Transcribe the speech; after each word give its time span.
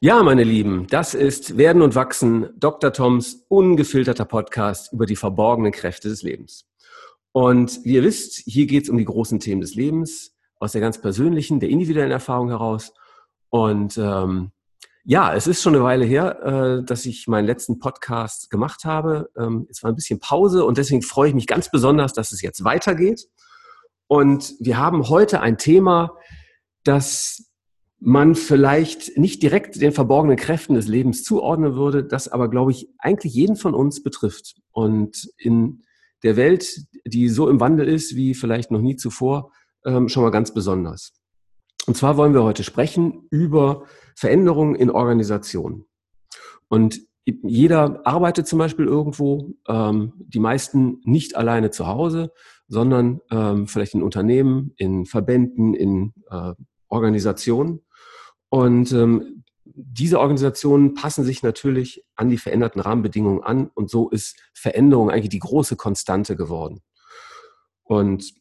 Ja, 0.00 0.22
meine 0.22 0.44
Lieben, 0.44 0.86
das 0.88 1.14
ist 1.14 1.56
Werden 1.56 1.80
und 1.80 1.94
Wachsen, 1.94 2.50
Dr. 2.58 2.92
Toms 2.92 3.46
ungefilterter 3.48 4.26
Podcast 4.26 4.92
über 4.92 5.06
die 5.06 5.16
verborgenen 5.16 5.72
Kräfte 5.72 6.10
des 6.10 6.22
Lebens. 6.22 6.68
Und 7.32 7.82
wie 7.82 7.94
ihr 7.94 8.02
wisst, 8.02 8.42
hier 8.44 8.66
geht 8.66 8.84
es 8.84 8.90
um 8.90 8.98
die 8.98 9.06
großen 9.06 9.40
Themen 9.40 9.62
des 9.62 9.74
Lebens, 9.74 10.36
aus 10.60 10.72
der 10.72 10.82
ganz 10.82 11.00
persönlichen, 11.00 11.60
der 11.60 11.70
individuellen 11.70 12.10
Erfahrung 12.10 12.50
heraus. 12.50 12.92
Und 13.48 13.96
ähm, 13.96 14.50
ja, 15.04 15.34
es 15.34 15.46
ist 15.46 15.62
schon 15.62 15.74
eine 15.74 15.84
Weile 15.84 16.04
her, 16.04 16.42
äh, 16.42 16.84
dass 16.84 17.06
ich 17.06 17.26
meinen 17.26 17.46
letzten 17.46 17.78
Podcast 17.78 18.50
gemacht 18.50 18.84
habe. 18.84 19.30
Ähm, 19.34 19.66
es 19.70 19.82
war 19.82 19.90
ein 19.90 19.96
bisschen 19.96 20.20
Pause 20.20 20.66
und 20.66 20.76
deswegen 20.76 21.00
freue 21.00 21.30
ich 21.30 21.34
mich 21.34 21.46
ganz 21.46 21.70
besonders, 21.70 22.12
dass 22.12 22.32
es 22.32 22.42
jetzt 22.42 22.64
weitergeht. 22.64 23.28
Und 24.08 24.56
wir 24.60 24.76
haben 24.76 25.08
heute 25.08 25.40
ein 25.40 25.56
Thema, 25.56 26.18
das 26.84 27.46
man 27.98 28.34
vielleicht 28.34 29.16
nicht 29.16 29.42
direkt 29.42 29.80
den 29.80 29.92
verborgenen 29.92 30.36
Kräften 30.36 30.74
des 30.74 30.86
Lebens 30.86 31.22
zuordnen 31.24 31.74
würde, 31.74 32.04
das 32.04 32.28
aber, 32.28 32.48
glaube 32.48 32.70
ich, 32.70 32.88
eigentlich 32.98 33.34
jeden 33.34 33.56
von 33.56 33.74
uns 33.74 34.02
betrifft. 34.02 34.56
Und 34.70 35.28
in 35.38 35.82
der 36.22 36.36
Welt, 36.36 36.86
die 37.06 37.28
so 37.28 37.48
im 37.48 37.60
Wandel 37.60 37.88
ist 37.88 38.14
wie 38.16 38.34
vielleicht 38.34 38.70
noch 38.70 38.80
nie 38.80 38.96
zuvor, 38.96 39.52
ähm, 39.84 40.08
schon 40.08 40.22
mal 40.22 40.30
ganz 40.30 40.52
besonders. 40.52 41.12
Und 41.86 41.96
zwar 41.96 42.16
wollen 42.16 42.34
wir 42.34 42.42
heute 42.42 42.64
sprechen 42.64 43.26
über 43.30 43.84
Veränderungen 44.16 44.74
in 44.74 44.90
Organisationen. 44.90 45.84
Und 46.68 47.00
jeder 47.24 48.06
arbeitet 48.06 48.46
zum 48.46 48.58
Beispiel 48.58 48.86
irgendwo, 48.86 49.54
ähm, 49.68 50.12
die 50.18 50.38
meisten 50.38 51.00
nicht 51.04 51.36
alleine 51.36 51.70
zu 51.70 51.86
Hause, 51.86 52.32
sondern 52.68 53.20
ähm, 53.30 53.66
vielleicht 53.66 53.94
in 53.94 54.02
Unternehmen, 54.02 54.72
in 54.76 55.06
Verbänden, 55.06 55.74
in 55.74 56.12
äh, 56.30 56.52
Organisationen. 56.88 57.80
Und 58.48 58.92
ähm, 58.92 59.44
diese 59.64 60.20
Organisationen 60.20 60.94
passen 60.94 61.24
sich 61.24 61.42
natürlich 61.42 62.04
an 62.14 62.28
die 62.28 62.38
veränderten 62.38 62.80
Rahmenbedingungen 62.80 63.42
an 63.42 63.68
und 63.74 63.90
so 63.90 64.08
ist 64.08 64.38
Veränderung 64.54 65.10
eigentlich 65.10 65.28
die 65.30 65.38
große 65.38 65.76
Konstante 65.76 66.36
geworden. 66.36 66.80
Und 67.82 68.34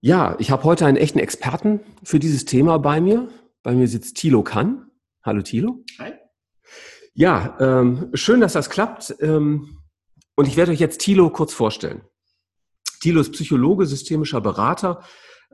ja, 0.00 0.36
ich 0.38 0.50
habe 0.50 0.64
heute 0.64 0.86
einen 0.86 0.96
echten 0.96 1.18
Experten 1.18 1.80
für 2.02 2.18
dieses 2.18 2.44
Thema 2.44 2.78
bei 2.78 3.00
mir. 3.00 3.28
Bei 3.62 3.74
mir 3.74 3.88
sitzt 3.88 4.16
Thilo 4.16 4.42
Kann. 4.42 4.90
Hallo 5.24 5.42
Thilo. 5.42 5.84
Hi. 5.98 6.12
Ja, 7.14 7.56
ähm, 7.58 8.10
schön, 8.14 8.40
dass 8.40 8.52
das 8.52 8.70
klappt. 8.70 9.16
Ähm, 9.20 9.78
und 10.36 10.46
ich 10.46 10.56
werde 10.56 10.70
euch 10.70 10.78
jetzt 10.78 11.00
Thilo 11.00 11.30
kurz 11.30 11.52
vorstellen. 11.52 12.02
Thilo 13.00 13.20
ist 13.20 13.32
Psychologe, 13.32 13.86
systemischer 13.86 14.40
Berater, 14.40 15.02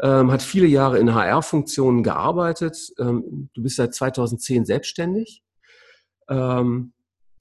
ähm, 0.00 0.30
hat 0.30 0.42
viele 0.42 0.66
Jahre 0.66 0.98
in 0.98 1.14
HR-Funktionen 1.14 2.02
gearbeitet. 2.02 2.76
Ähm, 2.98 3.48
du 3.54 3.62
bist 3.62 3.76
seit 3.76 3.94
2010 3.94 4.64
selbstständig. 4.64 5.42
Ähm, 6.28 6.92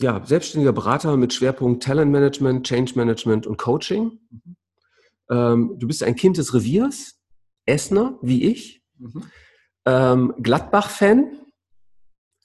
ja, 0.02 0.24
selbstständiger 0.26 0.74
Berater 0.74 1.18
mit 1.18 1.34
Schwerpunkt 1.34 1.84
Talent 1.84 2.12
Management, 2.12 2.68
Change 2.68 2.94
Management 2.96 3.48
und 3.48 3.58
Coaching. 3.58 4.20
Mhm. 4.30 4.56
Ähm, 5.30 5.76
du 5.78 5.88
bist 5.88 6.04
ein 6.04 6.16
Kind 6.16 6.38
des 6.38 6.54
Reviers, 6.54 7.20
Essener, 7.66 8.20
wie 8.22 8.44
ich. 8.52 8.84
Mhm. 8.98 9.24
Ähm, 9.86 10.34
Gladbach-Fan. 10.42 11.40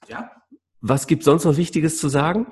Ja. 0.09 0.31
Was 0.81 1.07
gibt 1.07 1.25
sonst 1.25 1.45
noch 1.45 1.57
Wichtiges 1.57 1.99
zu 1.99 2.09
sagen? 2.09 2.47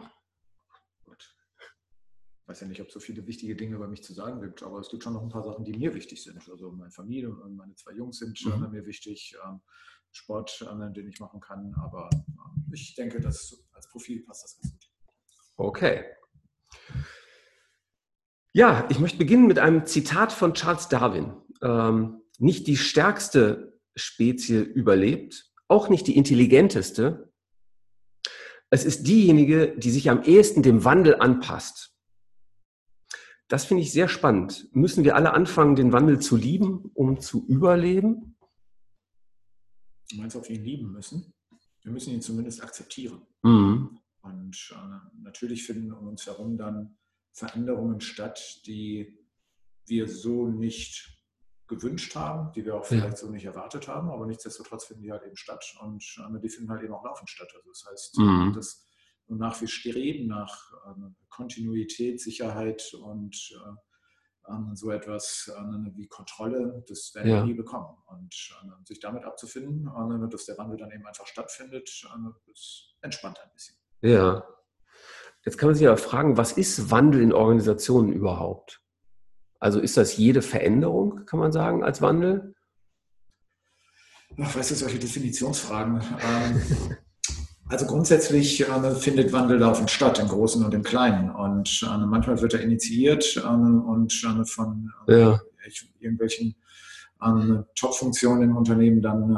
Ich 2.57 2.63
weiß 2.63 2.69
ja 2.69 2.69
nicht, 2.69 2.81
ob 2.81 2.89
es 2.89 2.95
so 2.95 3.01
viele 3.01 3.27
wichtige 3.27 3.55
Dinge 3.55 3.77
über 3.77 3.87
mich 3.87 4.03
zu 4.03 4.15
sagen 4.15 4.41
gibt, 4.41 4.63
aber 4.63 4.79
es 4.79 4.89
gibt 4.89 5.03
schon 5.03 5.13
noch 5.13 5.21
ein 5.21 5.29
paar 5.29 5.45
Sachen, 5.45 5.63
die 5.67 5.75
mir 5.75 5.93
wichtig 5.93 6.23
sind. 6.23 6.41
Also 6.51 6.73
meine 6.73 6.91
Familie 6.91 7.29
und 7.29 7.55
meine 7.55 7.75
zwei 7.75 7.93
Jungs 7.93 8.19
sind 8.19 8.43
mhm. 8.47 8.71
mir 8.71 8.87
wichtig, 8.87 9.37
ähm, 9.47 9.61
Sport, 10.11 10.67
den 10.95 11.07
ich 11.07 11.21
machen 11.21 11.39
kann. 11.41 11.75
Aber 11.75 12.09
ähm, 12.15 12.73
ich 12.73 12.95
denke, 12.95 13.21
dass 13.21 13.63
als 13.75 13.91
Profil 13.91 14.25
passt 14.25 14.45
das 14.45 14.57
ganz 14.57 14.73
gut. 14.73 14.91
Okay. 15.59 16.05
Ja, 18.55 18.89
ich 18.89 19.01
möchte 19.01 19.19
beginnen 19.19 19.49
mit 19.49 19.59
einem 19.59 19.85
Zitat 19.85 20.33
von 20.33 20.55
Charles 20.55 20.89
Darwin. 20.89 21.35
Ähm, 21.61 22.23
nicht 22.39 22.67
die 22.69 22.79
stärkste 22.79 23.79
Spezie 23.97 24.63
überlebt, 24.63 25.53
auch 25.69 25.91
nicht 25.91 26.07
die 26.07 26.17
intelligenteste. 26.17 27.35
Es 28.71 28.87
ist 28.87 29.07
diejenige, 29.07 29.77
die 29.77 29.91
sich 29.91 30.09
am 30.09 30.23
ehesten 30.23 30.63
dem 30.63 30.85
Wandel 30.85 31.17
anpasst. 31.17 31.93
Das 33.49 33.65
finde 33.65 33.83
ich 33.83 33.93
sehr 33.93 34.09
spannend. 34.09 34.69
Müssen 34.73 35.05
wir 35.05 35.15
alle 35.15 35.33
anfangen, 35.33 35.77
den 35.77 35.93
Wandel 35.93 36.19
zu 36.19 36.37
lieben, 36.37 36.91
um 36.95 37.21
zu 37.21 37.47
überleben? 37.47 38.37
Du 40.11 40.17
meinst, 40.17 40.37
ob 40.37 40.49
wir 40.49 40.57
ihn 40.57 40.65
lieben 40.65 40.93
müssen? 40.93 41.33
Wir 41.83 41.93
müssen 41.93 42.13
ihn 42.13 42.23
zumindest 42.23 42.63
akzeptieren. 42.63 43.23
Mhm. 43.43 44.01
Und 44.23 44.75
äh, 44.75 45.21
natürlich 45.23 45.65
finden 45.65 45.93
um 45.93 46.09
uns 46.09 46.27
herum 46.27 46.57
dann 46.57 46.97
Veränderungen 47.33 48.01
statt, 48.01 48.63
die 48.67 49.17
wir 49.87 50.09
so 50.09 50.49
nicht 50.49 51.17
gewünscht 51.69 52.15
haben, 52.15 52.53
die 52.53 52.65
wir 52.65 52.77
auch 52.77 52.85
vielleicht 52.85 53.11
ja. 53.11 53.17
so 53.17 53.31
nicht 53.31 53.45
erwartet 53.45 53.89
haben, 53.89 54.11
aber 54.11 54.27
nichtsdestotrotz 54.27 54.87
finden 54.87 55.03
die 55.03 55.13
halt 55.13 55.25
eben 55.25 55.37
statt 55.37 55.65
und 55.81 56.03
äh, 56.19 56.41
die 56.41 56.49
finden 56.49 56.71
halt 56.71 56.83
eben 56.83 56.95
auch 56.95 57.05
laufend 57.05 57.29
statt. 57.29 57.53
Also 57.55 57.69
das 57.69 57.85
heißt, 57.91 58.19
mhm. 58.19 58.53
das 58.55 58.86
wonach 59.29 59.61
wir 59.61 59.69
streben, 59.69 60.27
nach 60.29 60.73
äh, 60.87 61.11
Kontinuität, 61.29 62.21
Sicherheit 62.21 62.93
und 62.95 63.37
äh, 63.53 63.73
so 64.75 64.93
etwas 64.93 65.51
wie 65.97 66.07
Kontrolle, 66.07 66.85
das 66.89 67.13
werden 67.17 67.29
ja. 67.29 67.37
wir 67.39 67.47
nie 67.47 67.55
bekommen. 67.55 67.97
Und 68.07 68.33
sich 68.85 69.01
damit 69.01 69.25
abzufinden, 69.25 69.91
dass 70.31 70.47
der 70.47 70.57
Wandel 70.57 70.79
dann 70.79 70.93
eben 70.93 71.05
einfach 71.05 71.27
stattfindet, 71.27 71.91
ist 72.47 72.95
entspannt 73.03 73.41
ein 73.43 73.51
bisschen. 73.53 73.77
Ja. 74.03 74.47
Jetzt 75.45 75.59
kann 75.59 75.69
man 75.69 75.75
sich 75.75 75.87
aber 75.87 75.97
fragen, 75.97 76.37
was 76.37 76.53
ist 76.53 76.93
Wandel 76.93 77.23
in 77.23 77.33
Organisationen 77.33 78.13
überhaupt? 78.13 78.83
Also 79.59 79.81
ist 79.81 79.97
das 79.97 80.17
jede 80.17 80.43
Veränderung, 80.43 81.25
kann 81.27 81.41
man 81.41 81.53
sagen, 81.53 81.83
als 81.83 82.03
Wandel? 82.03 82.55
Ach, 84.39 84.55
weißt 84.55 84.73
du, 84.73 84.75
solche 84.75 84.99
Definitionsfragen. 84.99 86.03
Ähm, 86.21 86.97
Also 87.69 87.87
grundsätzlich 87.87 88.61
äh, 88.61 88.91
findet 88.95 89.33
Wandel 89.33 89.59
laufend 89.59 89.91
statt, 89.91 90.21
im 90.21 90.29
Großen 90.29 90.65
und 90.65 90.73
im 90.73 90.85
Kleinen. 90.85 91.31
Und 91.31 91.83
äh, 91.83 91.99
manchmal 91.99 92.41
wird 92.41 92.55
er 92.55 92.61
initiiert 92.61 93.37
äh, 93.37 93.41
und 93.41 94.13
äh, 94.25 94.45
von 94.45 94.93
äh, 95.09 95.21
ja. 95.21 95.41
irgendwelchen 95.99 96.55
äh, 97.21 97.63
Top-Funktionen 97.75 98.43
im 98.43 98.57
Unternehmen 98.57 99.03
dann 99.03 99.37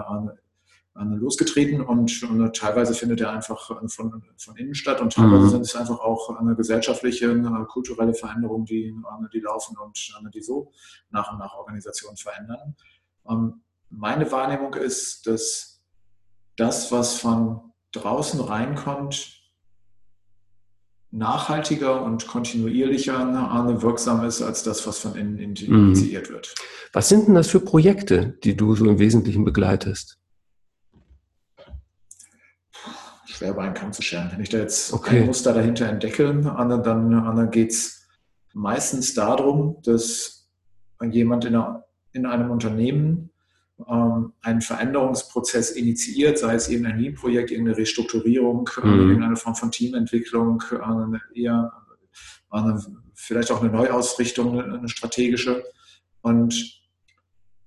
losgetreten 1.01 1.81
und, 1.81 2.27
teilweise 2.55 2.93
findet 2.93 3.21
er 3.21 3.31
einfach 3.31 3.71
von, 3.89 4.21
von 4.37 4.57
innen 4.57 4.75
statt 4.75 5.01
und 5.01 5.13
teilweise 5.13 5.45
mhm. 5.45 5.51
sind 5.51 5.61
es 5.61 5.77
einfach 5.77 6.01
auch 6.01 6.37
eine 6.41 6.57
gesellschaftliche, 6.57 7.31
eine 7.31 7.67
kulturelle 7.69 8.15
Veränderung, 8.15 8.65
die, 8.65 8.93
die 9.33 9.39
laufen 9.39 9.77
und 9.79 9.97
die 10.35 10.43
so 10.43 10.73
nach 11.11 11.31
und 11.31 11.39
nach 11.39 11.55
Organisationen 11.55 12.17
verändern. 12.17 12.75
Ähm, 13.31 13.61
meine 13.91 14.31
Wahrnehmung 14.33 14.75
ist, 14.75 15.29
dass 15.29 15.81
das, 16.57 16.91
was 16.91 17.21
von 17.21 17.68
draußen 17.93 18.41
reinkommt, 18.41 19.39
nachhaltiger 21.11 22.03
und 22.03 22.27
kontinuierlicher 22.27 23.25
ne, 23.25 23.83
wirksam 23.83 24.25
ist 24.25 24.43
als 24.43 24.63
das, 24.63 24.87
was 24.87 24.99
von 24.99 25.15
innen 25.15 25.37
mhm. 25.37 25.93
initiiert 25.93 26.31
wird. 26.31 26.55
Was 26.93 27.09
sind 27.09 27.27
denn 27.27 27.35
das 27.35 27.49
für 27.49 27.61
Projekte, 27.61 28.39
die 28.45 28.57
du 28.57 28.75
so 28.75 28.85
im 28.85 28.99
Wesentlichen 28.99 29.45
begleitest? 29.45 30.19
Schwer 33.27 33.55
bei 33.55 33.63
einem 33.63 33.75
Kamm 33.75 33.93
zu 33.93 34.03
scheren. 34.03 34.31
Wenn 34.33 34.41
ich 34.41 34.49
da 34.49 34.59
jetzt 34.59 34.93
okay. 34.93 35.21
ein 35.21 35.27
Muster 35.27 35.55
dahinter 35.55 35.87
entdecke, 35.87 36.35
dann, 36.43 36.83
dann 36.83 37.51
geht 37.51 37.71
es 37.71 38.07
meistens 38.53 39.15
darum, 39.15 39.77
dass 39.83 40.49
jemand 41.11 41.45
in, 41.45 41.55
einer, 41.55 41.85
in 42.13 42.27
einem 42.27 42.51
Unternehmen 42.51 43.28
ähm, 43.87 44.33
einen 44.43 44.61
Veränderungsprozess 44.61 45.71
initiiert, 45.71 46.39
sei 46.39 46.55
es 46.55 46.69
eben 46.69 46.85
ein 46.87 46.99
Lean-Projekt, 46.99 47.51
irgendeine 47.51 47.79
Restrukturierung, 47.79 48.69
äh, 48.83 48.87
mhm. 48.87 49.11
irgendeine 49.11 49.37
Form 49.37 49.55
von 49.55 49.71
Teamentwicklung, 49.71 50.63
äh, 50.73 51.41
eher 51.41 51.73
eine, 52.51 52.83
vielleicht 53.15 53.53
auch 53.53 53.63
eine 53.63 53.71
Neuausrichtung, 53.71 54.61
eine 54.61 54.89
strategische 54.89 55.63
und 56.23 56.79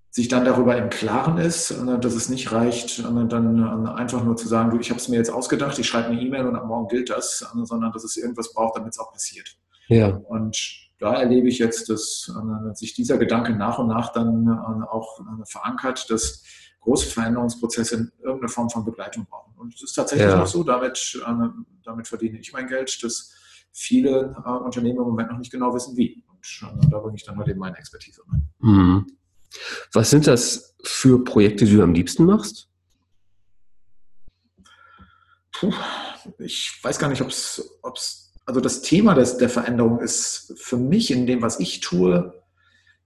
sich 0.10 0.28
dann 0.28 0.44
darüber 0.44 0.76
im 0.76 0.90
Klaren 0.90 1.38
ist, 1.38 1.72
äh, 1.72 2.00
dass 2.00 2.16
es 2.16 2.28
nicht 2.28 2.52
reicht, 2.52 3.04
dann 3.06 3.88
einfach 3.88 4.24
nur 4.24 4.36
zu 4.36 4.50
sagen, 4.50 4.72
du, 4.72 4.80
ich 4.80 4.90
habe 4.90 5.00
es 5.00 5.08
mir 5.08 5.16
jetzt 5.16 5.32
ausgedacht, 5.32 5.80
ich 5.80 5.88
schreibe 5.88 6.10
eine 6.10 6.22
E-Mail 6.22 6.46
und 6.46 6.58
ab 6.58 6.68
morgen 6.68 6.90
gilt 6.90 7.10
das, 7.10 7.40
sondern 7.64 7.94
dass 7.94 8.04
es 8.04 8.18
irgendwas 8.18 8.54
braucht, 8.54 8.78
damit 8.78 8.92
es 8.92 9.00
auch 9.00 9.14
passiert. 9.14 9.58
Ja. 9.88 10.10
Und 10.10 10.91
da 11.02 11.16
erlebe 11.16 11.48
ich 11.50 11.58
jetzt, 11.58 11.90
dass 11.90 12.32
äh, 12.32 12.76
sich 12.76 12.94
dieser 12.94 13.18
Gedanke 13.18 13.54
nach 13.56 13.80
und 13.80 13.88
nach 13.88 14.14
dann 14.14 14.46
äh, 14.48 14.86
auch 14.88 15.20
äh, 15.20 15.46
verankert, 15.46 16.10
dass 16.12 16.44
große 16.80 17.08
Veränderungsprozesse 17.10 17.96
in 17.96 18.12
irgendeine 18.20 18.50
Form 18.50 18.70
von 18.70 18.86
Begleitung 18.86 19.26
brauchen. 19.26 19.54
Und 19.58 19.74
es 19.74 19.82
ist 19.82 19.94
tatsächlich 19.94 20.30
ja. 20.30 20.38
noch 20.38 20.48
so, 20.48 20.64
damit, 20.64 21.22
damit 21.84 22.08
verdiene 22.08 22.40
ich 22.40 22.54
mein 22.54 22.66
Geld, 22.66 23.04
dass 23.04 23.36
viele 23.72 24.36
Unternehmen 24.66 24.98
im 24.98 25.04
Moment 25.04 25.30
noch 25.30 25.38
nicht 25.38 25.52
genau 25.52 25.74
wissen, 25.76 25.96
wie. 25.96 26.24
Und 26.64 26.92
da 26.92 26.98
bringe 26.98 27.16
ich 27.16 27.24
dann 27.24 27.38
halt 27.38 27.50
eben 27.50 27.60
meine 27.60 27.78
Expertise 27.78 28.24
rein. 28.28 28.50
Mhm. 28.60 29.08
Was 29.92 30.10
sind 30.10 30.26
das 30.26 30.76
für 30.84 31.24
Projekte, 31.24 31.66
die 31.66 31.76
du 31.76 31.84
am 31.84 31.94
liebsten 31.94 32.26
machst? 32.26 32.68
Puh, 35.54 35.72
ich 36.40 36.80
weiß 36.82 36.98
gar 36.98 37.10
nicht, 37.10 37.22
ob 37.22 37.30
es, 37.30 37.80
also 38.52 38.60
das 38.60 38.82
Thema 38.82 39.14
des, 39.14 39.38
der 39.38 39.48
Veränderung 39.48 40.00
ist 40.00 40.54
für 40.58 40.76
mich 40.76 41.10
in 41.10 41.26
dem, 41.26 41.42
was 41.42 41.62
ich 41.62 41.80
tue, 41.80 42.34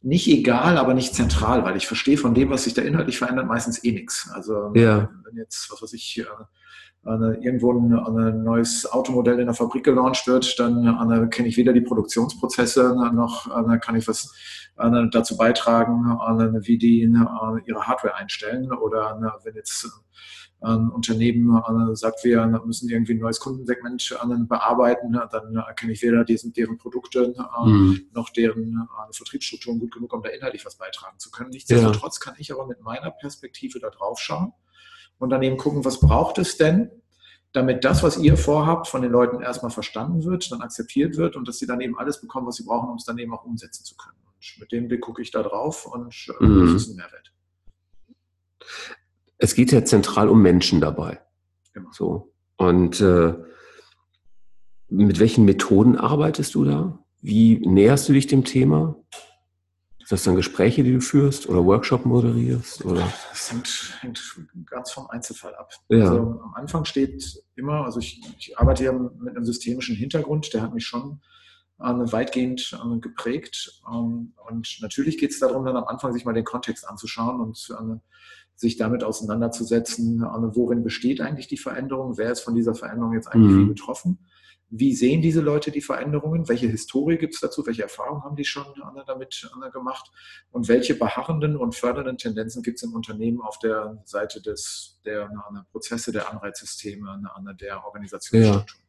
nicht 0.02 0.28
egal, 0.28 0.80
aber 0.80 0.96
nicht 0.96 1.14
zentral, 1.14 1.64
weil 1.64 1.78
ich 1.78 1.86
verstehe 1.86 2.18
von 2.18 2.34
dem, 2.34 2.50
was 2.50 2.64
sich 2.64 2.74
da 2.74 2.82
inhaltlich 2.82 3.20
verändert, 3.20 3.46
meistens 3.46 3.84
eh 3.84 3.92
nichts. 3.92 4.28
Also 4.34 4.72
ja. 4.74 5.08
wenn 5.24 5.38
jetzt, 5.38 5.72
was 5.72 5.84
weiß 5.84 5.94
ich, 5.94 6.20
äh, 6.20 7.08
eine, 7.08 7.38
irgendwo 7.44 7.74
ein, 7.74 7.94
ein, 7.94 8.44
neues 8.44 8.92
Automodell 8.92 9.38
in 9.40 9.46
der 9.46 9.54
Fabrik 9.54 9.84
gelauncht 9.84 10.26
wird, 10.26 10.58
dann 10.58 11.30
kenne 11.30 11.48
ich 11.48 11.58
weder 11.58 11.74
die 11.74 11.82
Produktionsprozesse 11.82 12.96
noch 13.14 13.48
kann 13.82 13.96
ich 13.96 14.08
was 14.08 14.34
dazu 15.12 15.38
beitragen, 15.38 16.06
wie 16.66 16.80
die 16.80 17.02
ihre 17.02 17.88
Hardware 17.88 18.16
einstellen 18.16 18.72
oder 18.72 19.40
wenn 19.44 19.54
jetzt 19.54 19.88
ein 20.62 20.90
Unternehmen 20.90 21.62
sagt, 21.96 22.24
wir 22.24 22.46
müssen 22.66 22.90
irgendwie 22.90 23.14
ein 23.14 23.20
neues 23.20 23.40
Kundensegment 23.40 24.18
bearbeiten, 24.48 25.20
dann 25.32 25.56
erkenne 25.56 25.92
ich 25.92 26.02
weder 26.02 26.24
diesen, 26.24 26.54
deren 26.54 26.78
Produkte 26.78 27.36
mhm. 27.66 28.08
noch 28.14 28.30
deren 28.30 28.88
Vertriebsstrukturen 29.12 29.80
gut 29.80 29.94
genug, 29.94 30.14
um 30.14 30.24
da 30.24 30.30
inhaltlich 30.30 30.66
was 30.66 30.78
beitragen 30.78 31.20
zu 31.20 31.30
können. 31.30 31.52
Nichtsdestotrotz 31.52 32.20
ja. 32.20 32.32
kann 32.32 32.40
ich 32.40 32.52
aber 32.52 32.66
mit 32.66 32.82
meiner 32.82 33.12
Perspektive 33.12 33.80
da 33.80 33.90
drauf 33.90 34.20
schauen 34.20 34.54
und 35.20 35.30
dann 35.30 35.44
eben 35.44 35.58
gucken, 35.58 35.86
was 35.86 36.00
braucht 36.00 36.38
es 36.40 36.58
denn, 36.58 36.90
damit 37.52 37.86
das, 37.86 38.04
was 38.04 38.18
ihr 38.18 38.36
vorhabt, 38.36 38.88
von 38.88 39.02
den 39.02 39.12
Leuten 39.12 39.42
erstmal 39.42 39.72
verstanden 39.72 40.26
wird, 40.26 40.52
dann 40.52 40.62
akzeptiert 40.62 41.16
wird 41.16 41.36
und 41.36 41.48
dass 41.48 41.58
sie 41.58 41.66
dann 41.66 41.80
eben 41.80 41.98
alles 41.98 42.20
bekommen, 42.20 42.48
was 42.48 42.56
sie 42.56 42.64
brauchen, 42.64 42.90
um 42.90 42.98
es 42.98 43.06
dann 43.06 43.18
eben 43.18 43.34
auch 43.34 43.46
umsetzen 43.46 43.86
zu 43.86 43.96
können. 43.96 44.18
Und 44.26 44.60
mit 44.60 44.72
dem 44.72 44.88
Blick 44.88 45.02
gucke 45.02 45.22
ich 45.22 45.32
da 45.32 45.42
drauf 45.42 45.86
und 45.86 46.14
äh, 46.40 46.44
mhm. 46.44 46.66
das 46.66 46.82
ist 46.82 46.90
ein 46.90 46.96
Mehrwert. 46.98 47.32
Es 49.38 49.56
geht 49.56 49.72
ja 49.72 49.84
zentral 49.84 50.30
um 50.30 50.42
Menschen 50.42 50.82
dabei. 50.82 51.20
Immer. 51.74 51.90
So. 51.92 52.34
Und 52.58 53.02
äh, 53.02 53.34
mit 54.90 55.20
welchen 55.20 55.46
Methoden 55.46 55.98
arbeitest 55.98 56.56
du 56.56 56.64
da? 56.64 57.00
Wie 57.22 57.60
näherst 57.68 58.08
du 58.08 58.14
dich 58.14 58.28
dem 58.28 58.44
Thema? 58.44 58.96
Ist 60.00 60.12
das 60.12 60.24
dann 60.24 60.36
Gespräche, 60.36 60.84
die 60.84 60.94
du 60.94 61.02
führst 61.02 61.50
oder 61.50 61.66
Workshop 61.66 62.06
moderierst? 62.06 62.86
Oder? 62.86 63.12
Das 63.32 63.52
hängt, 63.52 63.98
hängt 64.02 64.22
ganz 64.68 64.92
vom 64.92 65.08
Einzelfall 65.08 65.56
ab. 65.56 65.72
Ja. 65.90 66.12
Also 66.12 66.18
am 66.44 66.54
Anfang 66.54 66.86
steht 66.86 67.44
immer, 67.56 67.84
also 67.84 68.00
ich, 68.00 68.22
ich 68.38 68.58
arbeite 68.60 68.84
ja 68.84 68.92
mit 68.92 69.36
einem 69.36 69.46
systemischen 69.46 69.96
Hintergrund, 69.96 70.54
der 70.54 70.62
hat 70.62 70.76
mich 70.76 70.86
schon 70.86 71.22
äh, 71.80 71.86
weitgehend 71.86 72.80
äh, 72.80 73.00
geprägt. 73.00 73.82
Ähm, 73.92 74.34
und 74.48 74.78
natürlich 74.82 75.18
geht 75.18 75.32
es 75.32 75.40
darum, 75.40 75.66
dann 75.66 75.76
am 75.76 75.86
Anfang 75.86 76.14
sich 76.14 76.24
mal 76.24 76.34
den 76.34 76.46
Kontext 76.46 76.88
anzuschauen 76.88 77.42
und 77.42 77.68
äh, 77.72 77.98
sich 78.56 78.78
damit 78.78 79.04
auseinanderzusetzen, 79.04 80.22
worin 80.54 80.84
besteht 80.84 81.22
eigentlich 81.22 81.48
die 81.48 81.58
Veränderung, 81.58 82.18
wer 82.18 82.32
ist 82.32 82.42
von 82.42 82.56
dieser 82.56 82.76
Veränderung 82.76 83.14
jetzt 83.14 83.28
eigentlich 83.28 83.56
mhm. 83.56 83.68
betroffen 83.68 84.20
wie 84.70 84.94
sehen 84.94 85.22
diese 85.22 85.42
Leute 85.42 85.72
die 85.72 85.82
Veränderungen? 85.82 86.50
Welche 86.50 86.68
Historie 86.68 87.18
gibt 87.18 87.36
es 87.36 87.40
dazu? 87.40 87.66
Welche 87.66 87.84
Erfahrungen 87.84 88.24
haben 88.24 88.36
die 88.36 88.46
schon 88.46 88.66
damit 89.06 89.48
gemacht? 89.72 90.12
Und 90.52 90.68
welche 90.68 90.96
beharrenden 90.96 91.56
und 91.56 91.76
fördernden 91.76 92.18
Tendenzen 92.18 92.64
gibt 92.64 92.78
es 92.78 92.84
im 92.84 92.94
Unternehmen 92.94 93.42
auf 93.42 93.60
der 93.60 94.02
Seite 94.06 94.42
des, 94.42 95.00
der, 95.06 95.30
Prozesse, 95.72 96.12
der 96.12 96.32
Anreizsysteme, 96.32 97.22
der 97.60 97.86
Organisationsstruktur? 97.86 98.66
Ja. 98.68 98.85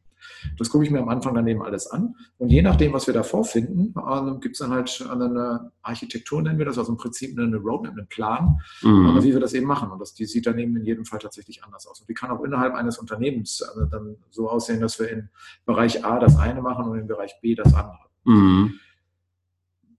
Das 0.57 0.69
gucke 0.69 0.85
ich 0.85 0.91
mir 0.91 0.99
am 0.99 1.09
Anfang 1.09 1.33
dann 1.35 1.47
eben 1.47 1.61
alles 1.61 1.87
an. 1.87 2.15
Und 2.37 2.49
je 2.49 2.61
nachdem, 2.61 2.93
was 2.93 3.07
wir 3.07 3.13
da 3.13 3.23
vorfinden, 3.23 3.93
äh, 3.97 4.39
gibt 4.39 4.55
es 4.55 4.59
dann 4.59 4.71
halt 4.71 5.07
eine 5.09 5.71
Architektur, 5.81 6.41
nennen 6.41 6.57
wir 6.57 6.65
das, 6.65 6.77
also 6.77 6.91
im 6.91 6.97
Prinzip 6.97 7.37
eine 7.37 7.57
Roadmap, 7.57 7.93
einen 7.93 8.07
Plan, 8.07 8.59
mhm. 8.81 9.23
wie 9.23 9.33
wir 9.33 9.39
das 9.39 9.53
eben 9.53 9.67
machen. 9.67 9.91
Und 9.91 9.99
das, 9.99 10.13
die 10.13 10.25
sieht 10.25 10.47
dann 10.47 10.57
eben 10.57 10.75
in 10.75 10.85
jedem 10.85 11.05
Fall 11.05 11.19
tatsächlich 11.19 11.63
anders 11.63 11.87
aus. 11.87 12.01
Und 12.01 12.09
die 12.09 12.13
kann 12.13 12.31
auch 12.31 12.43
innerhalb 12.43 12.73
eines 12.73 12.97
Unternehmens 12.97 13.61
äh, 13.61 13.87
dann 13.89 14.17
so 14.29 14.49
aussehen, 14.49 14.81
dass 14.81 14.99
wir 14.99 15.09
in 15.09 15.29
Bereich 15.65 16.05
A 16.05 16.19
das 16.19 16.37
eine 16.37 16.61
machen 16.61 16.85
und 16.85 16.99
in 16.99 17.07
Bereich 17.07 17.39
B 17.41 17.55
das 17.55 17.73
andere. 17.73 17.99
Mhm. 18.25 18.79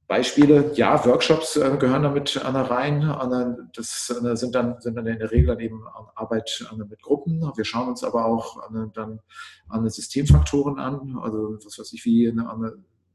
Beispiele, 0.09 0.73
ja, 0.75 1.05
Workshops 1.05 1.57
äh, 1.57 1.77
gehören 1.79 2.03
damit 2.03 2.43
an 2.43 2.57
rein. 2.57 3.03
An, 3.05 3.71
das 3.75 4.09
äh, 4.11 4.37
sind, 4.37 4.55
dann, 4.55 4.81
sind 4.81 4.97
dann 4.97 5.07
in 5.07 5.19
der 5.19 5.31
Regel 5.31 5.49
dann 5.49 5.61
eben 5.61 5.85
Arbeit 6.15 6.67
mit 6.77 7.03
Gruppen. 7.03 7.43
Wir 7.55 7.65
schauen 7.67 7.89
uns 7.89 8.03
aber 8.03 8.25
auch 8.25 8.59
dann 8.95 9.21
an 9.69 9.89
Systemfaktoren 9.89 10.79
an. 10.79 11.19
Also 11.23 11.59
was 11.63 11.79
weiß 11.79 11.93
ich, 11.93 12.07
wie 12.07 12.27
eine, 12.27 12.73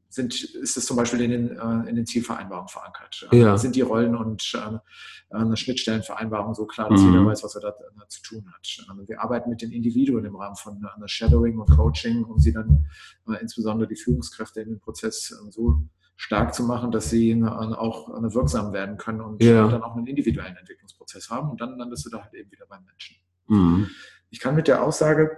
sind, 0.08 0.40
ist 0.44 0.76
es 0.76 0.86
zum 0.86 0.96
Beispiel 0.96 1.22
in 1.22 1.30
den, 1.32 1.58
äh, 1.58 1.90
in 1.90 1.96
den 1.96 2.06
Zielvereinbarungen 2.06 2.68
verankert? 2.68 3.26
Ja. 3.32 3.58
Sind 3.58 3.74
die 3.74 3.80
Rollen 3.80 4.14
und 4.14 4.56
eine 5.30 5.56
Schnittstellenvereinbarung 5.56 6.54
so 6.54 6.64
klar, 6.64 6.90
dass 6.90 7.00
mhm. 7.00 7.10
jeder 7.10 7.26
weiß, 7.26 7.42
was 7.42 7.56
er 7.56 7.60
da, 7.62 7.70
da, 7.70 8.08
zu 8.08 8.22
tun 8.22 8.44
hat? 8.54 8.86
Also 8.88 9.08
wir 9.08 9.20
arbeiten 9.20 9.50
mit 9.50 9.62
den 9.62 9.72
Individuen 9.72 10.24
im 10.24 10.36
Rahmen 10.36 10.54
von 10.54 10.76
einer 10.84 11.08
Shadowing 11.08 11.58
und 11.58 11.70
Coaching, 11.72 12.22
um 12.22 12.38
sie 12.38 12.52
dann 12.52 12.86
insbesondere 13.40 13.88
die 13.88 13.96
Führungskräfte 13.96 14.60
in 14.60 14.68
den 14.68 14.78
Prozess 14.78 15.36
so 15.50 15.82
stark 16.16 16.54
zu 16.54 16.62
machen, 16.62 16.90
dass 16.90 17.10
sie 17.10 17.42
auch 17.44 18.08
wirksam 18.08 18.72
werden 18.72 18.96
können 18.96 19.20
und 19.20 19.42
ja. 19.42 19.66
dann 19.68 19.82
auch 19.82 19.96
einen 19.96 20.06
individuellen 20.06 20.56
Entwicklungsprozess 20.56 21.30
haben. 21.30 21.50
Und 21.50 21.60
dann 21.60 21.76
landest 21.76 22.06
du 22.06 22.10
da 22.10 22.22
halt 22.22 22.34
eben 22.34 22.50
wieder 22.50 22.66
beim 22.66 22.84
Menschen. 22.84 23.16
Mhm. 23.46 23.90
Ich 24.30 24.40
kann 24.40 24.54
mit 24.54 24.68
der 24.68 24.82
Aussage 24.82 25.36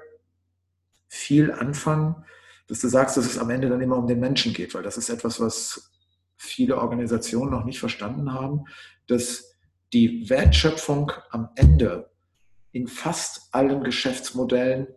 viel 1.09 1.53
anfangen, 1.53 2.25
dass 2.67 2.81
du 2.81 2.89
sagst, 2.89 3.17
dass 3.17 3.27
es 3.27 3.39
am 3.39 3.51
Ende 3.51 3.69
dann 3.69 3.81
immer 3.81 3.97
um 3.97 4.07
den 4.07 4.21
Menschen 4.21 4.53
geht, 4.53 4.75
weil 4.75 4.83
das 4.83 4.97
ist 4.97 5.09
etwas, 5.09 5.41
was 5.41 5.93
viele 6.37 6.79
Organisationen 6.79 7.51
noch 7.51 7.65
nicht 7.65 7.79
verstanden 7.79 8.33
haben, 8.33 8.65
dass 9.07 9.55
die 9.93 10.29
Wertschöpfung 10.29 11.13
am 11.31 11.49
Ende 11.55 12.11
in 12.73 12.89
fast 12.89 13.55
allen 13.55 13.85
Geschäftsmodellen 13.85 14.89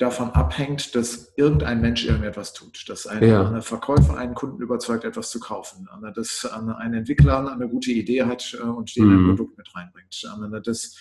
davon 0.00 0.30
abhängt, 0.30 0.94
dass 0.94 1.34
irgendein 1.36 1.82
Mensch 1.82 2.06
irgendetwas 2.06 2.54
tut, 2.54 2.88
dass 2.88 3.06
ein, 3.06 3.22
ja. 3.22 3.60
Verkäufer 3.60 4.16
einen 4.16 4.34
Kunden 4.34 4.62
überzeugt, 4.62 5.04
etwas 5.04 5.28
zu 5.30 5.40
kaufen, 5.40 5.88
dass 6.14 6.46
ein 6.46 6.94
Entwickler 6.94 7.52
eine 7.52 7.68
gute 7.68 7.92
Idee 7.92 8.22
hat 8.22 8.56
äh, 8.58 8.62
und 8.62 8.96
den 8.96 9.04
mhm. 9.04 9.18
ein 9.18 9.36
Produkt 9.36 9.58
mit 9.58 9.68
reinbringt, 9.74 10.26
dass 10.64 10.96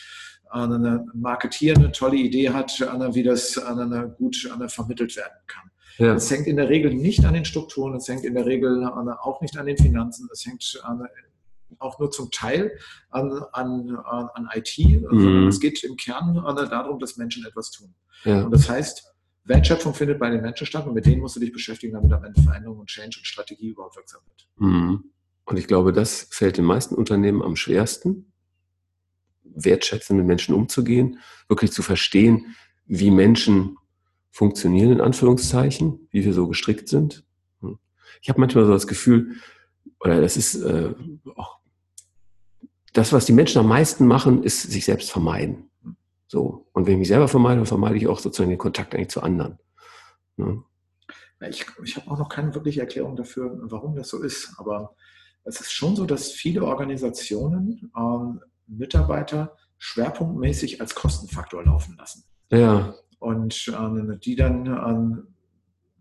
ein 0.49 1.09
Marketier 1.13 1.77
eine 1.77 1.91
tolle 1.93 2.17
Idee 2.17 2.49
hat, 2.49 2.71
wie 2.79 3.23
das 3.23 3.61
gut 4.17 4.35
vermittelt 4.67 5.15
werden 5.15 5.37
kann. 5.47 5.71
Ja. 5.97 6.15
Es 6.15 6.29
hängt 6.31 6.47
in 6.47 6.57
der 6.57 6.69
Regel 6.69 6.93
nicht 6.93 7.23
an 7.23 7.35
den 7.35 7.45
Strukturen, 7.45 7.95
es 7.95 8.07
hängt 8.07 8.25
in 8.25 8.33
der 8.33 8.45
Regel 8.45 8.83
auch 8.83 9.41
nicht 9.41 9.57
an 9.57 9.65
den 9.65 9.77
Finanzen, 9.77 10.27
es 10.33 10.45
hängt 10.45 10.81
auch 11.77 11.99
nur 11.99 12.11
zum 12.11 12.31
Teil 12.31 12.77
an, 13.11 13.31
an, 13.53 13.95
an 13.95 14.49
IT, 14.53 14.77
mhm. 15.11 15.47
es 15.47 15.59
geht 15.59 15.83
im 15.83 15.95
Kern 15.95 16.33
darum, 16.33 16.99
dass 16.99 17.15
Menschen 17.15 17.45
etwas 17.45 17.71
tun. 17.71 17.93
Ja. 18.23 18.43
Und 18.43 18.51
das 18.51 18.69
heißt, 18.69 19.03
Wertschöpfung 19.45 19.93
findet 19.93 20.19
bei 20.19 20.29
den 20.29 20.41
Menschen 20.41 20.67
statt 20.67 20.85
und 20.85 20.93
mit 20.93 21.05
denen 21.05 21.21
musst 21.21 21.35
du 21.35 21.39
dich 21.39 21.51
beschäftigen, 21.51 21.93
damit 21.93 22.11
am 22.13 22.23
Ende 22.23 22.41
Veränderung 22.41 22.79
und 22.79 22.89
Change 22.89 23.17
und 23.19 23.25
Strategie 23.25 23.69
überhaupt 23.69 23.95
wirksam 23.95 24.21
wird. 24.27 24.47
Mhm. 24.57 25.03
Und 25.45 25.57
ich 25.57 25.67
glaube, 25.67 25.91
das 25.91 26.27
fällt 26.29 26.57
den 26.57 26.65
meisten 26.65 26.93
Unternehmen 26.93 27.41
am 27.41 27.55
schwersten, 27.55 28.31
wertschätzend 29.43 30.19
mit 30.19 30.27
Menschen 30.27 30.53
umzugehen, 30.53 31.19
wirklich 31.47 31.71
zu 31.71 31.81
verstehen, 31.81 32.55
wie 32.85 33.09
Menschen 33.09 33.77
funktionieren, 34.29 34.91
in 34.91 35.01
Anführungszeichen, 35.01 36.07
wie 36.11 36.23
wir 36.23 36.33
so 36.33 36.47
gestrickt 36.47 36.87
sind. 36.87 37.25
Hm. 37.61 37.79
Ich 38.21 38.29
habe 38.29 38.39
manchmal 38.39 38.65
so 38.65 38.71
das 38.71 38.85
Gefühl, 38.85 39.37
oder 39.99 40.21
das 40.21 40.37
ist 40.37 40.55
äh, 40.61 40.93
auch 41.35 41.59
das, 42.93 43.13
was 43.13 43.25
die 43.25 43.33
Menschen 43.33 43.59
am 43.59 43.67
meisten 43.67 44.05
machen, 44.05 44.43
ist 44.43 44.61
sich 44.61 44.85
selbst 44.85 45.11
vermeiden. 45.11 45.68
So. 46.29 46.67
Und 46.73 46.85
wenn 46.85 46.93
ich 46.93 46.99
mich 46.99 47.07
selber 47.07 47.27
vermeide, 47.27 47.57
dann 47.57 47.65
vermeide 47.65 47.97
ich 47.97 48.07
auch 48.07 48.19
sozusagen 48.19 48.51
den 48.51 48.59
Kontakt 48.59 48.93
eigentlich 48.93 49.09
zu 49.09 49.23
anderen. 49.23 49.57
Ne? 50.37 50.63
Ich, 51.49 51.65
ich 51.83 51.95
habe 51.95 52.11
auch 52.11 52.19
noch 52.19 52.29
keine 52.29 52.53
wirkliche 52.53 52.81
Erklärung 52.81 53.15
dafür, 53.15 53.57
warum 53.63 53.95
das 53.95 54.09
so 54.09 54.21
ist. 54.21 54.53
Aber 54.59 54.95
es 55.43 55.59
ist 55.59 55.71
schon 55.71 55.95
so, 55.95 56.05
dass 56.05 56.31
viele 56.31 56.63
Organisationen 56.63 57.91
ähm, 57.97 58.41
Mitarbeiter 58.67 59.57
schwerpunktmäßig 59.79 60.79
als 60.81 60.93
Kostenfaktor 60.93 61.63
laufen 61.63 61.95
lassen. 61.97 62.25
Ja. 62.51 62.93
Und 63.17 63.73
ähm, 63.75 64.19
die 64.21 64.35
dann, 64.35 64.67
ähm, 64.67 65.27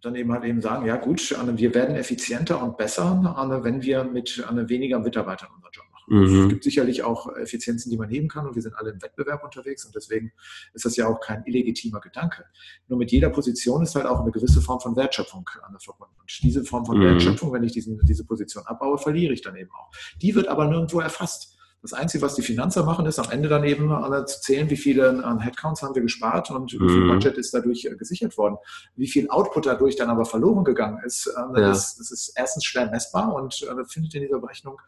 dann 0.03 0.15
eben 0.15 0.31
halt 0.31 0.45
eben 0.45 0.61
sagen, 0.61 0.85
ja 0.85 0.97
gut, 0.97 1.31
wir 1.31 1.75
werden 1.75 1.97
effizienter 1.97 2.63
und 2.63 2.77
besser, 2.77 3.61
wenn 3.63 3.81
wir 3.81 4.05
mit 4.05 4.45
weniger 4.69 4.99
Mitarbeitern 4.99 5.49
unseren 5.55 5.73
Job 5.73 5.87
Mhm. 6.09 6.43
Es 6.43 6.49
gibt 6.49 6.65
sicherlich 6.65 7.03
auch 7.03 7.35
Effizienzen, 7.37 7.91
die 7.91 7.97
man 7.97 8.09
heben 8.09 8.29
kann 8.29 8.47
und 8.47 8.55
wir 8.55 8.63
sind 8.63 8.75
alle 8.75 8.91
im 8.91 9.03
Wettbewerb 9.03 9.45
unterwegs 9.45 9.85
und 9.85 9.95
deswegen 9.95 10.33
ist 10.75 10.85
das 10.85 10.97
ja 10.97 11.07
auch 11.07 11.21
kein 11.21 11.45
illegitimer 11.45 12.01
Gedanke. 12.01 12.45
Nur 12.89 12.99
mit 12.99 13.13
jeder 13.13 13.31
Position 13.31 13.83
ist 13.83 13.95
halt 13.95 14.07
auch 14.07 14.21
eine 14.21 14.31
gewisse 14.31 14.61
Form 14.61 14.81
von 14.81 14.97
Wertschöpfung 14.97 15.49
verbunden. 15.79 16.15
Und 16.21 16.43
diese 16.43 16.65
Form 16.65 16.87
von 16.87 16.99
mhm. 16.99 17.05
Wertschöpfung, 17.05 17.53
wenn 17.53 17.63
ich 17.63 17.73
diesen, 17.73 18.01
diese 18.05 18.25
Position 18.25 18.67
abbaue, 18.67 18.99
verliere 18.99 19.33
ich 19.33 19.43
dann 19.43 19.57
eben 19.57 19.71
auch. 19.73 19.91
Die 20.21 20.35
wird 20.35 20.49
aber 20.49 20.67
nirgendwo 20.67 21.01
erfasst. 21.01 21.55
Das 21.81 21.93
Einzige, 21.93 22.23
was 22.23 22.35
die 22.35 22.43
Finanzer 22.43 22.85
machen, 22.85 23.07
ist 23.07 23.21
am 23.21 23.31
Ende 23.31 23.49
dann 23.49 23.63
eben 23.63 23.89
zu 24.27 24.41
zählen, 24.41 24.69
wie 24.69 24.77
viele 24.77 25.25
an 25.25 25.39
Headcounts 25.39 25.83
haben 25.83 25.95
wir 25.95 26.03
gespart 26.03 26.51
und 26.51 26.73
wie 26.73 26.79
viel 26.79 27.05
mhm. 27.05 27.09
Budget 27.09 27.39
ist 27.39 27.55
dadurch 27.55 27.85
äh, 27.85 27.95
gesichert 27.95 28.37
worden. 28.37 28.57
Wie 28.97 29.07
viel 29.07 29.31
Output 29.31 29.67
dadurch 29.67 29.95
dann 29.95 30.11
aber 30.11 30.25
verloren 30.25 30.65
gegangen 30.65 30.99
ist, 31.05 31.29
äh, 31.29 31.61
das, 31.61 31.97
das 31.97 32.11
ist 32.11 32.33
erstens 32.35 32.65
schwer 32.65 32.91
messbar 32.91 33.33
und 33.33 33.63
äh, 33.63 33.85
findet 33.85 34.15
in 34.17 34.23
dieser 34.23 34.41
Berechnung 34.41 34.81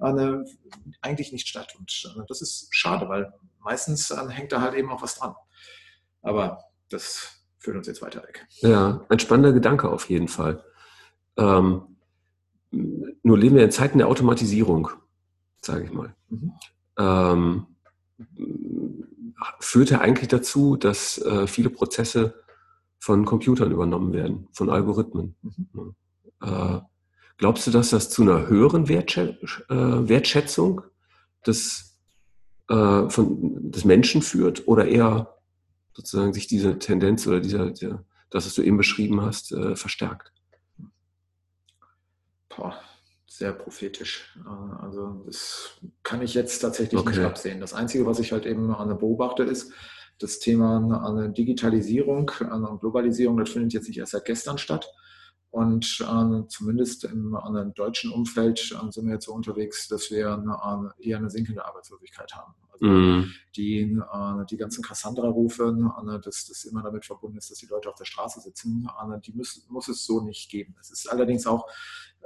äh, 0.00 0.44
eigentlich 1.00 1.32
nicht 1.32 1.48
statt. 1.48 1.74
Und 1.78 2.12
äh, 2.16 2.22
das 2.28 2.40
ist 2.42 2.68
schade, 2.70 3.08
weil 3.08 3.32
meistens 3.60 4.10
äh, 4.10 4.28
hängt 4.28 4.52
da 4.52 4.60
halt 4.60 4.74
eben 4.74 4.90
auch 4.90 5.02
was 5.02 5.16
dran. 5.16 5.34
Aber 6.22 6.58
das 6.88 7.42
führt 7.58 7.76
uns 7.76 7.86
jetzt 7.86 8.02
weiter 8.02 8.22
weg. 8.22 8.46
Ja, 8.60 9.04
ein 9.08 9.18
spannender 9.18 9.52
Gedanke 9.52 9.88
auf 9.90 10.08
jeden 10.08 10.28
Fall. 10.28 10.64
Ähm, 11.36 11.96
nur 12.70 13.38
leben 13.38 13.56
wir 13.56 13.64
in 13.64 13.70
Zeiten 13.70 13.98
der 13.98 14.08
Automatisierung, 14.08 14.90
sage 15.60 15.84
ich 15.84 15.92
mal. 15.92 16.14
Mhm. 16.28 16.52
Ähm, 16.98 17.66
führt 19.60 19.90
er 19.90 20.00
eigentlich 20.00 20.28
dazu, 20.28 20.76
dass 20.76 21.18
äh, 21.18 21.46
viele 21.46 21.70
Prozesse 21.70 22.42
von 22.98 23.24
Computern 23.24 23.70
übernommen 23.70 24.12
werden, 24.12 24.48
von 24.52 24.70
Algorithmen. 24.70 25.36
Mhm. 25.42 25.94
Äh, 26.42 26.80
glaubst 27.38 27.66
du, 27.66 27.70
dass 27.70 27.90
das 27.90 28.10
zu 28.10 28.22
einer 28.22 28.48
höheren 28.48 28.88
Wertschä 28.88 29.38
äh, 29.68 29.74
Wertschätzung 30.08 30.82
des, 31.46 31.98
äh, 32.68 33.08
von, 33.08 33.70
des 33.70 33.84
Menschen 33.84 34.22
führt 34.22 34.68
oder 34.68 34.86
eher 34.86 35.34
sozusagen 35.94 36.32
sich 36.32 36.46
diese 36.46 36.78
Tendenz 36.78 37.26
oder 37.26 37.40
dieser, 37.40 37.70
der, 37.70 38.04
das, 38.30 38.44
was 38.44 38.54
du 38.54 38.62
eben 38.62 38.76
beschrieben 38.76 39.22
hast, 39.22 39.52
äh, 39.52 39.74
verstärkt? 39.74 40.32
Boah, 42.54 42.78
sehr 43.26 43.52
prophetisch. 43.52 44.36
Äh, 44.44 44.84
also 44.84 45.24
das 45.26 45.70
kann 46.02 46.22
ich 46.22 46.34
jetzt 46.34 46.58
tatsächlich 46.58 47.00
okay. 47.00 47.10
nicht 47.10 47.24
absehen. 47.24 47.60
Das 47.60 47.72
Einzige, 47.72 48.04
was 48.04 48.18
ich 48.18 48.32
halt 48.32 48.46
eben 48.46 48.66
beobachte, 48.98 49.44
ist, 49.44 49.72
das 50.20 50.40
Thema 50.40 51.28
Digitalisierung, 51.28 52.32
Globalisierung, 52.80 53.36
das 53.36 53.50
findet 53.50 53.72
jetzt 53.72 53.86
nicht 53.86 53.98
erst 53.98 54.10
seit 54.10 54.24
gestern 54.24 54.58
statt. 54.58 54.90
Und 55.50 56.00
äh, 56.00 56.46
zumindest 56.48 57.04
im 57.04 57.34
einem 57.34 57.72
deutschen 57.74 58.12
Umfeld 58.12 58.70
äh, 58.72 58.92
sind 58.92 59.06
wir 59.06 59.14
jetzt 59.14 59.26
so 59.26 59.32
unterwegs, 59.32 59.88
dass 59.88 60.10
wir 60.10 60.34
eine, 60.34 60.92
eher 60.98 61.16
eine 61.16 61.30
sinkende 61.30 61.64
Arbeitslosigkeit 61.64 62.34
haben. 62.34 62.54
Also 62.72 62.84
mm. 62.86 63.32
die, 63.56 63.80
äh, 63.80 64.46
die 64.50 64.56
ganzen 64.56 64.82
Cassandra-Rufe, 64.82 65.74
äh, 65.74 66.20
dass 66.20 66.46
das 66.46 66.64
immer 66.64 66.82
damit 66.82 67.06
verbunden 67.06 67.38
ist, 67.38 67.50
dass 67.50 67.58
die 67.58 67.66
Leute 67.66 67.88
auf 67.88 67.94
der 67.94 68.04
Straße 68.04 68.40
sitzen, 68.40 68.88
äh, 69.00 69.20
die 69.20 69.32
muss, 69.32 69.66
muss 69.70 69.88
es 69.88 70.04
so 70.04 70.20
nicht 70.20 70.50
geben. 70.50 70.76
Es 70.80 70.90
ist 70.90 71.10
allerdings 71.10 71.46
auch 71.46 71.66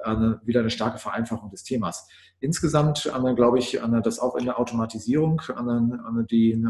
eine, 0.02 0.40
wieder 0.44 0.60
eine 0.60 0.70
starke 0.70 0.98
Vereinfachung 0.98 1.50
des 1.50 1.62
Themas. 1.62 2.08
Insgesamt 2.40 3.06
äh, 3.06 3.34
glaube 3.34 3.60
ich, 3.60 3.78
dass 4.02 4.18
auch 4.18 4.34
in 4.34 4.46
der 4.46 4.58
Automatisierung 4.58 5.40
die 6.28 6.64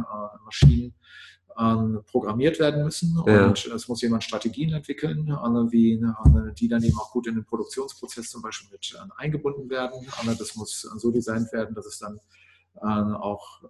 Maschinen 0.45 0.95
programmiert 2.07 2.59
werden 2.59 2.85
müssen 2.85 3.23
ja. 3.27 3.47
und 3.47 3.67
es 3.67 3.89
muss 3.89 4.01
jemand 4.03 4.25
Strategien 4.25 4.73
entwickeln, 4.73 5.27
wie 5.71 6.03
die 6.59 6.69
dann 6.69 6.83
eben 6.83 6.99
auch 6.99 7.11
gut 7.11 7.27
in 7.27 7.35
den 7.35 7.45
Produktionsprozess 7.45 8.31
zum 8.31 8.43
Beispiel 8.43 8.71
mit 8.71 8.97
eingebunden 9.17 9.69
werden. 9.71 10.07
Das 10.39 10.57
muss 10.57 10.81
so 10.81 11.11
designt 11.11 11.53
werden, 11.53 11.75
dass 11.75 11.87
es 11.87 11.99
dann 11.99 12.19
auch, 12.81 13.63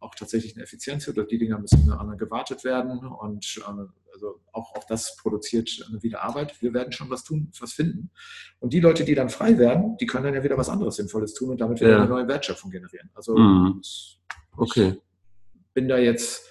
auch 0.00 0.14
tatsächlich 0.16 0.56
eine 0.56 0.64
Effizienz 0.64 1.06
wird. 1.06 1.30
Die 1.30 1.38
Dinger 1.38 1.58
müssen 1.58 1.86
gewartet 2.18 2.64
werden 2.64 2.98
und 3.06 3.62
also 4.12 4.40
auch, 4.52 4.74
auch 4.74 4.84
das 4.84 5.16
produziert 5.16 5.88
wieder 6.02 6.22
Arbeit. 6.22 6.60
Wir 6.60 6.74
werden 6.74 6.92
schon 6.92 7.08
was 7.08 7.24
tun, 7.24 7.50
was 7.60 7.72
finden. 7.72 8.10
Und 8.60 8.72
die 8.72 8.80
Leute, 8.80 9.04
die 9.04 9.14
dann 9.14 9.30
frei 9.30 9.56
werden, 9.58 9.96
die 9.98 10.06
können 10.06 10.24
dann 10.24 10.34
ja 10.34 10.42
wieder 10.42 10.58
was 10.58 10.68
anderes 10.68 10.96
Sinnvolles 10.96 11.34
tun 11.34 11.50
und 11.50 11.60
damit 11.60 11.80
wieder 11.80 11.90
ja. 11.90 11.98
eine 11.98 12.08
neue 12.08 12.28
Wertschöpfung 12.28 12.70
generieren. 12.70 13.10
Also 13.14 13.36
mhm. 13.36 13.80
okay. 14.56 15.00
ich 15.54 15.72
bin 15.72 15.88
da 15.88 15.96
jetzt 15.98 16.46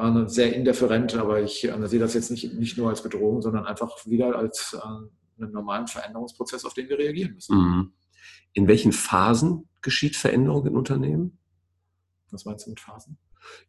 äh, 0.00 0.28
sehr 0.28 0.54
indifferent, 0.54 1.14
aber 1.16 1.40
ich 1.40 1.64
äh, 1.64 1.88
sehe 1.88 2.00
das 2.00 2.14
jetzt 2.14 2.30
nicht, 2.30 2.54
nicht 2.54 2.78
nur 2.78 2.88
als 2.88 3.02
Bedrohung, 3.02 3.42
sondern 3.42 3.66
einfach 3.66 4.06
wieder 4.06 4.36
als 4.36 4.76
äh, 4.78 5.42
einen 5.42 5.52
normalen 5.52 5.86
Veränderungsprozess, 5.86 6.64
auf 6.64 6.74
den 6.74 6.88
wir 6.88 6.98
reagieren 6.98 7.34
müssen. 7.34 7.56
Mhm. 7.56 7.92
In 8.52 8.68
welchen 8.68 8.92
Phasen 8.92 9.68
geschieht 9.80 10.16
Veränderung 10.16 10.66
in 10.66 10.76
Unternehmen? 10.76 11.38
Was 12.30 12.44
meinst 12.44 12.66
du 12.66 12.70
mit 12.70 12.80
Phasen? 12.80 13.18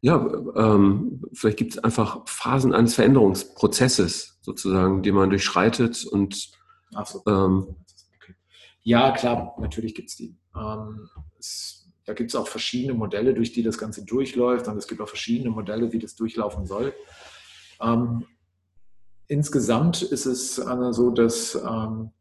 Ja, 0.01 0.27
ähm, 0.55 1.23
vielleicht 1.33 1.57
gibt 1.57 1.73
es 1.73 1.83
einfach 1.83 2.27
Phasen 2.27 2.73
eines 2.73 2.95
Veränderungsprozesses 2.95 4.39
sozusagen, 4.41 5.01
die 5.01 5.11
man 5.11 5.29
durchschreitet 5.29 6.05
und 6.05 6.51
Ach 6.93 7.05
so. 7.05 7.23
Ähm, 7.25 7.75
okay. 8.15 8.35
ja, 8.83 9.11
klar, 9.11 9.55
natürlich 9.59 9.95
gibt 9.95 10.09
es 10.09 10.15
die. 10.17 10.35
Ähm, 10.55 11.09
es 11.39 11.80
da 12.11 12.15
gibt 12.15 12.31
es 12.31 12.35
auch 12.35 12.49
verschiedene 12.49 12.93
Modelle, 12.93 13.33
durch 13.33 13.53
die 13.53 13.63
das 13.63 13.77
Ganze 13.77 14.03
durchläuft 14.03 14.67
und 14.67 14.75
es 14.75 14.89
gibt 14.89 14.99
auch 14.99 15.07
verschiedene 15.07 15.49
Modelle, 15.49 15.93
wie 15.93 15.99
das 15.99 16.13
durchlaufen 16.13 16.65
soll. 16.65 16.93
Ähm, 17.81 18.25
insgesamt 19.27 20.01
ist 20.01 20.25
es 20.25 20.57
äh, 20.59 20.91
so, 20.91 21.11
dass 21.11 21.55
ähm, 21.55 22.11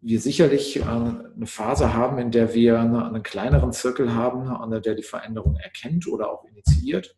wir 0.00 0.20
sicherlich 0.20 0.78
äh, 0.78 0.82
eine 0.82 1.46
Phase 1.46 1.94
haben, 1.94 2.18
in 2.18 2.32
der 2.32 2.54
wir 2.54 2.80
eine, 2.80 3.06
einen 3.06 3.22
kleineren 3.22 3.72
Zirkel 3.72 4.14
haben, 4.14 4.48
an 4.48 4.72
der 4.82 4.96
die 4.96 5.04
Veränderung 5.04 5.54
erkennt 5.58 6.08
oder 6.08 6.32
auch 6.32 6.44
initiiert 6.46 7.16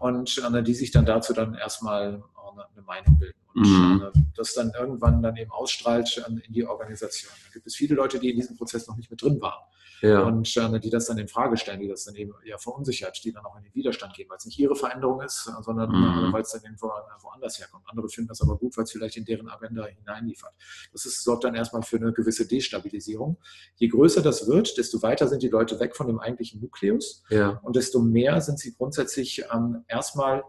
und 0.00 0.42
an 0.42 0.64
die 0.64 0.74
sich 0.74 0.92
dann 0.92 1.04
dazu 1.04 1.34
dann 1.34 1.52
erstmal 1.52 2.22
äh, 2.58 2.62
eine 2.74 2.82
Meinung 2.82 3.18
bilden 3.18 3.38
und 3.54 3.66
mhm. 3.66 4.02
Äh, 4.02 4.20
das 4.36 4.54
dann 4.54 4.72
irgendwann 4.78 5.22
dann 5.22 5.36
eben 5.36 5.50
ausstrahlt 5.50 6.24
in 6.26 6.52
die 6.52 6.64
Organisation. 6.64 7.32
Da 7.46 7.52
gibt 7.52 7.66
es 7.66 7.74
viele 7.74 7.94
Leute, 7.94 8.18
die 8.18 8.30
in 8.30 8.36
diesem 8.36 8.56
Prozess 8.56 8.86
noch 8.86 8.96
nicht 8.96 9.10
mit 9.10 9.22
drin 9.22 9.40
waren 9.40 9.62
ja. 10.02 10.22
und 10.22 10.56
äh, 10.56 10.80
die 10.80 10.90
das 10.90 11.06
dann 11.06 11.18
in 11.18 11.28
Frage 11.28 11.56
stellen, 11.56 11.80
die 11.80 11.88
das 11.88 12.04
dann 12.04 12.14
eben 12.14 12.32
eher 12.44 12.58
verunsichert, 12.58 13.20
die 13.24 13.32
dann 13.32 13.44
auch 13.44 13.56
in 13.56 13.64
den 13.64 13.74
Widerstand 13.74 14.14
gehen, 14.14 14.28
weil 14.28 14.36
es 14.36 14.46
nicht 14.46 14.58
ihre 14.58 14.76
Veränderung 14.76 15.20
ist, 15.22 15.50
sondern 15.62 15.90
mhm. 15.90 16.28
äh, 16.28 16.32
weil 16.32 16.42
es 16.42 16.50
dann 16.50 16.62
irgendwo 16.62 16.90
woanders 17.22 17.58
herkommt. 17.58 17.84
Andere 17.88 18.08
finden 18.08 18.28
das 18.28 18.40
aber 18.40 18.56
gut, 18.56 18.76
weil 18.76 18.84
es 18.84 18.92
vielleicht 18.92 19.16
in 19.16 19.24
deren 19.24 19.48
Agenda 19.48 19.86
hineinliefert. 19.86 20.52
Das 20.92 21.04
ist, 21.06 21.24
sorgt 21.24 21.44
dann 21.44 21.54
erstmal 21.54 21.82
für 21.82 21.96
eine 21.96 22.12
gewisse 22.12 22.46
Destabilisierung. 22.46 23.38
Je 23.76 23.88
größer 23.88 24.22
das 24.22 24.46
wird, 24.48 24.76
desto 24.78 25.02
weiter 25.02 25.28
sind 25.28 25.42
die 25.42 25.48
Leute 25.48 25.80
weg 25.80 25.96
von 25.96 26.06
dem 26.06 26.18
eigentlichen 26.18 26.60
Nukleus 26.60 27.24
ja. 27.30 27.60
und 27.62 27.76
desto 27.76 28.00
mehr 28.00 28.40
sind 28.40 28.58
sie 28.58 28.74
grundsätzlich 28.74 29.44
ähm, 29.52 29.84
erstmal 29.88 30.44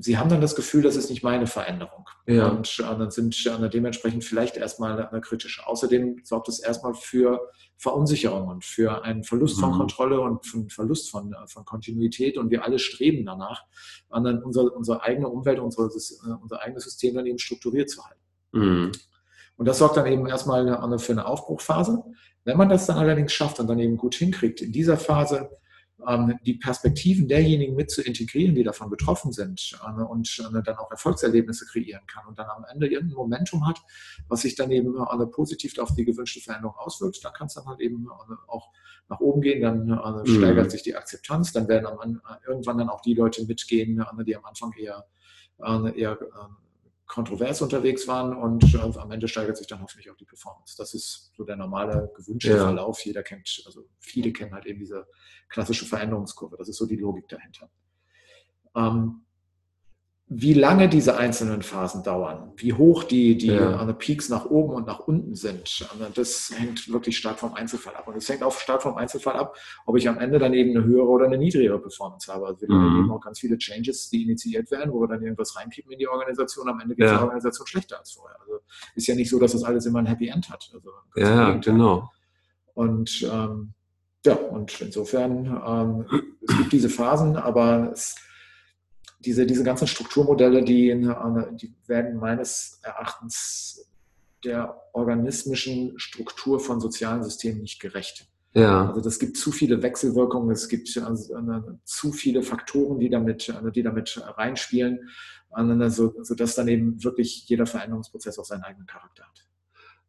sie 0.00 0.16
haben 0.16 0.30
dann 0.30 0.40
das 0.40 0.56
Gefühl, 0.56 0.82
das 0.82 0.96
ist 0.96 1.10
nicht 1.10 1.22
meine 1.22 1.46
Veränderung. 1.46 2.08
Ja. 2.26 2.48
Und 2.48 2.78
äh, 2.78 2.82
dann 2.82 3.10
sind 3.10 3.46
äh, 3.46 3.68
dementsprechend 3.68 4.24
vielleicht 4.24 4.56
erstmal 4.56 5.06
eine 5.06 5.20
kritische. 5.20 5.66
Außerdem 5.66 6.22
sorgt 6.24 6.48
es 6.48 6.58
erstmal 6.58 6.94
für 6.94 7.50
Verunsicherung 7.76 8.48
und 8.48 8.64
für 8.64 9.04
einen 9.04 9.24
Verlust 9.24 9.58
mhm. 9.58 9.62
von 9.62 9.72
Kontrolle 9.72 10.20
und 10.20 10.46
für 10.46 10.56
einen 10.56 10.70
Verlust 10.70 11.10
von, 11.10 11.32
äh, 11.32 11.46
von 11.46 11.64
Kontinuität. 11.64 12.38
Und 12.38 12.50
wir 12.50 12.64
alle 12.64 12.78
streben 12.78 13.26
danach, 13.26 13.64
dann 14.08 14.42
unsere, 14.42 14.70
unsere 14.70 15.02
eigene 15.02 15.28
Umwelt, 15.28 15.60
unsere, 15.60 15.84
unser 15.84 16.62
eigenes 16.62 16.84
System 16.84 17.14
dann 17.14 17.26
eben 17.26 17.38
strukturiert 17.38 17.90
zu 17.90 18.02
halten. 18.04 18.20
Mhm. 18.52 18.92
Und 19.56 19.66
das 19.66 19.78
sorgt 19.78 19.98
dann 19.98 20.06
eben 20.06 20.26
erstmal 20.26 20.98
für 20.98 21.12
eine 21.12 21.26
Aufbruchphase. 21.26 22.02
Wenn 22.44 22.56
man 22.56 22.70
das 22.70 22.86
dann 22.86 22.96
allerdings 22.96 23.34
schafft 23.34 23.60
und 23.60 23.66
dann 23.66 23.78
eben 23.78 23.98
gut 23.98 24.14
hinkriegt, 24.14 24.62
in 24.62 24.72
dieser 24.72 24.96
Phase 24.96 25.50
die 26.46 26.54
Perspektiven 26.54 27.28
derjenigen 27.28 27.74
mit 27.74 27.90
zu 27.90 28.02
integrieren, 28.02 28.54
die 28.54 28.62
davon 28.62 28.90
betroffen 28.90 29.32
sind 29.32 29.78
äh, 29.84 30.02
und 30.02 30.38
äh, 30.38 30.62
dann 30.62 30.76
auch 30.76 30.90
Erfolgserlebnisse 30.90 31.66
kreieren 31.66 32.06
kann 32.06 32.26
und 32.26 32.38
dann 32.38 32.48
am 32.48 32.64
Ende 32.72 32.86
irgendein 32.86 33.16
Momentum 33.16 33.66
hat, 33.66 33.80
was 34.28 34.42
sich 34.42 34.54
dann 34.54 34.70
eben 34.70 34.96
äh, 34.96 35.26
positiv 35.26 35.78
auf 35.78 35.94
die 35.94 36.04
gewünschte 36.04 36.40
Veränderung 36.40 36.76
auswirkt, 36.76 37.24
dann 37.24 37.32
kann 37.32 37.48
es 37.48 37.54
dann 37.54 37.66
halt 37.66 37.80
eben 37.80 38.08
auch 38.46 38.70
nach 39.08 39.20
oben 39.20 39.40
gehen, 39.40 39.60
dann 39.60 39.86
mhm. 39.86 40.26
steigert 40.26 40.70
sich 40.70 40.82
die 40.82 40.94
Akzeptanz, 40.94 41.52
dann 41.52 41.68
werden 41.68 42.20
irgendwann 42.46 42.78
dann 42.78 42.88
auch 42.88 43.02
die 43.02 43.14
Leute 43.14 43.44
mitgehen, 43.44 44.02
die 44.24 44.36
am 44.36 44.44
Anfang 44.44 44.72
eher, 44.78 45.04
eher 45.96 46.18
kontrovers 47.10 47.60
unterwegs 47.60 48.06
waren 48.06 48.36
und 48.36 48.72
äh, 48.72 48.78
am 48.78 49.10
Ende 49.10 49.26
steigert 49.26 49.56
sich 49.56 49.66
dann 49.66 49.82
hoffentlich 49.82 50.10
auch 50.10 50.16
die 50.16 50.24
Performance. 50.24 50.76
Das 50.78 50.94
ist 50.94 51.32
so 51.36 51.42
der 51.42 51.56
normale 51.56 52.12
gewünschte 52.16 52.50
ja. 52.50 52.58
Verlauf. 52.58 53.04
Jeder 53.04 53.24
kennt, 53.24 53.62
also 53.66 53.84
viele 53.98 54.32
kennen 54.32 54.54
halt 54.54 54.66
eben 54.66 54.78
diese 54.78 55.08
klassische 55.48 55.86
Veränderungskurve. 55.86 56.56
Das 56.56 56.68
ist 56.68 56.76
so 56.76 56.86
die 56.86 56.96
Logik 56.96 57.28
dahinter. 57.28 57.68
Ähm, 58.76 59.22
wie 60.32 60.54
lange 60.54 60.88
diese 60.88 61.16
einzelnen 61.16 61.60
Phasen 61.60 62.04
dauern, 62.04 62.52
wie 62.56 62.72
hoch 62.72 63.02
die, 63.02 63.36
die 63.36 63.48
ja. 63.48 63.92
Peaks 63.94 64.28
nach 64.28 64.44
oben 64.44 64.74
und 64.74 64.86
nach 64.86 65.00
unten 65.00 65.34
sind, 65.34 65.84
das 66.14 66.52
hängt 66.56 66.88
wirklich 66.88 67.18
stark 67.18 67.40
vom 67.40 67.54
Einzelfall 67.54 67.96
ab. 67.96 68.06
Und 68.06 68.16
es 68.16 68.28
hängt 68.28 68.44
auch 68.44 68.56
stark 68.56 68.80
vom 68.80 68.94
Einzelfall 68.94 69.34
ab, 69.34 69.56
ob 69.86 69.96
ich 69.96 70.08
am 70.08 70.18
Ende 70.18 70.38
dann 70.38 70.54
eben 70.54 70.70
eine 70.70 70.86
höhere 70.86 71.08
oder 71.08 71.26
eine 71.26 71.36
niedrigere 71.36 71.80
Performance 71.80 72.32
habe. 72.32 72.46
Also 72.46 72.60
wir 72.60 72.72
mhm. 72.72 72.86
erleben 72.86 73.10
auch 73.10 73.20
ganz 73.20 73.40
viele 73.40 73.58
Changes, 73.58 74.08
die 74.08 74.22
initiiert 74.22 74.70
werden, 74.70 74.92
wo 74.92 75.00
wir 75.00 75.08
dann 75.08 75.20
irgendwas 75.20 75.56
reinkippen 75.56 75.90
in 75.90 75.98
die 75.98 76.06
Organisation. 76.06 76.68
Am 76.68 76.78
Ende 76.78 76.94
geht 76.94 77.06
ja. 77.06 77.16
die 77.16 77.24
Organisation 77.24 77.66
schlechter 77.66 77.98
als 77.98 78.12
vorher. 78.12 78.36
Also 78.40 78.60
ist 78.94 79.08
ja 79.08 79.16
nicht 79.16 79.30
so, 79.30 79.40
dass 79.40 79.50
das 79.50 79.64
alles 79.64 79.84
immer 79.86 79.98
ein 79.98 80.06
Happy 80.06 80.28
End 80.28 80.48
hat. 80.48 80.70
Also 80.72 80.90
ja, 81.16 81.54
genau. 81.54 82.08
Und 82.74 83.28
ähm, 83.28 83.72
ja, 84.24 84.34
und 84.34 84.80
insofern, 84.80 85.60
ähm, 85.66 86.22
es 86.46 86.56
gibt 86.56 86.72
diese 86.72 86.88
Phasen, 86.88 87.34
aber 87.36 87.90
es 87.92 88.14
diese, 89.20 89.46
diese 89.46 89.64
ganzen 89.64 89.86
Strukturmodelle, 89.86 90.64
die, 90.64 90.88
die 91.60 91.74
werden 91.86 92.18
meines 92.18 92.80
Erachtens 92.82 93.90
der 94.44 94.80
organismischen 94.92 95.98
Struktur 95.98 96.60
von 96.60 96.80
sozialen 96.80 97.22
Systemen 97.22 97.60
nicht 97.60 97.80
gerecht. 97.80 98.26
Ja. 98.52 98.88
Also 98.88 99.00
das 99.00 99.18
gibt 99.18 99.36
zu 99.36 99.52
viele 99.52 99.82
Wechselwirkungen, 99.82 100.50
es 100.50 100.68
gibt 100.68 100.96
also 100.98 101.34
zu 101.84 102.12
viele 102.12 102.42
Faktoren, 102.42 102.98
die 102.98 103.08
damit, 103.08 103.54
die 103.74 103.82
damit 103.82 104.20
reinspielen, 104.36 105.08
so, 105.88 106.14
sodass 106.22 106.54
dann 106.54 106.68
eben 106.68 107.02
wirklich 107.04 107.48
jeder 107.48 107.66
Veränderungsprozess 107.66 108.38
auch 108.38 108.44
seinen 108.44 108.62
eigenen 108.62 108.86
Charakter 108.86 109.24
hat. 109.24 109.46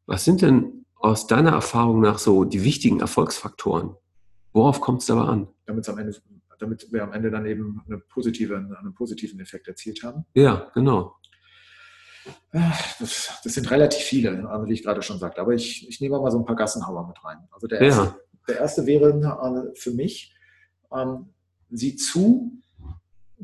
Was 0.07 0.25
sind 0.25 0.41
denn 0.41 0.85
aus 0.95 1.27
deiner 1.27 1.51
Erfahrung 1.51 2.01
nach 2.01 2.17
so 2.17 2.43
die 2.43 2.63
wichtigen 2.63 2.99
Erfolgsfaktoren? 2.99 3.95
Worauf 4.53 4.81
kommt 4.81 5.01
es 5.01 5.07
dabei 5.07 5.23
an? 5.23 5.47
Damit 5.65 5.83
es 5.83 5.89
am 5.89 5.97
Ende 5.99 6.13
damit 6.61 6.91
wir 6.91 7.03
am 7.03 7.13
Ende 7.13 7.31
dann 7.31 7.45
eben 7.45 7.81
eine 7.87 7.97
positive, 7.97 8.55
einen 8.55 8.93
positiven 8.93 9.39
Effekt 9.39 9.67
erzielt 9.67 10.03
haben? 10.03 10.25
Ja, 10.33 10.69
genau. 10.73 11.15
Das, 12.51 13.39
das, 13.43 13.53
sind 13.53 13.71
relativ 13.71 14.03
viele, 14.03 14.43
wie 14.65 14.73
ich 14.73 14.83
gerade 14.83 15.01
schon 15.01 15.17
sagte. 15.17 15.41
Aber 15.41 15.53
ich, 15.53 15.87
ich 15.89 16.01
nehme 16.01 16.19
mal 16.19 16.29
so 16.29 16.37
ein 16.37 16.45
paar 16.45 16.55
Gassenhauer 16.55 17.07
mit 17.07 17.23
rein. 17.23 17.37
Also 17.51 17.67
der 17.67 17.81
erste, 17.81 18.03
ja. 18.03 18.15
der 18.47 18.59
erste 18.59 18.85
wäre 18.85 19.73
für 19.75 19.91
mich, 19.91 20.35
ähm, 20.93 21.33
sieh 21.71 21.95
zu, 21.95 22.61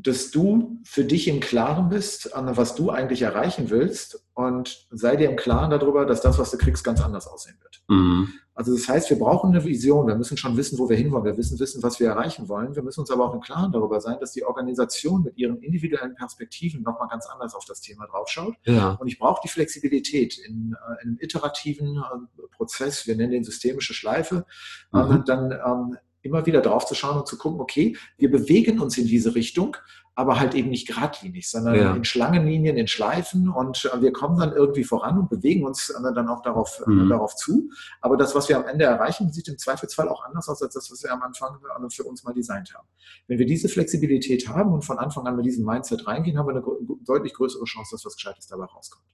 dass 0.00 0.30
du 0.30 0.80
für 0.84 1.04
dich 1.04 1.26
im 1.26 1.40
Klaren 1.40 1.88
bist, 1.88 2.30
was 2.34 2.76
du 2.76 2.90
eigentlich 2.90 3.22
erreichen 3.22 3.68
willst 3.68 4.24
und 4.32 4.86
sei 4.90 5.16
dir 5.16 5.28
im 5.28 5.36
Klaren 5.36 5.70
darüber, 5.70 6.06
dass 6.06 6.20
das, 6.20 6.38
was 6.38 6.52
du 6.52 6.58
kriegst, 6.58 6.84
ganz 6.84 7.00
anders 7.00 7.26
aussehen 7.26 7.56
wird. 7.60 7.82
Mhm. 7.88 8.32
Also 8.54 8.74
das 8.74 8.88
heißt, 8.88 9.10
wir 9.10 9.18
brauchen 9.18 9.50
eine 9.50 9.64
Vision, 9.64 10.06
wir 10.06 10.14
müssen 10.14 10.36
schon 10.36 10.56
wissen, 10.56 10.78
wo 10.78 10.88
wir 10.88 10.96
hinwollen, 10.96 11.24
wir 11.24 11.34
müssen 11.34 11.58
wissen, 11.58 11.82
was 11.82 11.98
wir 11.98 12.08
erreichen 12.08 12.48
wollen. 12.48 12.76
Wir 12.76 12.82
müssen 12.82 13.00
uns 13.00 13.10
aber 13.10 13.28
auch 13.28 13.34
im 13.34 13.40
Klaren 13.40 13.72
darüber 13.72 14.00
sein, 14.00 14.18
dass 14.20 14.32
die 14.32 14.44
Organisation 14.44 15.22
mit 15.22 15.36
ihren 15.36 15.58
individuellen 15.62 16.14
Perspektiven 16.14 16.82
nochmal 16.82 17.08
ganz 17.08 17.26
anders 17.26 17.54
auf 17.54 17.64
das 17.66 17.80
Thema 17.80 18.06
draufschaut. 18.06 18.54
Ja. 18.64 18.92
Und 19.00 19.08
ich 19.08 19.18
brauche 19.18 19.40
die 19.44 19.48
Flexibilität 19.48 20.38
in, 20.38 20.74
äh, 20.74 21.02
in, 21.02 21.10
einem 21.10 21.18
iterativen 21.20 21.96
äh, 21.96 22.42
Prozess, 22.56 23.06
wir 23.06 23.16
nennen 23.16 23.32
den 23.32 23.44
systemische 23.44 23.94
Schleife, 23.94 24.44
mhm. 24.92 25.24
dann 25.24 25.52
ähm, 25.52 25.98
immer 26.22 26.46
wieder 26.46 26.60
drauf 26.60 26.86
zu 26.86 26.94
schauen 26.94 27.18
und 27.18 27.26
zu 27.28 27.38
gucken, 27.38 27.60
okay, 27.60 27.96
wir 28.16 28.30
bewegen 28.30 28.80
uns 28.80 28.98
in 28.98 29.06
diese 29.06 29.34
Richtung, 29.34 29.76
aber 30.18 30.40
halt 30.40 30.54
eben 30.54 30.68
nicht 30.68 30.88
geradlinig, 30.88 31.48
sondern 31.48 31.74
ja. 31.76 31.94
in 31.94 32.04
Schlangenlinien, 32.04 32.76
in 32.76 32.88
Schleifen 32.88 33.48
und 33.48 33.88
äh, 33.94 34.02
wir 34.02 34.12
kommen 34.12 34.36
dann 34.36 34.52
irgendwie 34.52 34.82
voran 34.82 35.16
und 35.16 35.30
bewegen 35.30 35.64
uns 35.64 35.90
äh, 35.90 36.12
dann 36.12 36.28
auch 36.28 36.42
darauf, 36.42 36.82
äh, 36.84 36.90
mhm. 36.90 37.08
darauf 37.08 37.36
zu. 37.36 37.70
Aber 38.00 38.16
das, 38.16 38.34
was 38.34 38.48
wir 38.48 38.56
am 38.56 38.66
Ende 38.66 38.84
erreichen, 38.84 39.32
sieht 39.32 39.46
im 39.46 39.58
Zweifelsfall 39.58 40.08
auch 40.08 40.24
anders 40.24 40.48
aus 40.48 40.60
als 40.60 40.74
das, 40.74 40.90
was 40.90 41.04
wir 41.04 41.12
am 41.12 41.22
Anfang 41.22 41.60
für 41.90 42.02
uns 42.02 42.24
mal 42.24 42.34
designt 42.34 42.74
haben. 42.74 42.88
Wenn 43.28 43.38
wir 43.38 43.46
diese 43.46 43.68
Flexibilität 43.68 44.48
haben 44.48 44.72
und 44.72 44.84
von 44.84 44.98
Anfang 44.98 45.24
an 45.28 45.36
mit 45.36 45.46
diesem 45.46 45.64
Mindset 45.64 46.08
reingehen, 46.08 46.36
haben 46.36 46.48
wir 46.48 46.56
eine 46.56 46.64
deutlich 47.04 47.34
größere 47.34 47.64
Chance, 47.64 47.94
dass 47.94 48.04
was 48.04 48.16
Gescheites 48.16 48.48
dabei 48.48 48.64
rauskommt. 48.64 49.04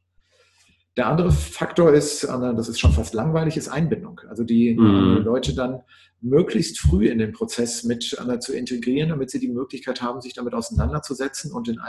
Der 0.97 1.09
andere 1.09 1.33
Faktor 1.33 1.93
ist, 1.93 2.23
das 2.23 2.69
ist 2.69 2.79
schon 2.79 2.93
fast 2.93 3.15
langweilig, 3.15 3.57
ist 3.57 3.69
Einbindung. 3.69 4.21
Also 4.29 4.45
die 4.45 4.75
mhm. 4.75 5.23
Leute 5.25 5.55
dann 5.55 5.83
möglichst 6.21 6.79
früh 6.79 7.09
in 7.09 7.19
den 7.19 7.33
Prozess 7.33 7.85
mit 7.85 8.03
zu 8.41 8.53
integrieren, 8.53 9.11
damit 9.11 9.31
sie 9.31 9.41
die 9.41 9.49
Möglichkeit 9.49 10.01
haben, 10.01 10.21
sich 10.21 10.35
damit 10.35 10.55
auseinanderzusetzen 10.55 11.53
und 11.53 11.67
den 11.67 11.81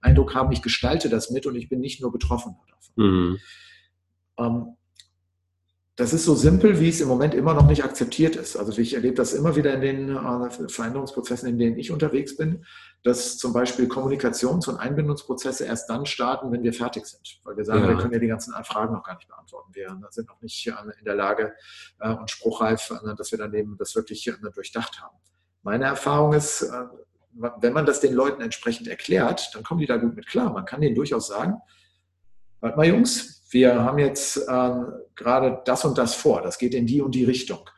Eindruck 0.00 0.34
haben, 0.34 0.52
ich 0.52 0.62
gestalte 0.62 1.08
das 1.08 1.30
mit 1.30 1.46
und 1.46 1.54
ich 1.54 1.68
bin 1.68 1.80
nicht 1.80 2.00
nur 2.00 2.12
betroffen 2.12 2.56
davon. 2.68 3.04
Mhm. 3.04 3.38
Ähm, 4.38 4.66
das 5.96 6.14
ist 6.14 6.24
so 6.24 6.34
simpel, 6.34 6.80
wie 6.80 6.88
es 6.88 7.00
im 7.02 7.08
Moment 7.08 7.34
immer 7.34 7.52
noch 7.52 7.66
nicht 7.68 7.84
akzeptiert 7.84 8.34
ist. 8.34 8.56
Also 8.56 8.80
ich 8.80 8.94
erlebe 8.94 9.16
das 9.16 9.34
immer 9.34 9.54
wieder 9.54 9.74
in 9.74 9.80
den 9.82 10.08
äh, 10.16 10.68
Veränderungsprozessen, 10.68 11.48
in 11.48 11.58
denen 11.58 11.78
ich 11.78 11.90
unterwegs 11.90 12.38
bin, 12.38 12.64
dass 13.02 13.38
zum 13.38 13.52
Beispiel 13.52 13.86
Kommunikations- 13.86 14.68
und 14.68 14.76
Einbindungsprozesse 14.76 15.64
erst 15.64 15.88
dann 15.88 16.04
starten, 16.04 16.52
wenn 16.52 16.62
wir 16.62 16.72
fertig 16.72 17.06
sind. 17.06 17.40
Weil 17.44 17.56
wir 17.56 17.64
sagen, 17.64 17.82
ja. 17.82 17.88
wir 17.88 17.96
können 17.96 18.12
ja 18.12 18.18
die 18.18 18.26
ganzen 18.26 18.52
Fragen 18.64 18.92
noch 18.92 19.04
gar 19.04 19.16
nicht 19.16 19.28
beantworten. 19.28 19.74
Wir 19.74 19.98
sind 20.10 20.28
noch 20.28 20.40
nicht 20.42 20.66
äh, 20.66 20.72
in 20.98 21.04
der 21.04 21.14
Lage 21.14 21.54
äh, 22.00 22.12
und 22.12 22.30
spruchreif, 22.30 22.92
dass 23.16 23.30
wir 23.30 23.38
dann 23.38 23.54
eben 23.54 23.76
das 23.78 23.94
wirklich 23.96 24.30
durchdacht 24.54 25.00
haben. 25.00 25.16
Meine 25.62 25.84
Erfahrung 25.84 26.32
ist, 26.32 26.70
wenn 27.32 27.72
man 27.72 27.86
das 27.86 28.00
den 28.00 28.14
Leuten 28.14 28.42
entsprechend 28.42 28.88
erklärt, 28.88 29.50
dann 29.54 29.62
kommen 29.62 29.80
die 29.80 29.86
da 29.86 29.96
gut 29.96 30.16
mit 30.16 30.26
klar. 30.26 30.52
Man 30.52 30.64
kann 30.64 30.80
denen 30.80 30.94
durchaus 30.94 31.28
sagen, 31.28 31.60
warte 32.60 32.76
mal 32.76 32.86
Jungs, 32.86 33.42
wir 33.50 33.82
haben 33.82 33.98
jetzt 33.98 34.36
äh, 34.36 34.70
gerade 35.16 35.60
das 35.64 35.84
und 35.84 35.98
das 35.98 36.14
vor, 36.14 36.42
das 36.42 36.58
geht 36.58 36.74
in 36.74 36.86
die 36.86 37.00
und 37.02 37.14
die 37.14 37.24
Richtung. 37.24 37.68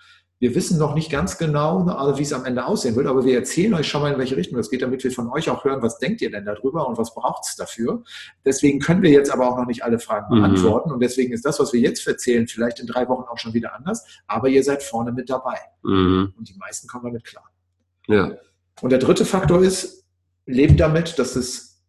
Wir 0.42 0.56
wissen 0.56 0.76
noch 0.76 0.96
nicht 0.96 1.08
ganz 1.08 1.38
genau, 1.38 1.84
also 1.84 2.18
wie 2.18 2.24
es 2.24 2.32
am 2.32 2.44
Ende 2.44 2.66
aussehen 2.66 2.96
wird, 2.96 3.06
aber 3.06 3.24
wir 3.24 3.36
erzählen 3.36 3.72
euch 3.74 3.86
schon 3.86 4.02
mal, 4.02 4.12
in 4.12 4.18
welche 4.18 4.36
Richtung 4.36 4.56
das 4.56 4.70
geht, 4.70 4.82
damit 4.82 5.04
wir 5.04 5.12
von 5.12 5.30
euch 5.30 5.48
auch 5.48 5.64
hören, 5.64 5.82
was 5.82 6.00
denkt 6.00 6.20
ihr 6.20 6.32
denn 6.32 6.44
darüber 6.44 6.88
und 6.88 6.98
was 6.98 7.14
braucht 7.14 7.44
es 7.46 7.54
dafür. 7.54 8.02
Deswegen 8.44 8.80
können 8.80 9.02
wir 9.02 9.10
jetzt 9.10 9.32
aber 9.32 9.48
auch 9.48 9.56
noch 9.56 9.66
nicht 9.66 9.84
alle 9.84 10.00
Fragen 10.00 10.34
mhm. 10.34 10.40
beantworten 10.40 10.88
mhm. 10.88 10.94
und 10.94 11.00
deswegen 11.00 11.32
ist 11.32 11.44
das, 11.44 11.60
was 11.60 11.72
wir 11.72 11.78
jetzt 11.78 12.04
erzählen, 12.08 12.48
vielleicht 12.48 12.80
in 12.80 12.88
drei 12.88 13.08
Wochen 13.08 13.22
auch 13.28 13.38
schon 13.38 13.54
wieder 13.54 13.72
anders, 13.72 14.04
aber 14.26 14.48
ihr 14.48 14.64
seid 14.64 14.82
vorne 14.82 15.12
mit 15.12 15.30
dabei. 15.30 15.58
Mhm. 15.84 16.34
Und 16.36 16.48
die 16.48 16.56
meisten 16.58 16.88
kommen 16.88 17.04
damit 17.04 17.22
klar. 17.22 17.48
Ja. 18.08 18.32
Und 18.80 18.90
der 18.90 18.98
dritte 18.98 19.24
Faktor 19.24 19.62
ist, 19.62 20.04
lebt 20.46 20.80
damit, 20.80 21.20
dass 21.20 21.36
es 21.36 21.84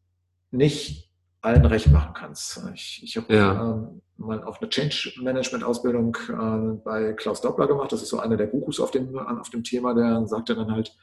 nicht 0.52 1.10
allen 1.44 1.66
recht 1.66 1.92
machen 1.92 2.14
kannst. 2.14 2.62
Ich, 2.74 3.02
ich 3.04 3.18
habe 3.18 3.34
ja. 3.34 3.74
ähm, 3.74 4.02
mal 4.18 4.44
auch 4.44 4.60
eine 4.62 4.70
Change 4.70 5.14
Management 5.22 5.64
Ausbildung 5.64 6.18
äh, 6.30 6.78
bei 6.84 7.14
Klaus 7.14 7.42
Doppler 7.42 7.68
gemacht. 7.68 7.92
Das 7.92 8.02
ist 8.02 8.10
so 8.10 8.20
einer 8.20 8.38
der 8.38 8.48
Gurus 8.48 8.80
auf 8.80 8.92
dem, 8.92 9.18
auf 9.18 9.50
dem 9.50 9.64
Thema, 9.64 9.94
der 9.94 10.26
sagte 10.26 10.56
dann 10.56 10.72
halt, 10.72 10.96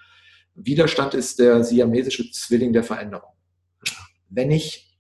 Widerstand 0.55 1.14
ist 1.14 1.38
der 1.38 1.62
siamesische 1.62 2.31
Zwilling 2.31 2.72
der 2.72 2.83
Veränderung. 2.83 3.31
Wenn 4.29 4.50
ich 4.50 4.98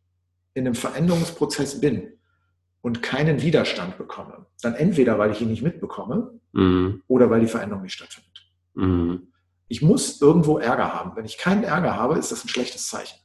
in 0.54 0.66
einem 0.66 0.74
Veränderungsprozess 0.74 1.80
bin 1.80 2.18
und 2.82 3.02
keinen 3.02 3.40
Widerstand 3.40 3.96
bekomme, 3.96 4.46
dann 4.60 4.74
entweder, 4.74 5.18
weil 5.18 5.30
ich 5.30 5.40
ihn 5.40 5.48
nicht 5.48 5.62
mitbekomme 5.62 6.38
mhm. 6.52 7.02
oder 7.08 7.30
weil 7.30 7.40
die 7.40 7.46
Veränderung 7.46 7.82
nicht 7.82 7.94
stattfindet. 7.94 8.46
Mhm. 8.74 9.28
Ich 9.68 9.80
muss 9.80 10.20
irgendwo 10.20 10.58
Ärger 10.58 10.92
haben. 10.92 11.16
Wenn 11.16 11.24
ich 11.24 11.38
keinen 11.38 11.64
Ärger 11.64 11.96
habe, 11.96 12.18
ist 12.18 12.30
das 12.30 12.44
ein 12.44 12.48
schlechtes 12.48 12.88
Zeichen. 12.88 13.18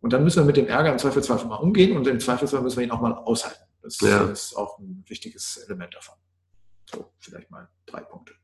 Und 0.00 0.12
dann 0.12 0.24
müssen 0.24 0.42
wir 0.42 0.46
mit 0.46 0.56
dem 0.56 0.66
Ärger 0.66 0.92
im 0.92 0.98
Zweifelsfall 0.98 1.44
mal 1.44 1.56
umgehen 1.56 1.96
und 1.96 2.06
im 2.06 2.20
Zweifelsfall 2.20 2.62
müssen 2.62 2.78
wir 2.78 2.84
ihn 2.84 2.90
auch 2.90 3.00
mal 3.00 3.12
aushalten. 3.12 3.62
Das 3.82 4.00
ja. 4.00 4.24
ist 4.24 4.56
auch 4.56 4.78
ein 4.78 5.04
wichtiges 5.06 5.58
Element 5.66 5.94
davon. 5.94 6.16
So, 6.90 7.12
vielleicht 7.18 7.50
mal 7.50 7.68
drei 7.86 8.00
Punkte. 8.00 8.34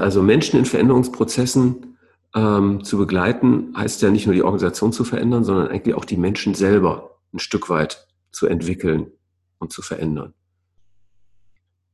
Also 0.00 0.22
Menschen 0.22 0.58
in 0.58 0.66
Veränderungsprozessen 0.66 1.98
ähm, 2.34 2.84
zu 2.84 2.98
begleiten, 2.98 3.74
heißt 3.76 4.02
ja 4.02 4.10
nicht 4.10 4.26
nur 4.26 4.34
die 4.34 4.42
Organisation 4.42 4.92
zu 4.92 5.04
verändern, 5.04 5.44
sondern 5.44 5.68
eigentlich 5.68 5.94
auch 5.94 6.04
die 6.04 6.16
Menschen 6.16 6.54
selber 6.54 7.18
ein 7.32 7.38
Stück 7.38 7.68
weit 7.70 8.06
zu 8.30 8.46
entwickeln 8.46 9.12
und 9.58 9.72
zu 9.72 9.82
verändern. 9.82 10.34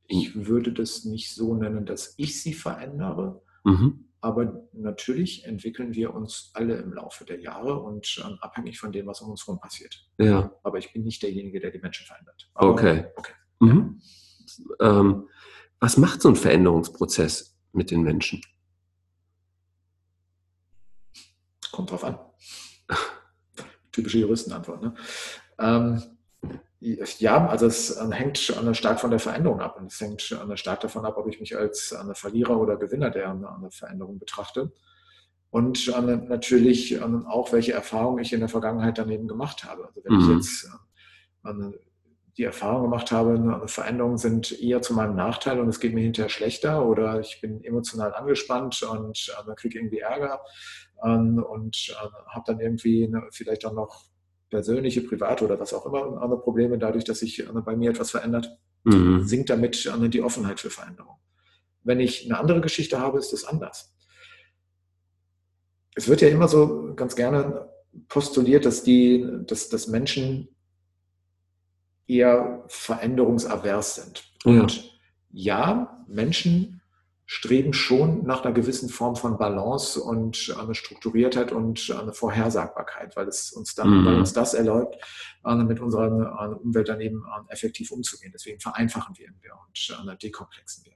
Ich 0.07 0.45
würde 0.47 0.73
das 0.73 1.05
nicht 1.05 1.33
so 1.33 1.55
nennen, 1.55 1.85
dass 1.85 2.13
ich 2.17 2.41
sie 2.41 2.53
verändere, 2.53 3.41
mhm. 3.63 4.10
Aber 4.23 4.67
natürlich 4.71 5.45
entwickeln 5.45 5.95
wir 5.95 6.13
uns 6.13 6.51
alle 6.53 6.75
im 6.75 6.93
Laufe 6.93 7.25
der 7.25 7.39
Jahre 7.39 7.79
und 7.79 8.23
ähm, 8.23 8.37
abhängig 8.39 8.79
von 8.79 8.91
dem, 8.91 9.07
was 9.07 9.21
um 9.21 9.31
uns 9.31 9.47
herum 9.47 9.59
passiert. 9.59 10.07
Ja. 10.19 10.53
Aber 10.63 10.77
ich 10.77 10.93
bin 10.93 11.03
nicht 11.03 11.23
derjenige, 11.23 11.59
der 11.59 11.71
die 11.71 11.79
Menschen 11.79 12.05
verändert. 12.05 12.49
Aber, 12.53 12.69
okay. 12.69 13.05
okay. 13.15 13.33
Mhm. 13.59 14.01
Ja. 14.79 14.99
Ähm, 14.99 15.27
was 15.79 15.97
macht 15.97 16.21
so 16.21 16.29
ein 16.29 16.35
Veränderungsprozess 16.35 17.57
mit 17.73 17.89
den 17.89 18.03
Menschen? 18.03 18.41
Kommt 21.71 21.89
drauf 21.89 22.03
an. 22.03 22.19
Typische 23.91 24.19
Juristenantwort. 24.19 24.83
Ne? 24.83 24.93
Ähm, 25.57 26.03
ja, 26.81 27.47
also 27.47 27.67
es 27.67 27.95
äh, 27.95 28.11
hängt 28.11 28.39
stark 28.39 28.99
von 28.99 29.11
der 29.11 29.19
Veränderung 29.19 29.61
ab 29.61 29.77
und 29.79 29.91
es 29.91 30.01
hängt 30.01 30.21
stark 30.55 30.79
davon 30.79 31.05
ab, 31.05 31.15
ob 31.17 31.27
ich 31.27 31.39
mich 31.39 31.55
als 31.55 31.95
Verlierer 32.13 32.59
oder 32.59 32.75
Gewinner 32.75 33.11
der 33.11 33.37
Veränderung 33.69 34.17
betrachte. 34.17 34.71
Und 35.51 35.87
natürlich 36.29 37.01
auch, 37.03 37.51
welche 37.51 37.73
Erfahrungen 37.73 38.23
ich 38.23 38.31
in 38.31 38.39
der 38.39 38.47
Vergangenheit 38.47 38.97
daneben 38.97 39.27
gemacht 39.27 39.65
habe. 39.65 39.85
Also 39.85 40.01
wenn 40.03 40.15
mhm. 40.15 40.21
ich 40.21 40.35
jetzt 40.37 40.69
äh, 41.43 41.77
die 42.37 42.45
Erfahrung 42.45 42.83
gemacht 42.83 43.11
habe, 43.11 43.67
Veränderungen 43.67 44.17
sind 44.17 44.57
eher 44.61 44.81
zu 44.81 44.93
meinem 44.93 45.15
Nachteil 45.15 45.59
und 45.59 45.67
es 45.67 45.81
geht 45.81 45.93
mir 45.93 46.01
hinterher 46.01 46.29
schlechter 46.29 46.85
oder 46.85 47.19
ich 47.19 47.41
bin 47.41 47.61
emotional 47.63 48.13
angespannt 48.13 48.81
und 48.83 49.35
kriege 49.57 49.77
irgendwie 49.77 49.99
Ärger 49.99 50.41
ähm, 51.03 51.43
und 51.43 51.75
habe 52.27 52.43
dann 52.47 52.61
irgendwie 52.61 53.09
ne, 53.09 53.27
vielleicht 53.31 53.65
auch 53.65 53.73
noch 53.73 54.05
persönliche, 54.51 55.01
private 55.01 55.45
oder 55.45 55.59
was 55.59 55.73
auch 55.73 55.85
immer 55.87 56.21
andere 56.21 56.39
Probleme 56.41 56.77
dadurch, 56.77 57.05
dass 57.05 57.19
sich 57.19 57.43
bei 57.65 57.75
mir 57.75 57.89
etwas 57.89 58.11
verändert, 58.11 58.55
mhm. 58.83 59.23
sinkt 59.25 59.49
damit 59.49 59.91
die 60.13 60.21
Offenheit 60.21 60.59
für 60.59 60.69
Veränderung. 60.69 61.15
Wenn 61.83 61.99
ich 61.99 62.25
eine 62.25 62.37
andere 62.37 62.61
Geschichte 62.61 62.99
habe, 62.99 63.17
ist 63.17 63.33
das 63.33 63.45
anders. 63.45 63.95
Es 65.95 66.07
wird 66.07 66.21
ja 66.21 66.27
immer 66.27 66.47
so 66.47 66.93
ganz 66.95 67.15
gerne 67.15 67.69
postuliert, 68.07 68.65
dass, 68.65 68.83
die, 68.83 69.25
dass, 69.47 69.69
dass 69.69 69.87
Menschen 69.87 70.49
eher 72.07 72.63
veränderungsavers 72.67 73.95
sind. 73.95 74.23
Und 74.43 74.99
ja, 75.31 76.05
Menschen 76.07 76.80
streben 77.33 77.71
schon 77.71 78.25
nach 78.25 78.43
einer 78.43 78.53
gewissen 78.53 78.89
Form 78.89 79.15
von 79.15 79.37
Balance 79.37 80.01
und 80.01 80.53
eine 80.59 80.75
Strukturiertheit 80.75 81.53
und 81.53 81.89
eine 81.97 82.11
Vorhersagbarkeit, 82.11 83.15
weil 83.15 83.29
es 83.29 83.53
uns 83.53 83.73
dann, 83.73 84.01
mhm. 84.01 84.05
weil 84.05 84.15
uns 84.15 84.33
das 84.33 84.53
erlaubt, 84.53 84.97
äh, 85.45 85.55
mit 85.55 85.79
unserer 85.79 86.07
äh, 86.07 86.55
Umwelt 86.61 86.89
dann 86.89 86.99
eben 86.99 87.23
äh, 87.23 87.53
effektiv 87.53 87.89
umzugehen. 87.91 88.33
Deswegen 88.33 88.59
vereinfachen 88.59 89.15
wir 89.17 89.29
und 89.63 90.21
dekomplexen 90.21 90.83
wir. 90.83 90.91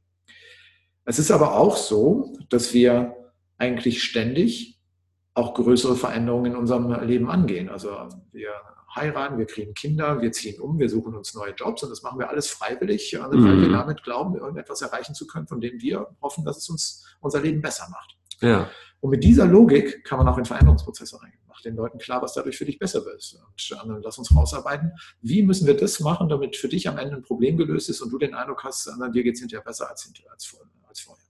Es 1.05 1.19
ist 1.19 1.31
aber 1.31 1.55
auch 1.55 1.77
so, 1.77 2.33
dass 2.49 2.73
wir 2.73 3.15
eigentlich 3.57 4.03
ständig 4.03 4.74
auch 5.35 5.53
größere 5.53 5.95
Veränderungen 5.95 6.53
in 6.53 6.57
unserem 6.57 6.91
Leben 7.05 7.29
angehen. 7.29 7.69
Also 7.69 7.91
wir 8.31 8.49
heiraten, 8.95 9.37
wir 9.37 9.45
kriegen 9.45 9.73
Kinder, 9.73 10.21
wir 10.21 10.31
ziehen 10.31 10.59
um, 10.61 10.79
wir 10.79 10.89
suchen 10.89 11.13
uns 11.13 11.33
neue 11.35 11.53
Jobs 11.53 11.83
und 11.83 11.89
das 11.89 12.01
machen 12.01 12.17
wir 12.17 12.29
alles 12.29 12.47
freiwillig, 12.47 13.15
weil 13.19 13.37
mhm. 13.37 13.61
wir 13.61 13.69
damit 13.69 14.03
glauben, 14.03 14.35
irgendetwas 14.35 14.81
erreichen 14.81 15.13
zu 15.13 15.27
können, 15.27 15.47
von 15.47 15.59
dem 15.59 15.81
wir 15.81 16.07
hoffen, 16.21 16.45
dass 16.45 16.57
es 16.57 16.69
uns 16.69 17.05
unser 17.19 17.41
Leben 17.41 17.61
besser 17.61 17.87
macht. 17.91 18.17
Ja. 18.41 18.69
Und 19.01 19.09
mit 19.09 19.23
dieser 19.23 19.45
Logik 19.45 20.05
kann 20.05 20.17
man 20.17 20.27
auch 20.27 20.37
in 20.37 20.45
Veränderungsprozesse 20.45 21.21
reingehen. 21.21 21.43
Mach 21.47 21.61
den 21.61 21.75
Leuten 21.75 21.99
klar, 21.99 22.21
was 22.21 22.33
dadurch 22.33 22.57
für 22.57 22.65
dich 22.65 22.79
besser 22.79 23.05
wird. 23.05 23.37
Und 23.83 23.97
äh, 23.97 24.01
lass 24.01 24.17
uns 24.17 24.33
rausarbeiten, 24.33 24.93
wie 25.21 25.43
müssen 25.43 25.67
wir 25.67 25.75
das 25.75 25.99
machen, 25.99 26.29
damit 26.29 26.55
für 26.55 26.69
dich 26.69 26.87
am 26.87 26.97
Ende 26.97 27.17
ein 27.17 27.21
Problem 27.21 27.57
gelöst 27.57 27.89
ist 27.89 28.01
und 28.01 28.09
du 28.09 28.17
den 28.17 28.33
Eindruck 28.33 28.63
hast, 28.63 28.87
dir 28.87 29.23
geht 29.23 29.35
es 29.35 29.41
hinterher 29.41 29.63
besser 29.63 29.89
als, 29.89 30.09
als, 30.31 30.57
als 30.87 31.01
vorher. 31.01 31.24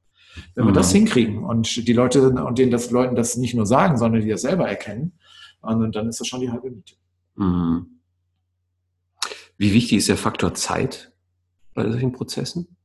Wenn 0.53 0.65
wir 0.65 0.73
das 0.73 0.89
mhm. 0.89 0.97
hinkriegen 0.97 1.43
und 1.43 1.87
die 1.87 1.93
Leute 1.93 2.29
und 2.29 2.57
denen 2.57 2.71
das 2.71 2.91
Leuten 2.91 3.15
das 3.15 3.37
nicht 3.37 3.53
nur 3.53 3.65
sagen, 3.65 3.97
sondern 3.97 4.21
die 4.21 4.29
das 4.29 4.41
selber 4.41 4.67
erkennen, 4.67 5.13
dann 5.61 6.07
ist 6.07 6.19
das 6.19 6.27
schon 6.27 6.41
die 6.41 6.51
halbe 6.51 6.69
Miete. 6.69 6.95
Mhm. 7.35 7.99
Wie 9.57 9.73
wichtig 9.73 9.99
ist 9.99 10.09
der 10.09 10.17
Faktor 10.17 10.53
Zeit 10.53 11.13
bei 11.73 11.89
solchen 11.89 12.11
Prozessen? 12.11 12.75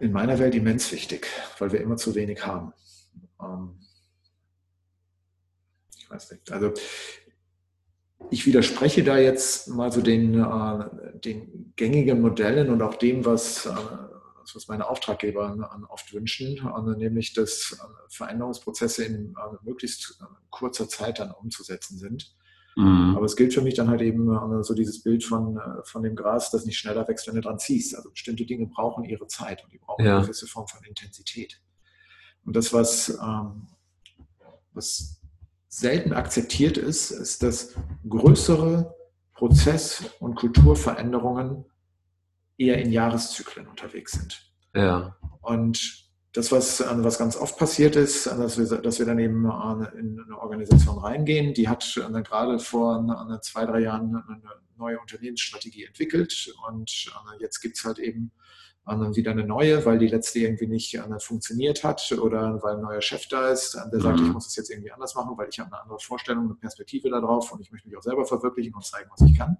In 0.00 0.12
meiner 0.12 0.38
Welt 0.38 0.54
immens 0.54 0.90
wichtig, 0.92 1.28
weil 1.58 1.72
wir 1.72 1.80
immer 1.80 1.96
zu 1.96 2.14
wenig 2.14 2.46
haben. 2.46 2.72
Ähm, 3.40 3.78
ich 5.98 6.10
weiß 6.10 6.30
nicht. 6.30 6.50
Also 6.50 6.72
ich 8.30 8.46
widerspreche 8.46 9.04
da 9.04 9.18
jetzt 9.18 9.68
mal 9.68 9.92
so 9.92 10.00
den, 10.00 10.40
äh, 10.40 11.18
den 11.18 11.72
gängigen 11.76 12.20
Modellen 12.20 12.70
und 12.70 12.82
auch 12.82 12.94
dem, 12.94 13.24
was, 13.24 13.68
äh, 14.50 14.54
was 14.54 14.68
meine 14.68 14.88
Auftraggeber 14.88 15.86
oft 15.88 16.12
wünschen, 16.12 16.60
nämlich 16.96 17.32
dass 17.32 17.78
Veränderungsprozesse 18.08 19.04
in 19.04 19.34
möglichst 19.62 20.18
kurzer 20.50 20.88
Zeit 20.88 21.18
dann 21.18 21.32
umzusetzen 21.32 21.98
sind. 21.98 22.34
Mhm. 22.76 23.14
Aber 23.16 23.26
es 23.26 23.36
gilt 23.36 23.54
für 23.54 23.60
mich 23.60 23.74
dann 23.74 23.88
halt 23.88 24.02
eben 24.02 24.28
äh, 24.30 24.64
so 24.64 24.74
dieses 24.74 25.02
Bild 25.02 25.24
von, 25.24 25.58
äh, 25.58 25.84
von 25.84 26.02
dem 26.02 26.16
Gras, 26.16 26.50
das 26.50 26.66
nicht 26.66 26.78
schneller 26.78 27.06
wächst, 27.06 27.26
wenn 27.26 27.36
du 27.36 27.40
dran 27.40 27.58
ziehst. 27.58 27.94
Also 27.94 28.10
bestimmte 28.10 28.44
Dinge 28.44 28.66
brauchen 28.66 29.04
ihre 29.04 29.26
Zeit 29.28 29.62
und 29.62 29.72
die 29.72 29.78
brauchen 29.78 30.04
ja. 30.04 30.16
eine 30.16 30.24
gewisse 30.24 30.46
Form 30.46 30.66
von 30.66 30.82
Intensität. 30.84 31.60
Und 32.44 32.56
das, 32.56 32.72
was, 32.72 33.10
ähm, 33.10 33.68
was 34.72 35.20
selten 35.68 36.12
akzeptiert 36.12 36.76
ist, 36.76 37.10
ist, 37.10 37.42
dass 37.42 37.74
größere 38.08 38.94
Prozess- 39.34 40.04
und 40.20 40.34
Kulturveränderungen 40.34 41.64
eher 42.58 42.78
in 42.78 42.92
Jahreszyklen 42.92 43.66
unterwegs 43.66 44.12
sind. 44.12 44.50
Ja. 44.74 45.16
Und 45.40 46.04
das, 46.32 46.50
was, 46.50 46.80
was 46.80 47.18
ganz 47.18 47.36
oft 47.36 47.56
passiert 47.58 47.94
ist, 47.94 48.26
dass 48.26 48.58
wir, 48.58 48.66
dass 48.78 48.98
wir 48.98 49.06
dann 49.06 49.20
eben 49.20 49.44
in 49.44 50.20
eine 50.20 50.38
Organisation 50.38 50.98
reingehen, 50.98 51.54
die 51.54 51.68
hat 51.68 51.84
gerade 51.94 52.58
vor 52.58 53.38
zwei, 53.42 53.64
drei 53.66 53.80
Jahren 53.80 54.16
eine 54.16 54.42
neue 54.76 54.98
Unternehmensstrategie 54.98 55.84
entwickelt 55.84 56.52
und 56.68 57.12
jetzt 57.38 57.60
gibt 57.60 57.76
es 57.78 57.84
halt 57.84 58.00
eben 58.00 58.32
wieder 59.14 59.30
eine 59.30 59.44
neue, 59.44 59.86
weil 59.86 59.98
die 59.98 60.08
letzte 60.08 60.40
irgendwie 60.40 60.66
nicht 60.66 61.00
funktioniert 61.20 61.84
hat 61.84 62.10
oder 62.12 62.60
weil 62.62 62.76
ein 62.76 62.82
neuer 62.82 63.00
Chef 63.00 63.28
da 63.28 63.48
ist, 63.48 63.74
der 63.74 64.00
sagt, 64.00 64.18
mhm. 64.18 64.26
ich 64.26 64.32
muss 64.32 64.46
es 64.48 64.56
jetzt 64.56 64.70
irgendwie 64.70 64.92
anders 64.92 65.14
machen, 65.14 65.38
weil 65.38 65.48
ich 65.48 65.60
habe 65.60 65.72
eine 65.72 65.82
andere 65.82 66.00
Vorstellung, 66.00 66.46
eine 66.46 66.54
Perspektive 66.56 67.10
darauf 67.10 67.52
und 67.52 67.60
ich 67.60 67.70
möchte 67.70 67.88
mich 67.88 67.96
auch 67.96 68.02
selber 68.02 68.26
verwirklichen 68.26 68.74
und 68.74 68.84
zeigen, 68.84 69.08
was 69.10 69.26
ich 69.26 69.38
kann. 69.38 69.56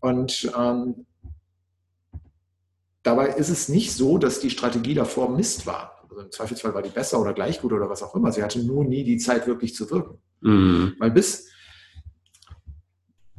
Und 0.00 0.50
ähm, 0.58 1.06
Dabei 3.04 3.28
ist 3.28 3.50
es 3.50 3.68
nicht 3.68 3.92
so, 3.92 4.18
dass 4.18 4.40
die 4.40 4.50
Strategie 4.50 4.94
davor 4.94 5.30
Mist 5.30 5.66
war. 5.66 6.02
Also 6.08 6.22
im 6.22 6.32
Zweifelsfall 6.32 6.74
war 6.74 6.82
die 6.82 6.88
besser 6.88 7.20
oder 7.20 7.34
gleich 7.34 7.60
gut 7.60 7.72
oder 7.72 7.88
was 7.88 8.02
auch 8.02 8.14
immer. 8.14 8.32
Sie 8.32 8.42
hatte 8.42 8.64
nur 8.64 8.84
nie 8.84 9.04
die 9.04 9.18
Zeit, 9.18 9.46
wirklich 9.46 9.74
zu 9.74 9.90
wirken. 9.90 10.18
Mhm. 10.40 10.94
Weil 10.98 11.10
bis 11.10 11.48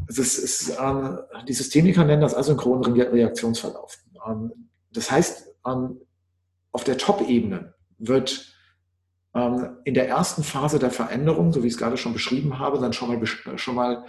ist, 0.08 0.38
ist, 0.38 0.70
äh, 0.70 1.18
die 1.48 1.54
Systemiker 1.54 2.04
nennen 2.04 2.22
das 2.22 2.36
asynchronen 2.36 2.94
Reaktionsverlauf. 2.94 3.98
Ähm, 4.28 4.52
das 4.92 5.10
heißt, 5.10 5.48
ähm, 5.66 6.00
auf 6.72 6.84
der 6.84 7.00
Top-Ebene 7.00 7.74
wird 7.98 8.54
ähm, 9.34 9.78
in 9.84 9.96
der 9.96 10.08
ersten 10.08 10.44
Phase 10.44 10.78
der 10.78 10.92
Veränderung, 10.92 11.52
so 11.52 11.64
wie 11.64 11.68
ich 11.68 11.74
es 11.74 11.80
gerade 11.80 11.98
schon 11.98 12.14
beschrieben 12.14 12.60
habe, 12.60 12.80
dann 12.80 12.94
schon 12.94 13.08
mal, 13.08 13.58
schon 13.58 13.76
mal 13.76 14.06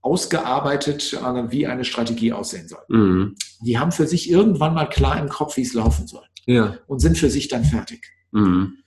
ausgearbeitet, 0.00 1.12
äh, 1.12 1.50
wie 1.50 1.66
eine 1.66 1.84
Strategie 1.84 2.32
aussehen 2.32 2.68
soll. 2.68 2.82
Mhm. 2.88 3.36
Die 3.60 3.78
haben 3.78 3.92
für 3.92 4.06
sich 4.06 4.30
irgendwann 4.30 4.74
mal 4.74 4.86
klar 4.86 5.20
im 5.20 5.28
Kopf, 5.28 5.56
wie 5.56 5.62
es 5.62 5.74
laufen 5.74 6.06
soll. 6.06 6.24
Ja. 6.46 6.78
Und 6.86 7.00
sind 7.00 7.18
für 7.18 7.30
sich 7.30 7.48
dann 7.48 7.64
fertig. 7.64 8.06
Mhm. 8.30 8.78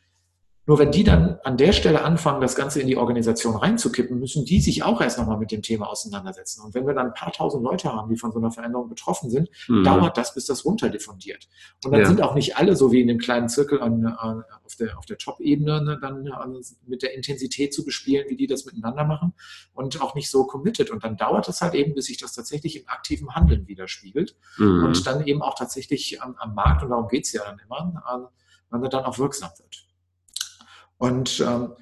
Nur 0.68 0.78
wenn 0.78 0.92
die 0.92 1.04
dann 1.04 1.40
an 1.44 1.58
der 1.58 1.72
Stelle 1.72 2.04
anfangen, 2.04 2.40
das 2.40 2.56
Ganze 2.56 2.80
in 2.80 2.88
die 2.88 2.96
Organisation 2.96 3.56
reinzukippen, 3.56 4.20
müssen 4.20 4.46
die 4.46 4.62
sich 4.62 4.84
auch 4.84 5.02
erst 5.02 5.18
nochmal 5.18 5.38
mit 5.38 5.52
dem 5.52 5.64
Thema 5.64 5.90
auseinandersetzen. 5.90 6.64
Und 6.64 6.76
wenn 6.76 6.86
wir 6.86 6.94
dann 6.94 7.08
ein 7.08 7.14
paar 7.14 7.32
tausend 7.32 7.64
Leute 7.64 7.92
haben, 7.92 8.10
die 8.10 8.16
von 8.16 8.32
so 8.32 8.38
einer 8.38 8.52
Veränderung 8.52 8.88
betroffen 8.88 9.32
sind, 9.32 9.50
mhm. 9.68 9.84
dauert 9.84 10.18
das, 10.18 10.36
bis 10.36 10.46
das 10.46 10.64
runterdiffundiert. 10.64 11.48
Und 11.84 11.92
dann 11.92 12.02
ja. 12.02 12.08
sind 12.08 12.22
auch 12.22 12.36
nicht 12.36 12.58
alle 12.58 12.76
so 12.76 12.92
wie 12.92 13.02
in 13.02 13.08
dem 13.08 13.18
kleinen 13.18 13.50
Zirkel 13.50 13.82
an, 13.82 14.06
an, 14.06 14.44
auf 14.64 14.76
der, 14.76 14.98
auf 15.00 15.06
der 15.06 15.18
Top-Ebene 15.18 15.82
ne, 15.82 16.00
dann 16.00 16.28
an, 16.28 16.62
mit 16.86 17.02
der 17.02 17.16
Intensität 17.16 17.74
zu 17.74 17.84
bespielen, 17.84 18.26
wie 18.30 18.38
die 18.38 18.48
das 18.48 18.66
miteinander 18.66 19.04
machen 19.04 19.34
und 19.74 20.00
auch 20.00 20.14
nicht 20.14 20.30
so 20.30 20.46
committed. 20.46 20.92
Und 20.92 21.04
dann 21.04 21.18
dauert 21.18 21.50
es 21.50 21.62
halt 21.62 21.74
eben, 21.74 21.96
bis 21.96 22.06
sich 22.06 22.18
das 22.18 22.34
tatsächlich 22.34 22.80
im 22.80 22.88
aktiven 22.88 23.34
Handeln 23.34 23.68
widerspiegelt 23.68 24.36
mhm. 24.58 24.86
und 24.86 25.08
dann 25.08 25.26
eben 25.26 25.42
auch 25.42 25.56
tatsächlich 25.56 26.22
am, 26.22 26.36
am 26.38 26.54
Markt, 26.54 26.84
und 26.84 26.92
darum 26.92 27.08
geht 27.08 27.26
es 27.26 27.34
ja 27.34 27.44
dann 27.44 27.60
immer, 27.66 28.04
an, 28.06 28.28
wann 28.70 28.84
er 28.84 28.90
dann 28.90 29.06
auch 29.06 29.18
wirksam 29.18 29.50
wird. 29.58 29.88
Und 31.02 31.44
ähm, 31.46 31.74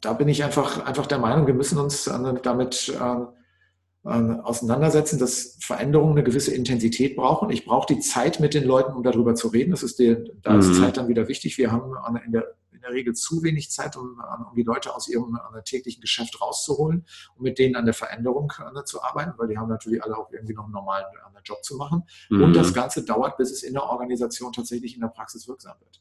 da 0.00 0.12
bin 0.12 0.28
ich 0.28 0.44
einfach, 0.44 0.86
einfach 0.86 1.06
der 1.06 1.18
Meinung, 1.18 1.48
wir 1.48 1.54
müssen 1.54 1.76
uns 1.76 2.06
äh, 2.06 2.34
damit 2.40 2.88
äh, 2.88 4.08
äh, 4.08 4.40
auseinandersetzen, 4.42 5.18
dass 5.18 5.58
Veränderungen 5.60 6.12
eine 6.12 6.22
gewisse 6.22 6.54
Intensität 6.54 7.16
brauchen. 7.16 7.50
Ich 7.50 7.64
brauche 7.64 7.92
die 7.92 7.98
Zeit 7.98 8.38
mit 8.38 8.54
den 8.54 8.62
Leuten, 8.62 8.92
um 8.92 9.02
darüber 9.02 9.34
zu 9.34 9.48
reden. 9.48 9.72
Das 9.72 9.82
ist 9.82 9.98
die, 9.98 10.16
da 10.40 10.56
ist 10.56 10.68
mhm. 10.68 10.74
Zeit 10.74 10.96
dann 10.98 11.08
wieder 11.08 11.26
wichtig. 11.26 11.58
Wir 11.58 11.72
haben 11.72 11.94
in 12.24 12.30
der, 12.30 12.54
in 12.70 12.80
der 12.80 12.92
Regel 12.92 13.14
zu 13.14 13.42
wenig 13.42 13.72
Zeit, 13.72 13.96
um, 13.96 14.22
um 14.48 14.54
die 14.54 14.62
Leute 14.62 14.94
aus 14.94 15.08
ihrem 15.08 15.36
täglichen 15.64 16.00
Geschäft 16.00 16.40
rauszuholen 16.40 17.04
und 17.34 17.42
mit 17.42 17.58
denen 17.58 17.74
an 17.74 17.86
der 17.86 17.94
Veränderung 17.94 18.52
zu 18.84 19.02
arbeiten, 19.02 19.32
weil 19.36 19.48
die 19.48 19.58
haben 19.58 19.68
natürlich 19.68 20.00
alle 20.00 20.16
auch 20.16 20.30
irgendwie 20.30 20.54
noch 20.54 20.64
einen 20.64 20.74
normalen 20.74 21.06
Job 21.44 21.64
zu 21.64 21.76
machen. 21.76 22.04
Mhm. 22.30 22.44
Und 22.44 22.52
das 22.54 22.72
Ganze 22.72 23.04
dauert, 23.04 23.36
bis 23.36 23.50
es 23.50 23.64
in 23.64 23.72
der 23.72 23.82
Organisation 23.82 24.52
tatsächlich 24.52 24.94
in 24.94 25.00
der 25.00 25.08
Praxis 25.08 25.48
wirksam 25.48 25.74
wird. 25.80 26.00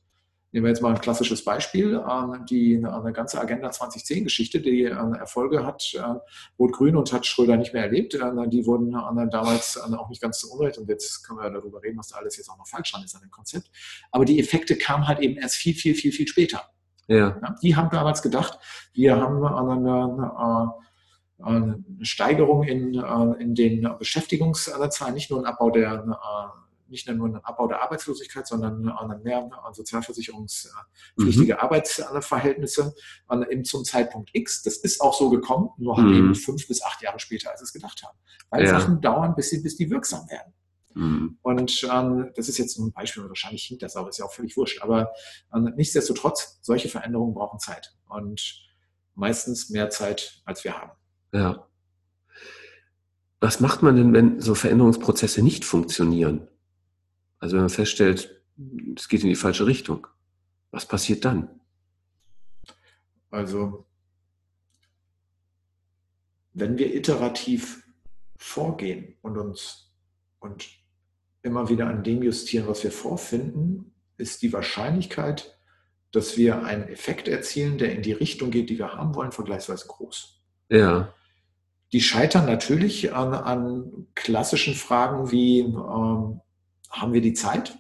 Nehmen 0.54 0.66
wir 0.66 0.70
jetzt 0.70 0.84
mal 0.84 0.94
ein 0.94 1.02
klassisches 1.02 1.44
Beispiel, 1.44 2.00
ähm, 2.08 2.46
die 2.48 2.76
eine 2.86 3.12
ganze 3.12 3.42
Agenda 3.42 3.70
2010-Geschichte, 3.70 4.62
die 4.62 4.84
ähm, 4.84 5.16
Erfolge 5.16 5.66
hat, 5.66 5.96
äh, 5.96 6.04
Rot-Grün 6.60 6.96
und 6.96 7.12
hat 7.12 7.26
Schröder 7.26 7.58
nicht 7.58 7.74
mehr 7.74 7.86
erlebt. 7.86 8.14
Äh, 8.14 8.48
die 8.50 8.64
wurden 8.68 8.92
damals 8.92 9.78
äh, 9.78 9.96
auch 9.96 10.10
nicht 10.10 10.22
ganz 10.22 10.38
zu 10.38 10.54
Unrecht 10.54 10.78
und 10.78 10.88
jetzt 10.88 11.24
können 11.24 11.40
wir 11.40 11.50
darüber 11.50 11.82
reden, 11.82 11.98
was 11.98 12.10
da 12.10 12.18
alles 12.18 12.38
jetzt 12.38 12.50
auch 12.50 12.58
noch 12.60 12.68
falsch 12.68 12.92
dran 12.92 13.04
ist 13.04 13.16
an 13.16 13.22
dem 13.22 13.32
Konzept. 13.32 13.72
Aber 14.12 14.26
die 14.26 14.40
Effekte 14.40 14.78
kamen 14.78 15.08
halt 15.08 15.22
eben 15.22 15.38
erst 15.38 15.56
viel, 15.56 15.74
viel, 15.74 15.96
viel, 15.96 16.12
viel 16.12 16.28
später. 16.28 16.62
Ja. 17.08 17.42
Die 17.64 17.76
haben 17.76 17.90
damals 17.90 18.22
gedacht, 18.22 18.60
wir 18.94 19.18
haben 19.18 19.44
eine, 19.44 20.74
eine 21.40 21.84
Steigerung 22.02 22.62
in, 22.64 22.94
in 23.40 23.56
den 23.56 23.90
Beschäftigungszahlen, 23.98 25.16
nicht 25.16 25.32
nur 25.32 25.40
ein 25.40 25.46
Abbau 25.46 25.72
der 25.72 26.06
nicht 26.94 27.10
nur 27.10 27.26
einen 27.28 27.44
Abbau 27.44 27.68
der 27.68 27.82
Arbeitslosigkeit, 27.82 28.48
sondern 28.48 28.82
mehr 29.24 29.50
sozialversicherungspflichtige 29.74 31.56
mhm. 31.56 31.60
Arbeitsverhältnisse 31.60 32.94
eben 33.50 33.66
zum 33.66 33.84
Zeitpunkt 33.84 34.30
X. 34.34 34.64
Das 34.64 34.78
ist 34.78 35.02
auch 35.02 35.14
so 35.14 35.30
gekommen, 35.30 35.72
nur 35.78 35.98
halt 35.98 36.08
mhm. 36.08 36.16
eben 36.16 36.36
fünf 36.36 36.68
bis 36.68 36.82
acht 36.82 37.02
Jahre 37.02 37.20
später, 37.20 37.52
als 37.52 37.62
es 37.62 37.74
gedacht 37.74 38.04
haben. 38.04 38.18
Weil 38.50 38.66
ja. 38.66 38.80
Sachen 38.80 39.02
dauern, 39.02 39.36
bis, 39.36 39.50
sie, 39.50 39.62
bis 39.62 39.76
die 39.76 39.90
wirksam 39.90 40.30
werden. 40.30 40.54
Mhm. 40.94 41.38
Und 41.42 41.88
ähm, 41.92 42.32
das 42.36 42.48
ist 42.48 42.60
jetzt 42.60 42.78
ein 42.78 42.92
Beispiel, 42.92 43.28
wahrscheinlich 43.28 43.64
hinkt 43.64 43.84
das 43.84 43.96
auch, 43.96 44.08
ist 44.08 44.20
ja 44.20 44.26
auch 44.26 44.32
völlig 44.32 44.56
wurscht. 44.56 44.82
Aber 44.82 45.12
ähm, 45.54 45.74
nichtsdestotrotz, 45.76 46.60
solche 46.62 46.88
Veränderungen 46.90 47.34
brauchen 47.34 47.60
Zeit. 47.60 47.96
Und 48.08 48.64
meistens 49.16 49.70
mehr 49.70 49.90
Zeit, 49.90 50.42
als 50.46 50.64
wir 50.64 50.80
haben. 50.80 50.92
Ja. 51.34 51.68
Was 53.40 53.60
macht 53.60 53.82
man 53.82 53.96
denn, 53.96 54.14
wenn 54.14 54.40
so 54.40 54.56
Veränderungsprozesse 54.56 55.42
nicht 55.42 55.66
funktionieren? 55.66 56.48
Also 57.44 57.58
wenn 57.58 57.64
man 57.64 57.70
feststellt, 57.70 58.42
es 58.96 59.10
geht 59.10 59.22
in 59.22 59.28
die 59.28 59.36
falsche 59.36 59.66
Richtung, 59.66 60.08
was 60.72 60.86
passiert 60.86 61.26
dann? 61.26 61.50
Also 63.32 63.86
wenn 66.54 66.78
wir 66.78 66.96
iterativ 66.96 67.84
vorgehen 68.38 69.18
und 69.22 69.38
uns 69.38 69.92
und 70.40 70.70
immer 71.42 71.68
wieder 71.68 71.88
an 71.88 72.06
dem 72.06 72.24
justieren, 72.24 72.70
was 72.70 72.82
wir 72.86 72.94
vorfinden, 72.94 73.92
ist 74.16 74.42
die 74.42 74.54
Wahrscheinlichkeit, 74.54 75.60
dass 76.14 76.38
wir 76.38 76.64
einen 76.64 76.88
Effekt 76.88 77.28
erzielen, 77.28 77.78
der 77.78 77.92
in 77.94 78.04
die 78.04 78.14
Richtung 78.14 78.52
geht, 78.52 78.70
die 78.70 78.78
wir 78.78 78.94
haben 78.94 79.16
wollen, 79.16 79.34
vergleichsweise 79.34 79.86
groß. 79.90 80.40
Ja. 80.70 81.14
Die 81.92 82.00
scheitern 82.00 82.46
natürlich 82.46 83.14
an, 83.14 83.34
an 83.34 84.08
klassischen 84.16 84.76
Fragen 84.76 85.30
wie, 85.30 85.60
ähm, 85.60 86.40
haben 86.94 87.14
wir 87.14 87.22
die 87.22 87.34
Zeit? 87.34 87.78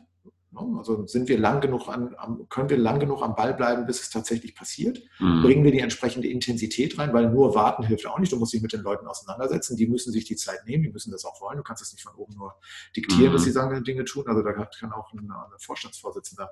Also 0.56 1.08
sind 1.08 1.30
wir 1.30 1.39
lang 1.39 1.62
genug 1.62 1.88
an, 1.88 2.15
können 2.49 2.69
wir 2.69 2.78
lang 2.78 2.99
genug 2.99 3.23
am 3.23 3.36
Ball 3.36 3.56
bleiben, 3.56 3.88
bis 3.88 4.02
es 4.02 4.10
tatsächlich 4.12 4.54
passiert? 4.54 5.02
Mhm. 5.19 5.41
Bringen 5.41 5.63
wir 5.63 5.71
die 5.71 5.80
entsprechende 5.80 6.28
Intensität 6.28 6.97
rein, 6.99 7.12
weil 7.12 7.32
nur 7.32 7.56
warten 7.56 7.84
hilft 7.84 8.06
auch 8.06 8.19
nicht. 8.19 8.32
Du 8.32 8.38
musst 8.38 8.54
dich 8.54 8.62
mit 8.62 8.71
den 8.71 8.82
Leuten 8.82 9.08
auseinandersetzen. 9.08 9.78
Die 9.78 9.88
müssen 9.88 10.12
sich 10.12 10.26
die 10.26 10.36
Zeit 10.36 10.67
nehmen, 10.67 10.84
die 10.84 10.91
müssen 10.91 11.12
das 11.12 11.26
auch 11.26 11.41
wollen. 11.41 11.58
Du 11.58 11.63
kannst 11.63 11.82
es 11.82 11.91
nicht 11.91 12.04
von 12.04 12.13
oben 12.15 12.36
nur 12.36 12.54
diktieren, 12.95 13.30
mhm. 13.30 13.34
dass 13.34 13.43
sie 13.43 13.52
sagen, 13.52 13.84
Dinge 13.84 14.06
tun. 14.06 14.26
Also 14.28 14.43
da 14.43 14.54
kann 14.54 14.91
auch 14.91 15.12
ein, 15.13 15.19
ein 15.21 15.60
Vorstandsvorsitzender 15.60 16.52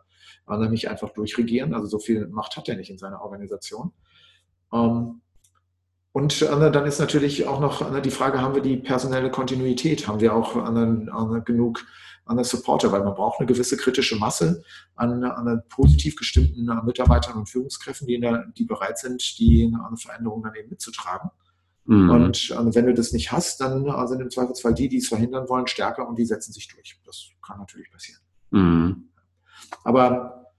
nicht 0.70 0.90
einfach 0.90 1.10
durchregieren. 1.10 1.76
Also 1.76 1.86
so 1.86 2.00
viel 2.00 2.28
Macht 2.28 2.58
hat 2.58 2.68
er 2.70 2.78
nicht 2.78 2.90
in 2.90 2.98
seiner 2.98 3.22
Organisation. 3.22 3.94
Ähm, 4.74 5.22
und 6.14 6.42
dann 6.42 6.86
ist 6.86 7.00
natürlich 7.00 7.48
auch 7.48 7.62
noch 7.62 8.02
die 8.02 8.12
Frage, 8.12 8.42
haben 8.42 8.54
wir 8.54 8.62
die 8.62 8.78
personelle 8.78 9.32
Kontinuität? 9.32 10.08
Haben 10.08 10.20
wir 10.20 10.34
auch 10.36 11.46
genug 11.46 11.86
an 12.26 12.38
der 12.38 12.46
Supporter, 12.46 12.92
weil 12.92 13.04
man 13.04 13.16
braucht 13.16 13.40
eine 13.40 13.48
gewisse 13.48 13.78
kritische 13.78 14.16
Masse 14.16 14.64
an, 14.96 15.24
an 15.24 15.64
positiv 15.70 16.16
gestimmten 16.16 16.70
Mitarbeitern 16.86 17.36
und 17.38 17.50
Führungskräften, 17.50 18.08
die, 18.08 18.20
der, 18.20 18.46
die 18.58 18.66
bereit 18.66 18.98
sind, 18.98 19.38
die 19.40 19.74
eine 19.74 19.98
Veränderung 19.98 20.44
dann 20.44 20.56
eben 20.56 20.70
mitzutragen. 20.70 21.32
Mhm. 21.86 22.10
Und 22.10 22.54
also 22.56 22.76
wenn 22.76 22.86
du 22.86 22.94
das 22.94 23.12
nicht 23.12 23.32
hast, 23.32 23.60
dann 23.60 23.86
sind 24.08 24.22
im 24.22 24.30
Zweifelsfall 24.30 24.74
die, 24.74 24.88
die 24.88 24.98
es 24.98 25.08
verhindern 25.08 25.50
wollen, 25.50 25.68
stärker 25.68 26.08
und 26.08 26.18
die 26.18 26.26
setzen 26.26 26.54
sich 26.54 26.68
durch. 26.68 27.00
Das 27.06 27.30
kann 27.46 27.58
natürlich 27.58 27.92
passieren. 27.92 28.22
Mhm. 28.52 29.10
Aber 29.84 30.54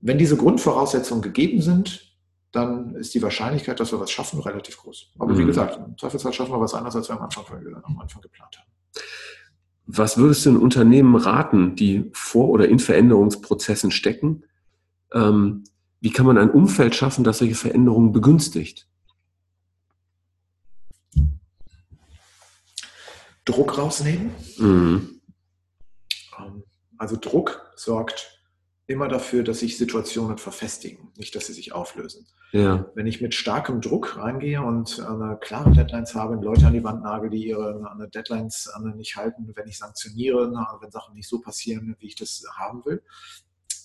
wenn 0.00 0.18
diese 0.18 0.36
Grundvoraussetzungen 0.36 1.22
gegeben 1.22 1.60
sind, 1.62 2.16
dann 2.52 2.94
ist 2.94 3.14
die 3.14 3.22
Wahrscheinlichkeit, 3.22 3.78
dass 3.78 3.92
wir 3.92 4.00
was 4.00 4.10
schaffen, 4.10 4.40
relativ 4.40 4.78
groß. 4.78 5.12
Aber 5.18 5.34
mhm. 5.34 5.38
wie 5.38 5.44
gesagt, 5.46 5.76
im 5.76 5.96
Zweifelsfall 5.98 6.32
schaffen 6.32 6.52
wir 6.52 6.60
was 6.60 6.74
anderes, 6.74 6.96
als 6.96 7.08
wir 7.08 7.16
am 7.16 7.22
Anfang, 7.22 7.44
am 7.82 7.98
Anfang 7.98 8.22
geplant 8.22 8.57
haben. 8.57 8.57
Was 9.90 10.18
würdest 10.18 10.44
du 10.44 10.50
den 10.50 10.60
Unternehmen 10.60 11.16
raten, 11.16 11.74
die 11.74 12.10
vor 12.12 12.50
oder 12.50 12.68
in 12.68 12.78
Veränderungsprozessen 12.78 13.90
stecken? 13.90 14.44
Ähm, 15.14 15.64
wie 16.00 16.10
kann 16.10 16.26
man 16.26 16.36
ein 16.36 16.50
Umfeld 16.50 16.94
schaffen, 16.94 17.24
das 17.24 17.38
solche 17.38 17.54
Veränderungen 17.54 18.12
begünstigt? 18.12 18.86
Druck 23.46 23.78
rausnehmen. 23.78 24.30
Mhm. 24.58 25.20
Ähm, 26.38 26.64
also 26.98 27.16
Druck 27.18 27.72
sorgt 27.74 28.37
immer 28.88 29.06
dafür, 29.06 29.44
dass 29.44 29.60
sich 29.60 29.76
Situationen 29.76 30.38
verfestigen, 30.38 31.12
nicht, 31.16 31.36
dass 31.36 31.46
sie 31.46 31.52
sich 31.52 31.72
auflösen. 31.72 32.26
Ja. 32.52 32.86
Wenn 32.94 33.06
ich 33.06 33.20
mit 33.20 33.34
starkem 33.34 33.82
Druck 33.82 34.16
reingehe 34.16 34.62
und 34.62 34.98
eine 35.00 35.36
klare 35.38 35.70
Deadlines 35.70 36.14
habe, 36.14 36.42
Leute 36.42 36.66
an 36.66 36.72
die 36.72 36.82
Wand 36.82 37.02
nagel, 37.02 37.28
die 37.28 37.46
ihre 37.46 38.08
Deadlines 38.12 38.72
nicht 38.96 39.16
halten, 39.16 39.52
wenn 39.54 39.68
ich 39.68 39.76
sanktioniere, 39.76 40.50
wenn 40.80 40.90
Sachen 40.90 41.14
nicht 41.14 41.28
so 41.28 41.38
passieren, 41.38 41.96
wie 41.98 42.06
ich 42.06 42.14
das 42.14 42.42
haben 42.56 42.82
will, 42.86 43.02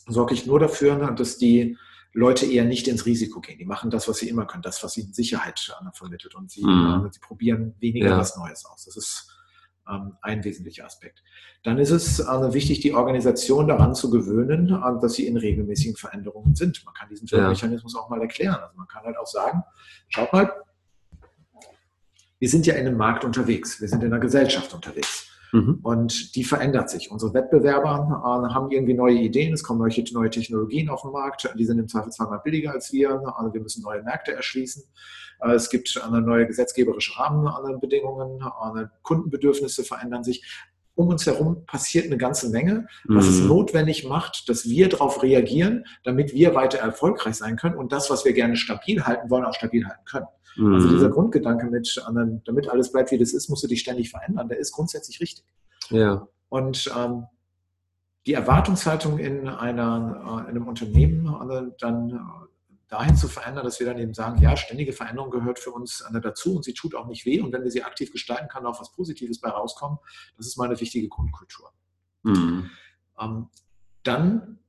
sorge 0.08 0.34
ich 0.34 0.46
nur 0.46 0.60
dafür, 0.60 1.12
dass 1.12 1.38
die 1.38 1.78
Leute 2.14 2.46
eher 2.46 2.64
nicht 2.64 2.88
ins 2.88 3.06
Risiko 3.06 3.42
gehen. 3.42 3.58
Die 3.58 3.66
machen 3.66 3.90
das, 3.90 4.08
was 4.08 4.20
sie 4.20 4.30
immer 4.30 4.46
können, 4.46 4.64
das, 4.64 4.82
was 4.86 4.96
ihnen 4.96 5.14
Sicherheit 5.14 5.76
vermittelt 5.94 6.34
und 6.36 6.50
sie, 6.50 6.64
mhm. 6.64 7.10
sie 7.12 7.20
probieren 7.20 7.76
weniger 7.80 8.12
ja. 8.12 8.18
was 8.18 8.38
Neues 8.38 8.64
aus. 8.66 8.86
Das 8.86 8.96
ist 8.96 9.36
ein 9.86 10.44
wesentlicher 10.44 10.86
Aspekt. 10.86 11.24
Dann 11.64 11.78
ist 11.78 11.90
es 11.90 12.20
äh, 12.20 12.54
wichtig, 12.54 12.82
die 12.82 12.94
Organisation 12.94 13.68
daran 13.68 13.94
zu 13.96 14.10
gewöhnen, 14.10 14.70
äh, 14.70 15.02
dass 15.02 15.14
sie 15.14 15.28
in 15.28 15.38
regelmäßigen 15.38 15.96
Veränderungen 15.96 16.56
sind. 16.56 16.84
Man 16.86 16.94
kann 16.94 17.10
diesen 17.10 17.28
ja. 17.28 17.50
Mechanismus 17.50 17.96
auch 17.96 18.10
mal 18.10 18.22
erklären. 18.22 18.56
Also 18.56 18.78
man 18.78 18.88
kann 18.88 19.04
halt 19.04 19.18
auch 19.18 19.28
sagen, 19.28 19.64
schaut 20.10 20.32
mal, 20.32 20.52
wir 22.40 22.50
sind 22.50 22.66
ja 22.66 22.76
in 22.76 22.88
einem 22.88 22.98
Markt 22.98 23.24
unterwegs, 23.24 23.80
wir 23.80 23.88
sind 23.88 24.04
in 24.04 24.12
einer 24.12 24.20
Gesellschaft 24.20 24.74
unterwegs. 24.74 25.33
Mhm. 25.54 25.80
Und 25.84 26.36
die 26.36 26.44
verändert 26.44 26.90
sich. 26.90 27.12
Unsere 27.12 27.34
Wettbewerber 27.36 28.48
äh, 28.50 28.54
haben 28.54 28.72
irgendwie 28.72 28.96
neue 28.96 29.16
Ideen, 29.16 29.54
es 29.54 29.64
kommen 29.64 29.80
neue, 29.80 30.04
neue, 30.12 30.30
Technologien 30.32 30.90
auf 30.90 31.04
den 31.04 31.12
Markt, 31.12 31.48
die 31.58 31.66
sind 31.66 31.78
im 31.78 31.88
Zweifelsfall 31.88 32.28
mal 32.28 32.40
billiger 32.40 32.72
als 32.72 32.92
wir. 32.92 33.22
Also 33.38 33.54
wir 33.54 33.62
müssen 33.62 33.84
neue 33.84 34.02
Märkte 34.02 34.34
erschließen. 34.34 34.84
Äh, 35.42 35.52
es 35.52 35.70
gibt 35.70 36.02
neue 36.10 36.48
gesetzgeberische 36.48 37.20
Rahmenbedingungen, 37.20 38.44
Kundenbedürfnisse 39.04 39.84
verändern 39.84 40.24
sich. 40.24 40.44
Um 40.96 41.08
uns 41.08 41.26
herum 41.26 41.66
passiert 41.66 42.06
eine 42.06 42.18
ganze 42.18 42.50
Menge, 42.50 42.88
was 43.06 43.26
mhm. 43.26 43.32
es 43.32 43.40
notwendig 43.42 44.08
macht, 44.08 44.50
dass 44.50 44.68
wir 44.68 44.90
darauf 44.90 45.22
reagieren, 45.22 45.86
damit 46.04 46.34
wir 46.34 46.56
weiter 46.56 46.80
erfolgreich 46.80 47.36
sein 47.36 47.58
können 47.58 47.78
und 47.78 47.92
das, 47.92 48.10
was 48.10 48.26
wir 48.26 48.34
gerne 48.34 48.56
stabil 48.56 49.04
halten 49.04 49.30
wollen, 49.30 49.46
auch 49.46 49.54
stabil 49.54 49.86
halten 49.86 50.06
können. 50.06 50.28
Mhm. 50.56 50.74
Also 50.74 50.90
dieser 50.90 51.10
Grundgedanke 51.10 51.68
mit, 51.68 52.04
damit 52.46 52.70
alles 52.70 52.92
bleibt, 52.92 53.12
wie 53.12 53.18
das 53.18 53.34
ist, 53.34 53.50
musst 53.50 53.64
du 53.64 53.68
dich 53.68 53.82
ständig 53.82 54.10
verändern, 54.10 54.48
der 54.48 54.60
ist 54.60 54.72
grundsätzlich 54.72 55.20
richtig. 55.20 55.46
Ja. 55.90 56.28
Und 56.50 56.92
ähm, 56.98 57.26
die 58.26 58.34
Erwartungshaltung 58.34 59.20
in, 59.20 59.48
einer, 59.48 60.46
äh, 60.46 60.50
in 60.50 60.56
einem 60.56 60.68
Unternehmen 60.68 61.28
äh, 61.50 61.72
dann 61.80 62.10
äh, 62.12 62.18
dahin 62.88 63.16
zu 63.16 63.28
verändern, 63.28 63.66
dass 63.66 63.80
wir 63.80 63.88
dann 63.88 63.98
eben 63.98 64.14
sagen, 64.14 64.40
ja, 64.42 64.56
ständige 64.56 64.94
Veränderung 64.94 65.32
gehört 65.32 65.60
für 65.60 65.72
uns 65.72 66.08
dazu 66.22 66.56
und 66.56 66.64
sie 66.64 66.74
tut 66.74 66.94
auch 66.94 67.08
nicht 67.08 67.26
weh. 67.26 67.42
Und 67.42 67.52
wenn 67.52 67.64
wir 67.64 67.72
sie 67.72 67.84
aktiv 67.84 68.12
gestalten, 68.12 68.48
kann 68.48 68.68
auch 68.68 68.80
was 68.80 68.92
Positives 68.92 69.42
bei 69.42 69.50
rauskommen. 69.50 69.98
Das 70.38 70.46
ist 70.46 70.58
mal 70.58 70.66
eine 70.66 70.80
wichtige 70.80 71.10
Grundkultur. 71.10 71.72
Mhm. 72.22 72.70
Ähm, 73.20 73.48
dann 74.04 74.60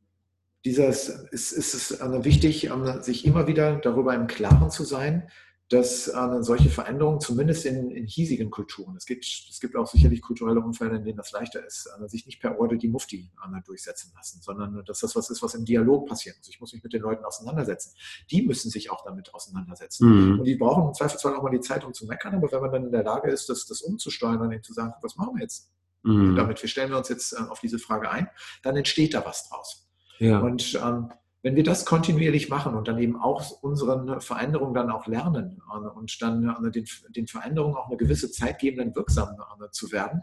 dieses, 0.64 1.08
ist, 1.08 1.52
ist 1.52 1.74
es 1.74 2.00
wichtig, 2.24 2.64
ähm, 2.64 3.02
sich 3.02 3.26
immer 3.26 3.46
wieder 3.46 3.76
darüber 3.76 4.14
im 4.14 4.26
Klaren 4.26 4.70
zu 4.70 4.84
sein, 4.84 5.28
dass 5.74 6.06
äh, 6.06 6.42
solche 6.42 6.70
Veränderungen, 6.70 7.20
zumindest 7.20 7.66
in, 7.66 7.90
in, 7.90 8.06
hiesigen 8.06 8.50
Kulturen, 8.50 8.96
es 8.96 9.06
gibt, 9.06 9.24
es 9.24 9.58
gibt 9.60 9.74
auch 9.74 9.86
sicherlich 9.86 10.22
kulturelle 10.22 10.60
Umfelder, 10.60 10.96
in 10.96 11.04
denen 11.04 11.16
das 11.16 11.32
leichter 11.32 11.66
ist, 11.66 11.90
äh, 12.00 12.08
sich 12.08 12.26
nicht 12.26 12.40
per 12.40 12.60
Order 12.60 12.76
die 12.76 12.88
Mufti 12.88 13.30
äh, 13.42 13.62
durchsetzen 13.66 14.12
lassen, 14.14 14.40
sondern 14.40 14.84
dass 14.84 15.00
das 15.00 15.16
was 15.16 15.30
ist, 15.30 15.42
was 15.42 15.54
im 15.54 15.64
Dialog 15.64 16.08
passiert 16.08 16.36
muss. 16.38 16.48
Ich 16.48 16.60
muss 16.60 16.72
mich 16.72 16.82
mit 16.84 16.92
den 16.92 17.02
Leuten 17.02 17.24
auseinandersetzen. 17.24 17.94
Die 18.30 18.42
müssen 18.42 18.70
sich 18.70 18.90
auch 18.90 19.04
damit 19.04 19.34
auseinandersetzen. 19.34 20.08
Mhm. 20.08 20.38
Und 20.38 20.44
die 20.44 20.54
brauchen 20.54 20.88
im 20.88 20.94
Zweifelsfall 20.94 21.34
auch 21.34 21.42
mal 21.42 21.50
die 21.50 21.60
Zeit, 21.60 21.84
um 21.84 21.92
zu 21.92 22.06
meckern, 22.06 22.36
aber 22.36 22.52
wenn 22.52 22.60
man 22.60 22.72
dann 22.72 22.84
in 22.84 22.92
der 22.92 23.02
Lage 23.02 23.30
ist, 23.30 23.48
das, 23.48 23.66
das 23.66 23.82
umzusteuern 23.82 24.40
und 24.40 24.64
zu 24.64 24.72
sagen, 24.72 24.92
was 25.02 25.16
machen 25.16 25.34
wir 25.34 25.42
jetzt 25.42 25.72
mhm. 26.04 26.36
damit, 26.36 26.62
wir 26.62 26.68
stellen 26.68 26.90
wir 26.90 26.98
uns 26.98 27.08
jetzt 27.08 27.32
äh, 27.32 27.42
auf 27.48 27.58
diese 27.58 27.80
Frage 27.80 28.10
ein, 28.10 28.28
dann 28.62 28.76
entsteht 28.76 29.14
da 29.14 29.24
was 29.26 29.48
draus. 29.48 29.88
Ja. 30.18 30.38
Und 30.38 30.78
ähm, 30.80 31.10
wenn 31.44 31.54
wir 31.56 31.62
das 31.62 31.84
kontinuierlich 31.84 32.48
machen 32.48 32.74
und 32.74 32.88
dann 32.88 32.98
eben 32.98 33.20
auch 33.20 33.50
unseren 33.60 34.18
Veränderungen 34.22 34.72
dann 34.72 34.90
auch 34.90 35.06
lernen 35.06 35.60
äh, 35.70 35.76
und 35.76 36.22
dann 36.22 36.48
äh, 36.48 36.70
den, 36.70 36.86
den 37.10 37.26
Veränderungen 37.26 37.76
auch 37.76 37.88
eine 37.88 37.98
gewisse 37.98 38.30
Zeit 38.30 38.58
geben, 38.58 38.78
dann 38.78 38.96
wirksam 38.96 39.36
äh, 39.60 39.70
zu 39.70 39.92
werden, 39.92 40.22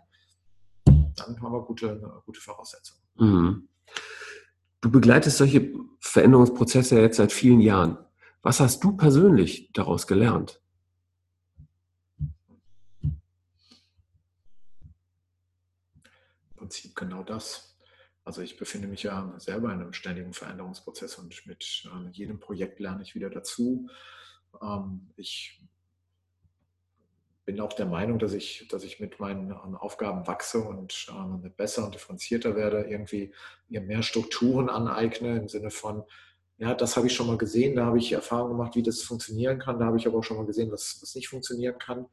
dann 0.84 1.40
haben 1.40 1.54
wir 1.54 1.62
gute, 1.62 2.22
gute 2.26 2.42
Voraussetzungen. 2.42 3.04
Mhm. 3.20 3.70
Du 4.82 4.90
begleitest 4.90 5.38
solche 5.38 5.72
Veränderungsprozesse 6.00 7.00
jetzt 7.00 7.18
seit 7.18 7.32
vielen 7.32 7.62
Jahren. 7.62 8.00
Was 8.42 8.60
hast 8.60 8.84
du 8.84 8.98
persönlich 8.98 9.72
daraus 9.74 10.08
gelernt? 10.08 10.60
Im 13.04 13.22
Prinzip 16.56 16.96
genau 16.96 17.22
das. 17.22 17.71
Also 18.32 18.44
ich 18.44 18.56
befinde 18.56 18.88
mich 18.88 19.04
ja 19.04 19.34
selber 19.40 19.74
in 19.74 19.82
einem 19.82 19.92
ständigen 19.92 20.32
Veränderungsprozess 20.32 21.16
und 21.16 21.46
mit 21.48 21.84
äh, 21.84 22.10
jedem 22.12 22.40
Projekt 22.40 22.80
lerne 22.80 23.04
ich 23.04 23.14
wieder 23.14 23.30
dazu. 23.30 23.90
Ähm, 24.62 25.12
ich 25.18 25.62
bin 27.44 27.60
auch 27.60 27.74
der 27.74 27.88
Meinung, 27.88 28.20
dass 28.20 28.32
ich, 28.32 28.70
dass 28.72 28.86
ich 28.86 29.02
mit 29.02 29.20
meinen 29.20 29.52
Aufgaben 29.52 30.28
wachse 30.28 30.62
und 30.62 31.08
äh, 31.10 31.50
besser 31.50 31.84
und 31.84 31.94
differenzierter 31.94 32.56
werde, 32.56 32.84
irgendwie 32.84 33.34
mir 33.68 33.82
mehr 33.82 34.02
Strukturen 34.02 34.70
aneigne 34.70 35.36
im 35.36 35.50
Sinne 35.50 35.70
von, 35.70 36.04
ja, 36.58 36.74
das 36.74 36.96
habe 36.96 37.08
ich 37.08 37.14
schon 37.14 37.28
mal 37.28 37.38
gesehen, 37.38 37.76
da 37.76 37.88
habe 37.88 37.98
ich 37.98 38.14
Erfahrungen 38.14 38.58
gemacht, 38.58 38.78
wie 38.78 38.84
das 38.84 39.02
funktionieren 39.02 39.60
kann, 39.60 39.78
da 39.78 39.88
habe 39.88 39.98
ich 39.98 40.08
aber 40.08 40.20
auch 40.20 40.24
schon 40.24 40.38
mal 40.38 40.46
gesehen, 40.46 40.72
was, 40.72 41.00
was 41.02 41.16
nicht 41.16 41.28
funktionieren 41.28 41.78
kann. 41.80 42.06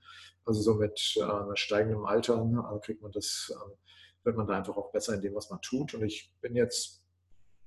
Also 0.44 0.62
so 0.62 0.74
mit 0.74 1.14
äh, 1.16 1.54
steigendem 1.56 2.06
Alter 2.06 2.42
äh, 2.74 2.84
kriegt 2.84 3.02
man 3.02 3.12
das 3.12 3.54
äh, 3.54 3.87
wird 4.24 4.36
man 4.36 4.46
da 4.46 4.56
einfach 4.56 4.76
auch 4.76 4.92
besser 4.92 5.14
in 5.14 5.20
dem, 5.20 5.34
was 5.34 5.50
man 5.50 5.60
tut. 5.60 5.94
Und 5.94 6.04
ich 6.04 6.32
bin 6.40 6.54
jetzt 6.54 7.04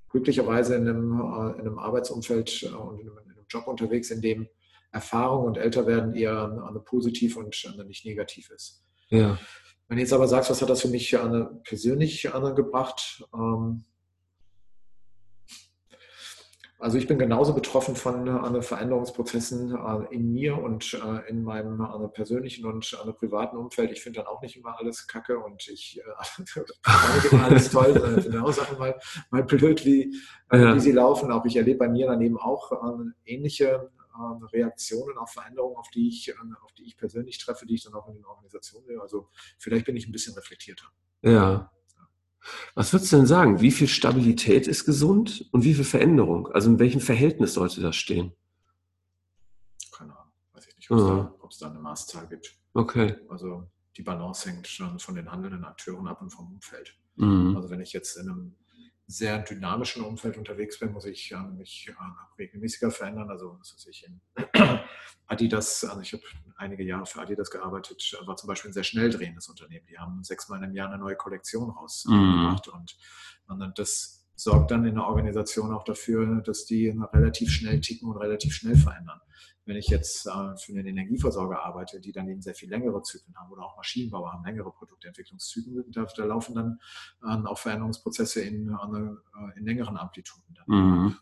glücklicherweise 0.10 0.76
in 0.76 0.88
einem, 0.88 1.20
äh, 1.20 1.60
in 1.60 1.62
einem 1.62 1.80
Arbeitsumfeld 1.80 2.64
äh, 2.64 2.68
und 2.68 3.00
in 3.00 3.10
einem, 3.10 3.18
in 3.26 3.32
einem, 3.32 3.46
Job 3.50 3.68
unterwegs, 3.68 4.12
in 4.12 4.22
dem 4.22 4.48
Erfahrung 4.94 5.46
und 5.46 5.58
Älterwerden 5.58 6.14
eher 6.16 6.66
eine 6.68 6.80
positiv 6.80 7.36
und 7.36 7.54
eine 7.74 7.84
nicht 7.84 8.06
negativ 8.06 8.50
ist. 8.50 8.86
Ja. 9.10 9.38
Wenn 9.88 9.98
du 9.98 10.04
jetzt 10.04 10.14
aber 10.14 10.28
sagst, 10.30 10.50
was 10.50 10.62
hat 10.62 10.70
das 10.70 10.82
für 10.82 10.88
mich 10.88 11.18
eine, 11.18 11.60
persönlich 11.66 12.34
angebracht? 12.34 13.26
Ähm, 13.34 13.84
also 16.82 16.98
ich 16.98 17.08
bin 17.08 17.20
genauso 17.20 17.54
betroffen 17.54 17.96
von 17.96 18.28
äh, 18.28 18.62
Veränderungsprozessen 18.64 19.76
äh, 19.76 20.16
in 20.16 20.34
mir 20.34 20.58
und 20.58 20.96
äh, 20.96 21.30
in 21.30 21.44
meinem 21.44 21.80
äh, 21.80 22.08
persönlichen 22.08 22.66
und 22.66 22.98
äh, 23.06 23.14
privaten 23.14 23.56
Umfeld. 23.56 23.92
Ich 23.92 24.02
finde 24.02 24.20
dann 24.20 24.28
auch 24.28 24.42
nicht 24.42 24.58
immer 24.58 24.80
alles 24.80 25.06
kacke 25.08 25.38
und 25.38 25.68
ich 25.68 26.02
äh, 26.02 26.42
nicht 26.42 27.32
immer 27.32 27.46
alles 27.46 27.70
toll, 27.70 28.16
ich 28.18 28.24
finde 28.24 28.44
auch 28.44 28.52
Sachen 28.52 28.80
mal, 28.80 29.00
mal 29.30 29.44
blöd, 29.44 29.86
wie, 29.86 30.16
ja. 30.52 30.76
wie 30.76 30.80
sie 30.80 30.92
laufen. 30.92 31.32
Aber 31.32 31.46
ich 31.46 31.56
erlebe 31.56 31.78
bei 31.78 31.88
mir 31.88 32.08
dann 32.08 32.22
eben 32.22 32.40
auch 32.40 32.72
ähnliche 33.26 33.92
Reaktionen 34.52 35.18
auf 35.18 35.32
Veränderungen, 35.32 35.78
auf 35.78 35.90
die, 35.90 36.10
ich, 36.10 36.34
auf 36.64 36.74
die 36.74 36.84
ich 36.84 36.98
persönlich 36.98 37.38
treffe, 37.38 37.66
die 37.66 37.76
ich 37.76 37.84
dann 37.84 37.94
auch 37.94 38.08
in 38.08 38.16
den 38.16 38.26
Organisationen 38.26 38.88
sehe. 38.88 39.02
Also 39.02 39.30
vielleicht 39.60 39.86
bin 39.86 39.96
ich 39.96 40.08
ein 40.08 40.12
bisschen 40.12 40.34
reflektierter. 40.34 40.86
Ja. 41.22 41.72
Was 42.76 42.94
würdest 42.94 43.12
du 43.12 43.18
denn 43.18 43.26
sagen? 43.26 43.62
Wie 43.62 43.72
viel 43.72 43.88
Stabilität 43.88 44.68
ist 44.68 44.86
gesund 44.86 45.48
und 45.52 45.64
wie 45.64 45.74
viel 45.74 45.84
Veränderung? 45.84 46.48
Also 46.48 46.70
in 46.70 46.80
welchem 46.80 47.02
Verhältnis 47.02 47.54
sollte 47.54 47.82
das 47.82 47.96
stehen? 47.96 48.34
Keine 49.92 50.18
Ahnung. 50.18 50.32
Weiß 50.54 50.68
ich 50.68 50.76
nicht, 50.78 50.92
ob 50.92 50.98
es 51.52 51.58
da, 51.60 51.66
da, 51.68 51.72
eine 51.72 51.80
Maßzahl 51.80 52.28
gibt. 52.28 52.56
Okay. 52.74 53.16
Also 53.30 53.70
die 53.98 54.04
Balance 54.04 54.50
hängt 54.50 54.68
schon 54.68 55.00
von 55.00 55.16
den 55.16 55.32
handelnden 55.32 55.66
Akteuren 55.66 56.08
ab 56.08 56.22
und 56.22 56.32
vom 56.32 56.54
Umfeld. 56.54 56.98
Mhm. 57.16 57.56
Also 57.56 57.70
wenn 57.70 57.82
ich 57.82 57.94
jetzt 57.94 58.18
in 58.18 58.30
einem 58.30 58.56
sehr 59.08 59.40
dynamischen 59.40 60.04
Umfeld 60.04 60.38
unterwegs 60.38 60.80
bin, 60.80 60.94
muss 60.94 61.06
ich 61.06 61.32
äh, 61.32 61.38
mich 61.38 61.90
äh, 61.90 61.94
regelmäßiger 62.40 62.92
verändern. 62.92 63.30
Also 63.30 63.58
was 63.60 63.74
weiß 63.74 63.88
ich 63.88 64.06
in 64.06 64.22
Adidas, 65.28 65.84
also 65.84 66.02
ich 66.02 66.14
habe 66.14 66.24
einige 66.62 66.84
Jahre 66.84 67.06
für 67.06 67.20
Adidas 67.20 67.52
gearbeitet, 67.52 68.18
war 68.26 68.36
zum 68.38 68.48
Beispiel 68.48 68.72
ein 68.72 68.74
sehr 68.74 68.84
schnell 68.84 69.10
drehendes 69.10 69.50
Unternehmen. 69.50 69.86
Die 69.88 69.98
haben 69.98 70.24
sechsmal 70.24 70.64
im 70.64 70.74
Jahr 70.74 70.90
eine 70.90 71.00
neue 71.00 71.16
Kollektion 71.16 71.70
rausgebracht 71.70 72.68
mhm. 72.68 72.74
und, 72.74 72.98
und 73.48 73.80
das 73.80 74.22
sorgt 74.36 74.72
dann 74.72 74.86
in 74.86 74.96
der 74.96 75.06
Organisation 75.06 75.74
auch 75.74 75.84
dafür, 75.84 76.42
dass 76.42 76.66
die 76.66 76.90
relativ 77.14 77.52
schnell 77.52 77.80
ticken 77.82 78.10
und 78.10 78.18
relativ 78.18 78.54
schnell 78.54 78.76
verändern. 78.76 79.20
Wenn 79.66 79.76
ich 79.76 79.88
jetzt 79.88 80.26
äh, 80.26 80.58
für 80.58 80.72
einen 80.72 80.88
Energieversorger 80.88 81.64
arbeite, 81.64 82.00
die 82.00 82.12
dann 82.12 82.28
eben 82.28 82.42
sehr 82.42 82.56
viel 82.56 82.70
längere 82.70 83.04
Zyklen 83.04 83.36
haben 83.38 83.52
oder 83.52 83.64
auch 83.64 83.78
Maschinenbauer 83.78 84.34
haben 84.34 84.44
längere 84.44 84.72
Produktentwicklungszyklen, 84.72 85.92
da, 85.92 86.06
da 86.06 86.26
laufen 86.26 86.56
dann 86.56 86.80
äh, 87.24 87.48
auch 87.48 87.60
Veränderungsprozesse 87.60 88.42
in, 88.42 88.70
äh, 88.70 89.60
in 89.60 89.66
längeren 89.66 89.98
Amplituden. 89.98 90.58
Mhm. 90.66 90.76
Ähm, 90.76 91.16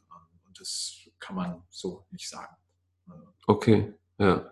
und 0.47 0.59
das 0.59 1.09
kann 1.19 1.35
man 1.35 1.63
so 1.69 2.05
nicht 2.11 2.29
sagen. 2.29 2.55
Okay, 3.47 3.93
ja. 4.17 4.49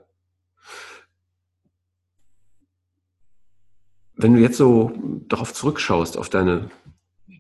Wenn 4.16 4.34
du 4.34 4.40
jetzt 4.40 4.58
so 4.58 4.92
darauf 5.28 5.54
zurückschaust, 5.54 6.18
auf 6.18 6.30
deine 6.30 6.72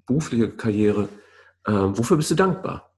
berufliche 0.05 0.49
Karriere, 0.51 1.09
äh, 1.65 1.71
wofür 1.71 2.17
bist 2.17 2.29
du 2.31 2.35
dankbar? 2.35 2.93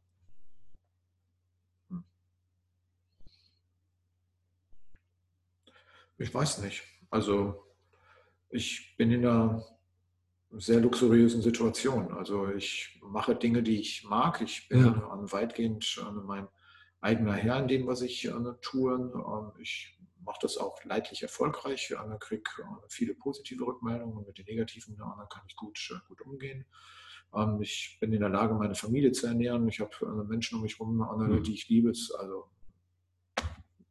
Ich 6.17 6.33
weiß 6.33 6.59
nicht. 6.59 6.83
Also 7.09 7.63
ich 8.49 8.95
bin 8.97 9.11
in 9.11 9.25
einer 9.25 9.65
sehr 10.51 10.81
luxuriösen 10.81 11.41
Situation. 11.41 12.11
Also 12.13 12.49
ich 12.49 12.99
mache 13.01 13.35
Dinge, 13.35 13.63
die 13.63 13.79
ich 13.79 14.03
mag. 14.03 14.41
Ich 14.41 14.67
bin 14.67 14.85
ja. 14.85 15.31
weitgehend 15.31 16.03
mein 16.25 16.47
eigener 16.99 17.33
Herr 17.33 17.59
in 17.59 17.69
dem, 17.69 17.87
was 17.87 18.01
ich 18.01 18.29
tue. 18.61 18.93
Ähm, 18.93 19.51
ich 19.61 19.98
mache 20.23 20.39
das 20.41 20.57
auch 20.57 20.83
leidlich 20.83 21.21
erfolgreich. 21.21 21.91
Ich 21.91 22.19
kriege 22.19 22.43
viele 22.87 23.13
positive 23.15 23.65
Rückmeldungen 23.65 24.17
und 24.17 24.27
mit 24.27 24.37
den 24.37 24.45
negativen 24.45 24.97
kann 24.97 25.43
ich 25.47 25.55
gut, 25.55 25.77
äh, 25.91 26.07
gut 26.07 26.21
umgehen. 26.21 26.65
Ähm, 27.33 27.61
ich 27.61 27.97
bin 27.99 28.13
in 28.13 28.19
der 28.19 28.29
Lage, 28.29 28.53
meine 28.53 28.75
Familie 28.75 29.11
zu 29.11 29.27
ernähren. 29.27 29.67
Ich 29.67 29.79
habe 29.79 29.91
äh, 30.01 30.27
Menschen 30.27 30.57
um 30.57 30.63
mich 30.63 30.79
herum, 30.79 30.97
mhm. 30.97 31.43
die 31.43 31.53
ich 31.53 31.69
liebe. 31.69 31.89
Also 31.89 32.49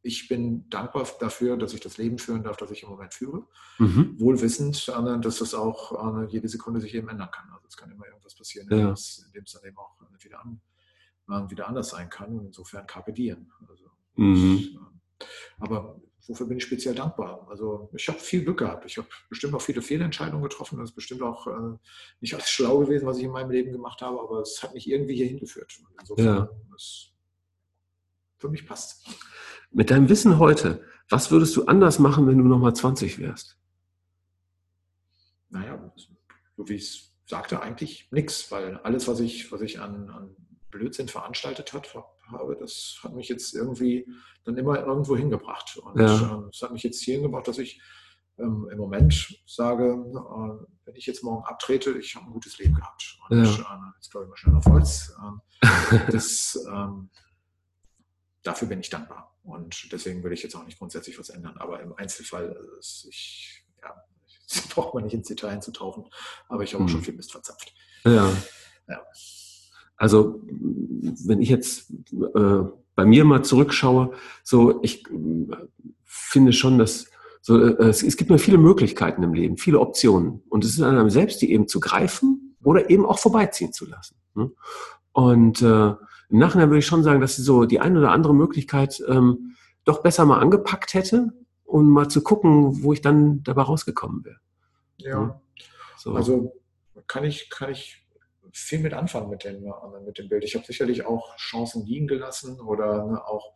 ich 0.01 0.27
bin 0.27 0.69
dankbar 0.69 1.07
dafür, 1.19 1.57
dass 1.57 1.73
ich 1.73 1.81
das 1.81 1.97
Leben 1.97 2.17
führen 2.17 2.43
darf, 2.43 2.57
das 2.57 2.71
ich 2.71 2.83
im 2.83 2.89
Moment 2.89 3.13
führe. 3.13 3.47
Mhm. 3.79 4.19
Wohl 4.19 4.39
wissend, 4.41 4.87
dass 4.87 5.39
das 5.39 5.53
auch 5.53 6.29
jede 6.29 6.47
Sekunde 6.47 6.79
sich 6.79 6.95
eben 6.95 7.09
ändern 7.09 7.29
kann. 7.31 7.49
Also 7.51 7.67
es 7.67 7.75
kann 7.75 7.91
immer 7.91 8.05
irgendwas 8.05 8.33
passieren, 8.33 8.67
ja. 8.71 8.77
indem, 8.77 8.93
es, 8.93 9.27
dann 9.33 9.69
eben 9.69 9.77
auch 9.77 9.97
wieder, 10.23 10.39
an, 10.39 11.51
wieder 11.51 11.67
anders 11.67 11.89
sein 11.89 12.09
kann. 12.09 12.39
Und 12.39 12.45
insofern 12.45 12.87
carpe 12.87 13.11
diem. 13.11 13.51
Also, 13.67 13.91
mhm. 14.15 14.55
ich, 14.55 14.79
aber 15.59 15.99
wofür 16.29 16.45
bin 16.45 16.57
ich 16.57 16.63
speziell 16.63 16.93
dankbar? 16.93 17.47
Also 17.49 17.89
ich 17.93 18.07
habe 18.07 18.19
viel 18.19 18.43
Glück 18.43 18.59
gehabt. 18.59 18.85
Ich 18.85 18.97
habe 18.97 19.07
bestimmt 19.29 19.53
auch 19.55 19.61
viele 19.61 19.81
Fehlentscheidungen 19.81 20.43
getroffen. 20.43 20.77
Das 20.77 20.91
ist 20.91 20.95
bestimmt 20.95 21.23
auch 21.23 21.47
äh, 21.47 21.77
nicht 22.21 22.35
alles 22.35 22.49
schlau 22.49 22.79
gewesen, 22.79 23.07
was 23.07 23.17
ich 23.17 23.23
in 23.23 23.31
meinem 23.31 23.49
Leben 23.49 23.71
gemacht 23.71 24.01
habe, 24.01 24.21
aber 24.21 24.41
es 24.41 24.61
hat 24.61 24.73
mich 24.73 24.89
irgendwie 24.89 25.15
hier 25.15 25.25
hingeführt. 25.25 25.73
Insofern, 25.99 26.25
ja. 26.25 26.49
es 26.75 27.11
für 28.37 28.49
mich 28.49 28.65
passt. 28.65 29.05
Mit 29.71 29.89
deinem 29.89 30.07
Wissen 30.07 30.39
heute, 30.39 30.83
was 31.09 31.31
würdest 31.31 31.55
du 31.55 31.65
anders 31.65 31.99
machen, 31.99 32.27
wenn 32.27 32.37
du 32.37 32.43
nochmal 32.43 32.75
20 32.75 33.19
wärst? 33.19 33.57
Naja, 35.49 35.91
so 36.55 36.69
wie 36.69 36.75
ich 36.75 36.83
es 36.83 37.15
sagte, 37.25 37.61
eigentlich 37.61 38.07
nichts, 38.11 38.51
weil 38.51 38.77
alles, 38.77 39.07
was 39.07 39.19
ich, 39.19 39.51
was 39.51 39.61
ich 39.61 39.79
an, 39.79 40.09
an 40.09 40.35
Blödsinn 40.69 41.07
veranstaltet 41.07 41.73
hat, 41.73 41.95
habe, 42.31 42.55
das 42.57 42.99
hat 43.03 43.13
mich 43.13 43.29
jetzt 43.29 43.53
irgendwie 43.55 44.07
dann 44.43 44.57
immer 44.57 44.79
irgendwo 44.79 45.15
hingebracht. 45.15 45.77
Und 45.77 45.99
ja. 45.99 46.15
äh, 46.15 46.49
das 46.51 46.61
hat 46.61 46.71
mich 46.71 46.83
jetzt 46.83 47.01
hier 47.01 47.15
hingebracht, 47.15 47.47
dass 47.47 47.57
ich 47.57 47.81
ähm, 48.37 48.69
im 48.71 48.77
Moment 48.77 49.41
sage, 49.45 49.83
äh, 49.85 50.65
wenn 50.85 50.95
ich 50.95 51.05
jetzt 51.05 51.23
morgen 51.23 51.45
abtrete, 51.45 51.97
ich 51.97 52.15
habe 52.15 52.25
ein 52.25 52.33
gutes 52.33 52.57
Leben 52.57 52.75
gehabt. 52.75 53.17
Und 53.29 53.43
ja. 53.43 53.51
äh, 53.51 53.91
jetzt 53.95 54.11
glaube 54.11 54.25
ich 54.25 54.29
mal 54.29 54.37
schnell 54.37 54.55
auf 54.55 54.65
Holz. 54.65 55.13
Ähm, 55.21 55.41
das, 56.11 56.65
ähm, 56.71 57.09
dafür 58.43 58.67
bin 58.67 58.79
ich 58.79 58.89
dankbar. 58.89 59.35
Und 59.43 59.91
deswegen 59.91 60.23
würde 60.23 60.35
ich 60.35 60.43
jetzt 60.43 60.55
auch 60.55 60.65
nicht 60.65 60.77
grundsätzlich 60.77 61.17
was 61.19 61.29
ändern. 61.29 61.57
Aber 61.57 61.81
im 61.81 61.93
Einzelfall, 61.95 62.55
also 62.75 63.09
ich, 63.09 63.65
ja, 63.81 63.93
braucht 64.69 64.93
man 64.93 65.03
nicht 65.03 65.13
ins 65.13 65.27
Detail 65.27 65.49
einzutauchen, 65.49 66.09
aber 66.47 66.63
ich 66.63 66.73
habe 66.73 66.83
auch 66.83 66.89
schon 66.89 66.99
hm. 66.99 67.05
viel 67.05 67.15
Mist 67.15 67.31
verzapft. 67.31 67.73
Ja. 68.03 68.31
ja. 68.87 69.05
Also 69.99 70.41
wenn 70.47 71.41
ich 71.41 71.49
jetzt 71.49 71.91
äh, 72.11 72.63
bei 72.95 73.05
mir 73.05 73.25
mal 73.25 73.43
zurückschaue, 73.43 74.13
so 74.43 74.79
ich 74.81 75.05
äh, 75.07 75.55
finde 76.05 76.53
schon, 76.53 76.79
dass 76.79 77.07
so, 77.41 77.61
äh, 77.61 77.89
es, 77.89 78.01
es, 78.01 78.15
gibt 78.15 78.29
mir 78.29 78.39
viele 78.39 78.57
Möglichkeiten 78.57 79.23
im 79.23 79.33
Leben, 79.33 79.57
viele 79.57 79.79
Optionen. 79.79 80.41
Und 80.49 80.63
es 80.63 80.71
ist 80.71 80.81
an 80.81 80.97
einem 80.97 81.09
selbst, 81.09 81.41
die 81.41 81.51
eben 81.51 81.67
zu 81.67 81.81
greifen 81.81 82.55
oder 82.63 82.89
eben 82.89 83.05
auch 83.05 83.19
vorbeiziehen 83.19 83.73
zu 83.73 83.85
lassen. 83.85 84.15
Ne? 84.35 84.51
Und 85.11 85.61
äh, 85.61 85.89
im 86.29 86.37
Nachhinein 86.37 86.69
würde 86.69 86.79
ich 86.79 86.85
schon 86.85 87.03
sagen, 87.03 87.19
dass 87.19 87.35
sie 87.35 87.41
so 87.41 87.65
die 87.65 87.81
eine 87.81 87.99
oder 87.99 88.11
andere 88.11 88.33
Möglichkeit 88.33 89.03
ähm, 89.07 89.55
doch 89.83 90.01
besser 90.01 90.25
mal 90.25 90.39
angepackt 90.39 90.93
hätte, 90.93 91.33
um 91.65 91.89
mal 91.89 92.07
zu 92.07 92.21
gucken, 92.21 92.83
wo 92.83 92.93
ich 92.93 93.01
dann 93.01 93.43
dabei 93.43 93.63
rausgekommen 93.63 94.23
wäre. 94.23 94.39
Ja. 94.97 95.19
Ne? 95.19 95.41
So. 95.97 96.13
Also 96.13 96.53
kann 97.07 97.25
ich, 97.25 97.49
kann 97.49 97.71
ich 97.71 98.05
viel 98.51 98.79
mit 98.79 98.93
anfangen 98.93 99.29
mit 99.29 99.43
dem, 99.43 99.71
mit 100.05 100.17
dem 100.17 100.29
Bild. 100.29 100.43
Ich 100.43 100.55
habe 100.55 100.65
sicherlich 100.65 101.05
auch 101.05 101.35
Chancen 101.37 101.85
liegen 101.85 102.07
gelassen 102.07 102.59
oder 102.59 103.05
ne, 103.05 103.25
auch 103.25 103.53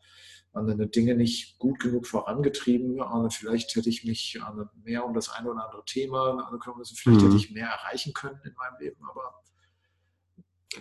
andere 0.54 0.88
Dinge 0.88 1.16
nicht 1.16 1.58
gut 1.58 1.80
genug 1.80 2.06
vorangetrieben. 2.06 3.02
Vielleicht 3.32 3.76
hätte 3.76 3.90
ich 3.90 4.04
mich 4.04 4.40
mehr 4.84 5.06
um 5.06 5.14
das 5.14 5.30
eine 5.30 5.50
oder 5.50 5.66
andere 5.66 5.84
Thema 5.86 6.48
kümmern 6.62 6.80
müssen. 6.80 6.96
Vielleicht 6.96 7.22
mhm. 7.22 7.26
hätte 7.26 7.38
ich 7.38 7.52
mehr 7.52 7.68
erreichen 7.68 8.14
können 8.14 8.40
in 8.46 8.54
meinem 8.54 8.80
Leben, 8.80 9.04
aber 9.10 9.34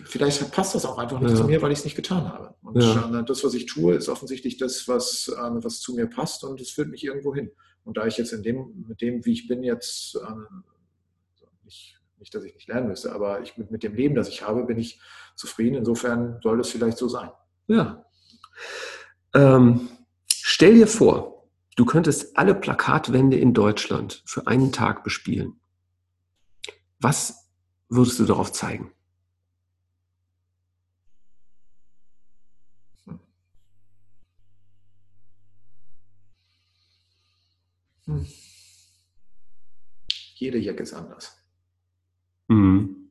vielleicht 0.05 0.51
passt 0.51 0.75
das 0.75 0.85
auch 0.85 0.97
einfach 0.97 1.19
nicht 1.19 1.31
ja. 1.31 1.37
zu 1.37 1.45
mir, 1.45 1.61
weil 1.61 1.71
ich 1.71 1.79
es 1.79 1.85
nicht 1.85 1.95
getan 1.95 2.27
habe. 2.31 2.55
Und 2.61 2.81
ja. 2.81 3.21
das, 3.23 3.43
was 3.43 3.53
ich 3.53 3.65
tue, 3.65 3.95
ist 3.95 4.09
offensichtlich 4.09 4.57
das, 4.57 4.87
was, 4.87 5.31
was 5.35 5.79
zu 5.79 5.95
mir 5.95 6.07
passt 6.07 6.43
und 6.43 6.61
es 6.61 6.69
führt 6.69 6.89
mich 6.89 7.03
irgendwo 7.03 7.33
hin. 7.33 7.51
Und 7.83 7.97
da 7.97 8.05
ich 8.05 8.17
jetzt 8.17 8.31
in 8.31 8.43
dem, 8.43 8.85
mit 8.87 9.01
dem, 9.01 9.25
wie 9.25 9.33
ich 9.33 9.47
bin, 9.47 9.63
jetzt 9.63 10.17
nicht 12.23 12.33
dass 12.33 12.43
ich 12.45 12.55
nicht 12.55 12.69
lernen 12.69 12.87
müsste, 12.87 13.11
aber 13.11 13.41
ich, 13.41 13.57
mit, 13.57 13.69
mit 13.69 13.83
dem 13.83 13.95
Leben, 13.95 14.15
das 14.15 14.29
ich 14.29 14.41
habe, 14.43 14.63
bin 14.63 14.79
ich 14.79 14.99
zufrieden. 15.35 15.75
Insofern 15.75 16.39
soll 16.41 16.59
es 16.61 16.69
vielleicht 16.69 16.97
so 16.97 17.07
sein. 17.09 17.29
Ja. 17.67 18.05
Ähm, 19.33 19.89
stell 20.31 20.75
dir 20.75 20.87
vor, 20.87 21.49
du 21.75 21.85
könntest 21.85 22.37
alle 22.37 22.55
Plakatwände 22.55 23.37
in 23.37 23.53
Deutschland 23.53 24.23
für 24.25 24.47
einen 24.47 24.71
Tag 24.71 25.03
bespielen. 25.03 25.59
Was 26.99 27.49
würdest 27.89 28.19
du 28.19 28.25
darauf 28.25 28.53
zeigen? 28.53 28.93
Hm. 33.05 33.19
Hm. 38.05 38.27
Jede 40.35 40.57
Jacke 40.57 40.83
ist 40.83 40.93
anders. 40.93 41.42
Mhm. 42.47 43.09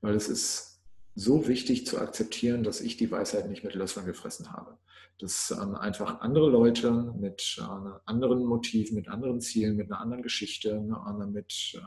Weil 0.00 0.14
es 0.14 0.28
ist 0.28 0.72
so 1.14 1.46
wichtig 1.46 1.86
zu 1.86 1.98
akzeptieren, 1.98 2.62
dass 2.62 2.80
ich 2.80 2.96
die 2.96 3.10
Weisheit 3.10 3.48
nicht 3.48 3.64
mit 3.64 3.74
Löffeln 3.74 4.06
gefressen 4.06 4.52
habe. 4.52 4.78
Dass 5.18 5.50
ähm, 5.50 5.74
einfach 5.74 6.20
andere 6.20 6.48
Leute 6.48 7.14
mit 7.18 7.58
äh, 7.58 7.62
anderen 8.06 8.44
Motiven, 8.44 8.96
mit 8.96 9.08
anderen 9.08 9.40
Zielen, 9.40 9.76
mit 9.76 9.90
einer 9.90 10.00
anderen 10.00 10.22
Geschichte, 10.22 10.80
ne, 10.80 11.28
mit 11.30 11.74
äh, 11.74 11.80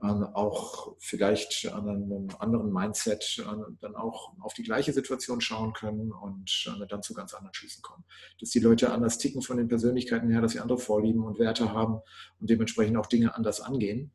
auch 0.00 0.94
vielleicht 1.00 1.66
an 1.72 1.88
einem 1.88 2.28
anderen 2.38 2.72
Mindset 2.72 3.44
dann 3.80 3.96
auch 3.96 4.32
auf 4.38 4.54
die 4.54 4.62
gleiche 4.62 4.92
Situation 4.92 5.40
schauen 5.40 5.72
können 5.72 6.12
und 6.12 6.72
dann 6.88 7.02
zu 7.02 7.14
ganz 7.14 7.34
anderen 7.34 7.52
Schlüssen 7.52 7.82
kommen. 7.82 8.04
Dass 8.38 8.50
die 8.50 8.60
Leute 8.60 8.92
anders 8.92 9.18
ticken 9.18 9.42
von 9.42 9.56
den 9.56 9.66
Persönlichkeiten 9.66 10.30
her, 10.30 10.40
dass 10.40 10.52
sie 10.52 10.60
andere 10.60 10.78
Vorlieben 10.78 11.24
und 11.24 11.40
Werte 11.40 11.72
haben 11.72 12.00
und 12.38 12.48
dementsprechend 12.48 12.96
auch 12.96 13.06
Dinge 13.06 13.34
anders 13.34 13.60
angehen. 13.60 14.12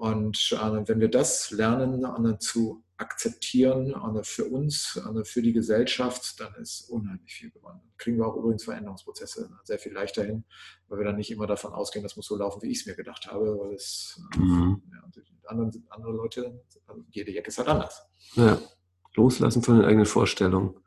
Und 0.00 0.52
äh, 0.52 0.88
wenn 0.88 0.98
wir 0.98 1.10
das 1.10 1.50
lernen 1.50 2.02
äh, 2.24 2.38
zu 2.38 2.82
akzeptieren 2.96 3.90
äh, 3.90 4.24
für 4.24 4.46
uns, 4.46 4.98
für 5.24 5.42
die 5.42 5.52
Gesellschaft, 5.52 6.40
dann 6.40 6.54
ist 6.54 6.88
unheimlich 6.88 7.34
viel 7.34 7.50
gewonnen. 7.50 7.82
Kriegen 7.98 8.16
wir 8.16 8.26
auch 8.26 8.34
übrigens 8.34 8.64
Veränderungsprozesse 8.64 9.50
sehr 9.62 9.78
viel 9.78 9.92
leichter 9.92 10.24
hin, 10.24 10.46
weil 10.88 11.00
wir 11.00 11.04
dann 11.04 11.16
nicht 11.16 11.30
immer 11.30 11.46
davon 11.46 11.74
ausgehen, 11.74 12.02
das 12.02 12.16
muss 12.16 12.24
so 12.24 12.36
laufen, 12.36 12.62
wie 12.62 12.70
ich 12.70 12.80
es 12.80 12.86
mir 12.86 12.94
gedacht 12.94 13.26
habe, 13.26 13.58
weil 13.58 13.74
es 13.74 14.18
mhm. 14.38 14.80
ja, 14.90 15.02
andere, 15.48 15.70
andere 15.90 16.12
Leute, 16.12 16.64
also 16.86 17.04
jede 17.10 17.32
Jacke 17.32 17.48
ist 17.48 17.58
halt 17.58 17.68
anders. 17.68 18.02
Ja, 18.36 18.58
loslassen 19.16 19.62
von 19.62 19.76
den 19.76 19.84
eigenen 19.84 20.06
Vorstellungen. 20.06 20.80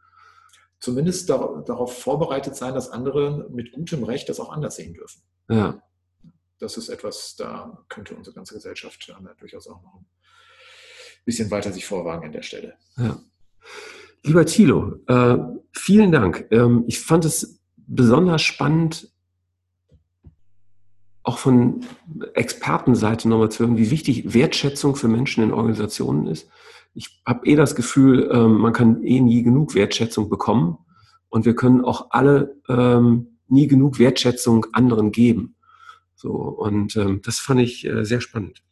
Zumindest 0.80 1.30
darauf 1.30 2.02
vorbereitet 2.02 2.56
sein, 2.56 2.74
dass 2.74 2.90
andere 2.90 3.48
mit 3.52 3.74
gutem 3.74 4.04
Recht 4.06 4.28
das 4.28 4.40
auch 4.40 4.52
anders 4.52 4.78
sehen 4.78 4.96
dürfen. 4.96 5.22
Ja. 5.50 5.84
Das 6.64 6.78
ist 6.78 6.88
etwas, 6.88 7.36
da 7.36 7.84
könnte 7.90 8.16
unsere 8.16 8.34
ganze 8.34 8.54
Gesellschaft 8.54 9.14
durchaus 9.38 9.68
auch 9.68 9.82
noch 9.82 9.96
ein 9.96 10.06
bisschen 11.26 11.52
weiter 11.52 11.74
sich 11.74 11.86
vorwagen 11.86 12.26
an 12.26 12.32
der 12.32 12.42
Stelle. 12.42 12.76
Ja. 12.96 13.20
Lieber 14.24 14.46
Thilo, 14.46 14.96
äh, 15.08 15.38
vielen 15.74 16.14
Dank. 16.14 16.48
Ähm, 16.52 16.86
ich 16.88 17.02
fand 17.02 17.26
es 17.26 17.60
besonders 17.76 18.44
spannend, 18.44 19.12
auch 21.24 21.38
von 21.38 21.86
Expertenseite 22.34 23.28
nochmal 23.28 23.52
zu 23.52 23.66
hören, 23.66 23.78
wie 23.78 23.92
wichtig 23.92 24.34
Wertschätzung 24.34 24.96
für 24.96 25.10
Menschen 25.10 25.44
in 25.44 25.52
Organisationen 25.52 26.28
ist. 26.28 26.48
Ich 26.94 27.22
habe 27.26 27.46
eh 27.46 27.58
das 27.58 27.76
Gefühl, 27.76 28.30
ähm, 28.32 28.60
man 28.60 28.72
kann 28.72 29.04
eh 29.04 29.20
nie 29.20 29.44
genug 29.44 29.76
Wertschätzung 29.76 30.30
bekommen 30.30 30.78
und 31.28 31.44
wir 31.44 31.58
können 31.58 31.84
auch 31.84 32.12
alle 32.12 32.56
ähm, 32.70 33.40
nie 33.50 33.68
genug 33.68 34.00
Wertschätzung 34.00 34.66
anderen 34.72 35.12
geben. 35.12 35.53
So 36.24 36.32
und 36.32 36.96
ähm, 36.96 37.22
das 37.22 37.40
fand 37.40 37.60
ich 37.60 37.86
äh, 37.86 38.06
sehr 38.06 38.22
spannend. 38.22 38.64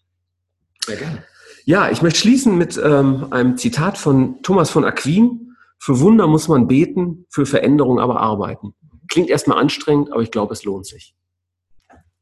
Sehr 0.85 0.95
gerne. 0.95 1.25
Ja, 1.65 1.91
ich 1.91 2.01
möchte 2.01 2.21
schließen 2.21 2.57
mit 2.57 2.79
ähm, 2.81 3.27
einem 3.31 3.57
Zitat 3.57 3.97
von 3.97 4.41
Thomas 4.41 4.69
von 4.69 4.85
Aquin. 4.85 5.57
Für 5.77 5.99
Wunder 5.99 6.27
muss 6.27 6.47
man 6.47 6.69
beten, 6.69 7.25
für 7.29 7.45
Veränderung 7.45 7.99
aber 7.99 8.21
arbeiten. 8.21 8.73
Klingt 9.09 9.29
erstmal 9.29 9.57
anstrengend, 9.57 10.13
aber 10.13 10.21
ich 10.21 10.31
glaube, 10.31 10.53
es 10.53 10.63
lohnt 10.63 10.85
sich. 10.85 11.13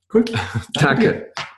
Gut. 0.08 0.34
Danke. 0.74 1.32
Danke. 1.36 1.49